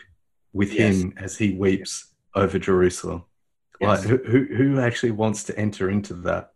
[0.53, 3.23] with him as he weeps over Jerusalem.
[3.81, 6.52] Like, who who actually wants to enter into that?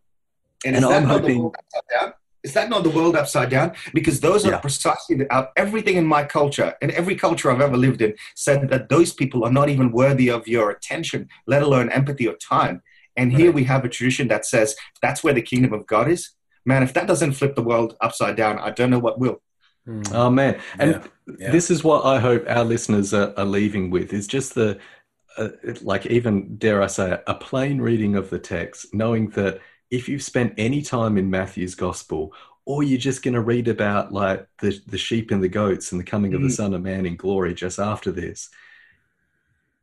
[0.66, 2.14] And, And is that I'm not hoping- the world upside down?
[2.44, 3.74] Is that not the world upside down?
[3.94, 4.60] Because those are Yeah.
[4.60, 8.70] precisely the, uh, everything in my culture, and every culture I've ever lived in, said
[8.70, 12.82] that those people are not even worthy of your attention, let alone empathy or time.
[13.18, 13.56] And here Right.
[13.56, 16.30] we have a tradition that says that's where the kingdom of God is.
[16.66, 19.42] Man, if that doesn't flip the world upside down, I don't know what will.
[19.86, 20.04] Hmm.
[20.14, 20.60] Oh man!
[20.80, 21.04] And Yeah,
[21.40, 21.52] yeah.
[21.52, 24.78] this is what I hope our listeners are, are leaving with: is just the
[25.38, 25.50] uh,
[25.82, 29.60] like even dare I say it, a plain reading of the text, knowing that
[29.92, 32.34] if you've spent any time in Matthew's gospel,
[32.66, 36.02] or you're just going to read about like the the sheep and the goats and
[36.02, 36.52] the coming of the Mhm.
[36.56, 38.50] Son of Man in glory just after this,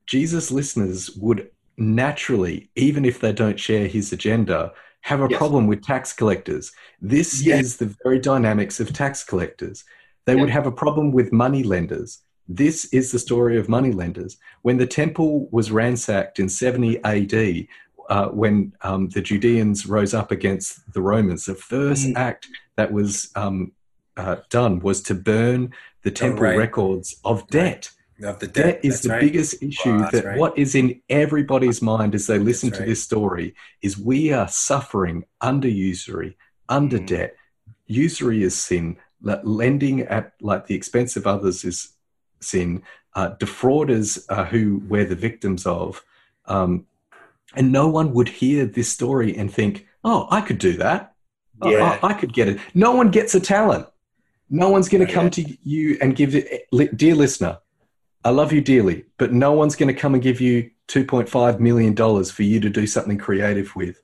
[0.07, 5.39] Jesus listeners would naturally, even if they don't share his agenda, have a Yes.
[5.39, 6.73] problem with tax collectors.
[7.01, 7.65] This Yes.
[7.65, 9.85] is the very dynamics of tax collectors.
[10.27, 12.21] They would have a problem with money lenders.
[12.49, 14.37] This is the story of money lenders.
[14.63, 17.69] When the temple was ransacked in 70 AD,
[18.09, 22.17] uh, when um, the Judeans rose up against the Romans, the first Mm.
[22.17, 23.73] act that was um,
[24.17, 25.73] uh, done was to burn
[26.03, 26.59] the temple right.
[26.59, 27.91] records of debt.
[28.23, 28.81] of the Debt debt.
[28.85, 29.21] is That's the right.
[29.21, 30.39] biggest issue Wow, that right.
[30.39, 32.89] what is in everybody's mind as they listen That's to right.
[32.89, 36.37] this story is we are suffering under usury,
[36.69, 37.07] under Mm.
[37.07, 37.37] debt.
[37.87, 38.97] Usury is sin.
[39.43, 41.89] Lending at like the expense of others is
[42.41, 42.83] sin.
[43.15, 46.03] Uh, defrauders are who we're the victims of.
[46.47, 46.87] Um,
[47.57, 51.15] and no one would hear this story and think, oh, I could do that.
[51.61, 51.99] Oh, Yeah.
[52.03, 52.59] I, I could get it.
[52.75, 53.87] No one gets a talent.
[54.51, 56.67] No one's going to come to you and give it,
[56.97, 57.59] dear listener,
[58.25, 61.95] I love you dearly, but no one's going to come and give you $2.5 million
[62.25, 64.01] for you to do something creative with.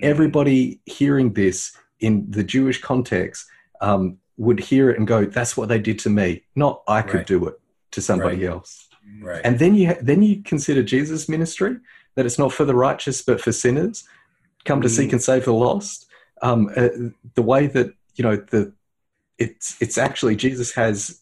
[0.00, 3.46] Everybody hearing this in the Jewish context
[3.80, 6.42] um, would hear it and go, that's what they did to me.
[6.56, 7.26] Not I could Right.
[7.26, 7.54] do it
[7.92, 8.52] to somebody Right.
[8.54, 8.88] else.
[9.20, 9.42] Right.
[9.44, 11.76] And then you, then you consider Jesus' ministry,
[12.14, 14.04] that it's not for the righteous, but for sinners,
[14.64, 14.96] come to Mm.
[14.96, 16.06] seek and save the lost.
[16.42, 16.88] Um, uh,
[17.34, 18.72] the way that, you know, the,
[19.38, 21.20] it's, it's actually Jesus has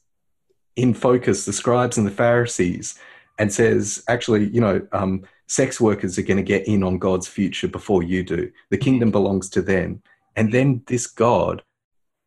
[0.77, 2.99] in focus the scribes and the Pharisees
[3.39, 7.29] and says, actually, you know, um, sex workers are going to get in on God's
[7.29, 8.51] future before you do.
[8.71, 10.03] The kingdom belongs to them.
[10.37, 11.63] And then this God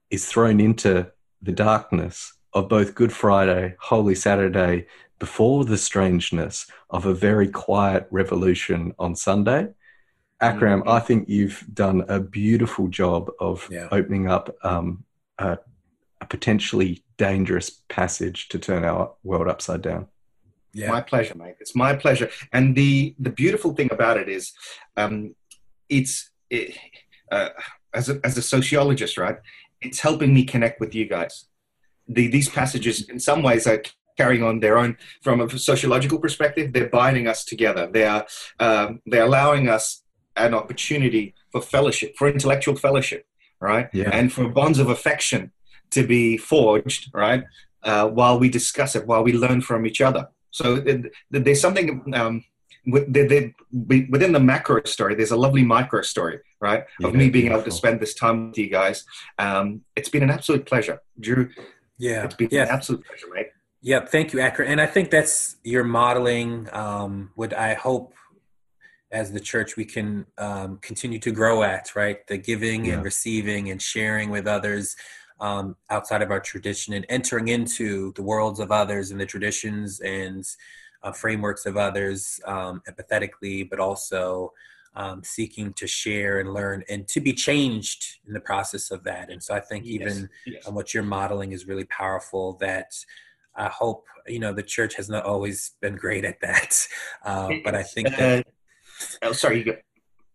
[0.09, 1.11] is thrown into
[1.41, 4.87] the darkness of both Good Friday, Holy Saturday,
[5.27, 6.55] before the strangeness
[6.89, 9.61] of a very quiet revolution on Sunday.
[10.41, 10.89] Akram, Mhm.
[10.97, 13.87] I think you've done a beautiful job of Yeah.
[13.99, 15.05] opening up um,
[15.47, 15.51] a,
[16.23, 16.91] a potentially
[17.25, 17.67] dangerous
[17.97, 20.03] passage to turn our world upside down.
[20.81, 20.89] yeah.
[20.97, 21.55] My pleasure, mate.
[21.63, 22.29] It's my pleasure.
[22.55, 22.91] And the
[23.27, 24.43] the beautiful thing about it is,
[25.01, 25.15] um,
[25.97, 26.13] it's
[26.57, 26.67] it,
[27.35, 27.49] uh,
[27.99, 29.37] as a, as a sociologist, right?
[29.85, 31.33] It's helping me connect with you guys.
[32.15, 33.81] The, these passages, in some ways, are
[34.17, 36.73] carrying on their own from a sociological perspective.
[36.73, 37.89] They're binding us together.
[37.91, 38.25] They are
[38.59, 40.03] um, they're allowing us
[40.35, 43.25] an opportunity for fellowship, for intellectual fellowship,
[43.59, 43.89] right?
[43.93, 44.09] Yeah.
[44.11, 45.51] And for bonds of affection
[45.91, 47.43] to be forged, right?
[47.83, 50.27] Uh, while we discuss it, while we learn from each other.
[50.51, 52.43] So it, there's something um,
[52.85, 55.15] with, they, they, within the macro story.
[55.15, 56.85] There's a lovely micro story, right?
[57.03, 59.05] Of me being able to spend this time with you guys.
[59.37, 61.49] Um, it's been an absolute pleasure, Drew.
[61.97, 62.23] yeah.
[62.23, 62.63] It's been yeah.
[62.63, 63.47] an absolute pleasure, mate.
[63.85, 64.69] Yeah, thank you, Akram.
[64.71, 66.69] And I think that's your modeling.
[66.71, 68.13] Um, what I hope
[69.11, 72.25] as the church we can um, continue to grow at, right?
[72.27, 72.93] The giving Yeah.
[72.93, 74.95] and receiving and sharing with others
[75.41, 79.99] um, outside of our tradition and entering into the worlds of others and the traditions
[79.99, 80.45] and
[81.03, 84.53] uh, frameworks of others um, empathetically, but also
[84.95, 89.29] um, seeking to share and learn and to be changed in the process of that.
[89.29, 90.65] And so I think Yes, even yes.
[90.65, 92.93] and what you're modeling is really powerful that
[93.55, 96.87] I hope you know the church has not always been great at that,
[97.25, 98.47] uh, but I think that
[99.21, 99.75] Uh, oh, sorry, you go.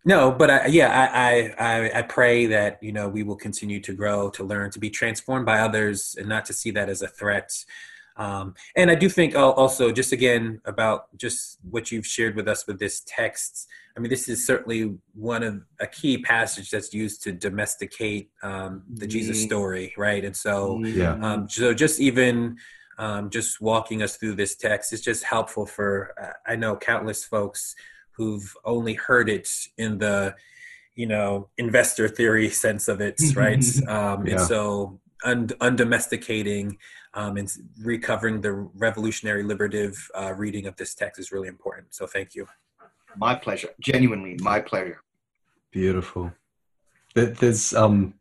[0.04, 3.80] no, but I, yeah, I, I I I pray that you know we will continue
[3.80, 7.02] to grow, to learn, to be transformed by others, and not to see that as
[7.02, 7.50] a threat.
[8.16, 12.66] Um, and I do think also, just again about just what you've shared with us
[12.66, 13.68] with this text.
[13.96, 18.82] I mean, this is certainly one of a key passage that's used to domesticate um,
[18.92, 20.24] the Jesus story, right?
[20.24, 20.80] And so.
[20.84, 21.14] Yeah.
[21.22, 22.56] Um, so just even
[22.98, 27.24] um, just walking us through this text is just helpful for uh, I know countless
[27.24, 27.74] folks
[28.12, 29.48] who've only heard it
[29.78, 30.34] in the
[30.94, 33.64] you know investor theory sense of it, right?
[33.88, 34.32] um, Yeah.
[34.32, 36.76] And so und- undomesticating
[37.14, 37.50] um, and
[37.82, 41.94] recovering the revolutionary liberative uh, reading of this text is really important.
[41.94, 42.46] So thank you.
[43.16, 43.70] My pleasure.
[43.80, 45.00] Genuinely, my pleasure.
[45.70, 46.32] Beautiful.
[47.14, 48.14] There's um,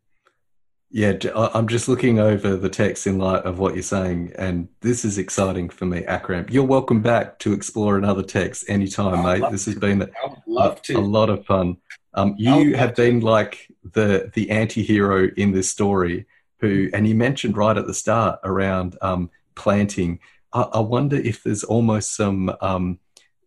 [0.90, 5.04] Yeah, I'm just looking over the text in light of what you're saying, and this
[5.04, 6.46] is exciting for me, Akram.
[6.48, 9.50] You're welcome back to explore another text anytime, mate.
[9.50, 10.96] This has been a, to.
[10.96, 11.76] a lot of fun.
[12.14, 16.24] Um, you have been like the the anti-hero in this story,
[16.60, 20.20] who, and you mentioned right at the start around um, planting.
[20.54, 22.98] I, I, wonder if there's almost some, um,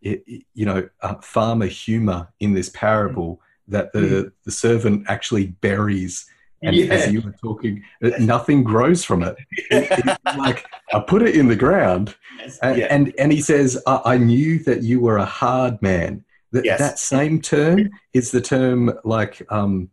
[0.04, 0.24] it,
[0.54, 3.72] you know, uh, farmer humor in this parable mm.
[3.72, 4.32] that the mm.
[4.46, 6.28] the servant actually buries
[6.62, 6.94] and yeah.
[6.94, 7.84] as you were talking,
[8.20, 9.36] nothing grows from it.
[9.52, 12.16] it like I put it in the ground,
[12.62, 12.88] and yeah.
[12.90, 16.80] and, and, he says, I, I, knew that you were a hard man." That yes.
[16.80, 19.90] that same term is the term like um,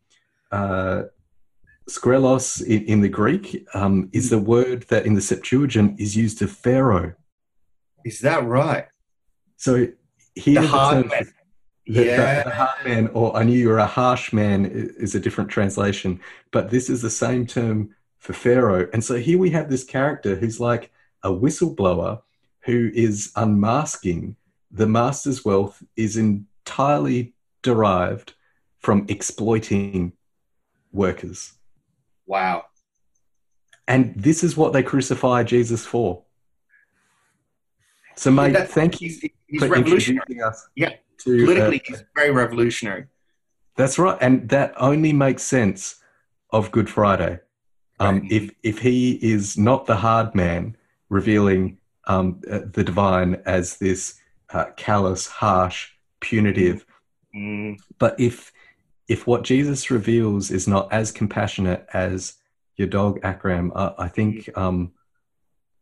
[0.50, 1.04] uh,
[1.88, 6.38] skleros in, in, the Greek um, is the word that in the Septuagint is used
[6.38, 7.14] to Pharaoh.
[8.04, 8.86] Is that right?
[9.56, 9.86] So
[10.34, 11.32] here the, the hard man.
[11.88, 12.42] The, yeah.
[12.42, 16.20] The, hard man, or I knew you were a harsh man, is a different translation.
[16.50, 18.88] But this is the same term for Pharaoh.
[18.92, 20.90] And so here we have this character who's like
[21.22, 22.20] a whistleblower
[22.60, 24.36] who is unmasking
[24.70, 27.32] the master's wealth is entirely
[27.62, 28.34] derived
[28.80, 30.12] from exploiting
[30.92, 31.54] workers.
[32.26, 32.66] Wow.
[33.86, 36.22] And this is what they crucify Jesus for.
[38.14, 40.68] So, mate, yeah, thank you he's, he's for introducing us.
[40.74, 43.06] Yeah to politically uh, he's very revolutionary.
[43.76, 45.96] That's right, and that only makes sense
[46.50, 47.40] of Good Friday.
[48.00, 48.32] Um, right.
[48.32, 50.76] If if he is not the hard man
[51.08, 54.18] revealing um, uh, the divine as this
[54.50, 55.90] uh, callous, harsh,
[56.20, 56.86] punitive,
[57.34, 57.78] mm.
[57.98, 58.52] but if
[59.08, 62.34] if what Jesus reveals is not as compassionate as
[62.76, 64.58] your dog Akram, uh, I think mm.
[64.58, 64.92] um,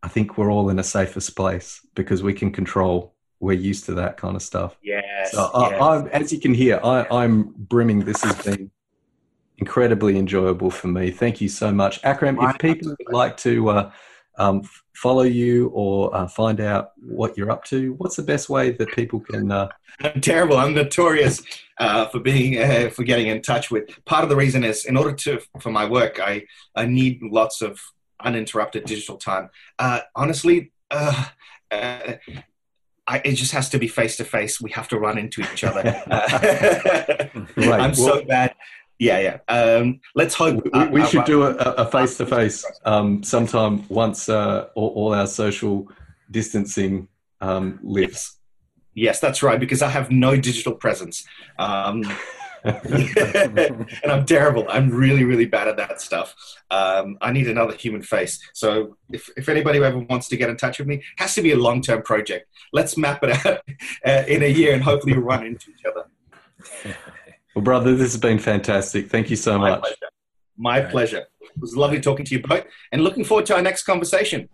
[0.02, 3.94] I think we're all in a safer place because we can control we're used to
[3.94, 4.76] that kind of stuff.
[4.82, 5.32] Yes.
[5.32, 5.80] So yes.
[5.80, 8.00] I, as you can hear, I, I'm brimming.
[8.00, 8.70] This has been
[9.58, 11.10] incredibly enjoyable for me.
[11.10, 12.38] Thank you so much, Akram.
[12.40, 13.92] if people would like to uh,
[14.38, 14.62] um,
[14.94, 18.88] follow you or uh, find out what you're up to, what's the best way that
[18.92, 19.50] people can?
[19.50, 19.68] Uh...
[20.00, 20.56] I'm terrible.
[20.56, 21.42] I'm notorious
[21.78, 23.88] uh, for being uh, for getting in touch with.
[24.04, 27.62] Part of the reason is in order to for my work, I I need lots
[27.62, 27.80] of
[28.20, 29.50] uninterrupted digital time.
[29.78, 30.72] Uh, honestly.
[30.90, 31.24] Uh,
[33.08, 34.60] I, it just has to be face to face.
[34.60, 35.82] We have to run into each other.
[36.10, 37.80] right.
[37.80, 38.54] I'm well, so bad.
[38.98, 39.54] Yeah, yeah.
[39.54, 40.64] Um, let's hope.
[40.72, 42.64] We, we uh, should uh, do a face to face
[43.22, 45.88] sometime once uh, all, all, our social
[46.30, 47.08] distancing
[47.40, 48.38] um, lifts.
[48.94, 49.60] Yes, that's right.
[49.60, 51.26] Because I have no digital presence.
[51.58, 52.02] Um,
[54.02, 54.66] and I'm terrible.
[54.68, 56.34] I'm really, really bad at that stuff.
[56.70, 58.40] Um, I need another human face.
[58.54, 61.52] So if, if anybody ever wants to get in touch with me, has to be
[61.52, 62.48] a long term project.
[62.72, 63.60] Let's map it out
[64.06, 66.96] uh, in a year and hopefully we'll run into each other.
[67.54, 69.08] Well, brother, this has been fantastic.
[69.10, 69.80] Thank you so My much.
[69.80, 69.96] Pleasure.
[70.56, 70.90] My right.
[70.90, 71.26] pleasure.
[71.40, 74.48] It was lovely talking to you both and looking forward to our next conversation.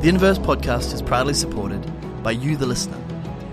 [0.00, 1.84] The Inverse podcast is proudly supported
[2.22, 3.11] by you, the listener.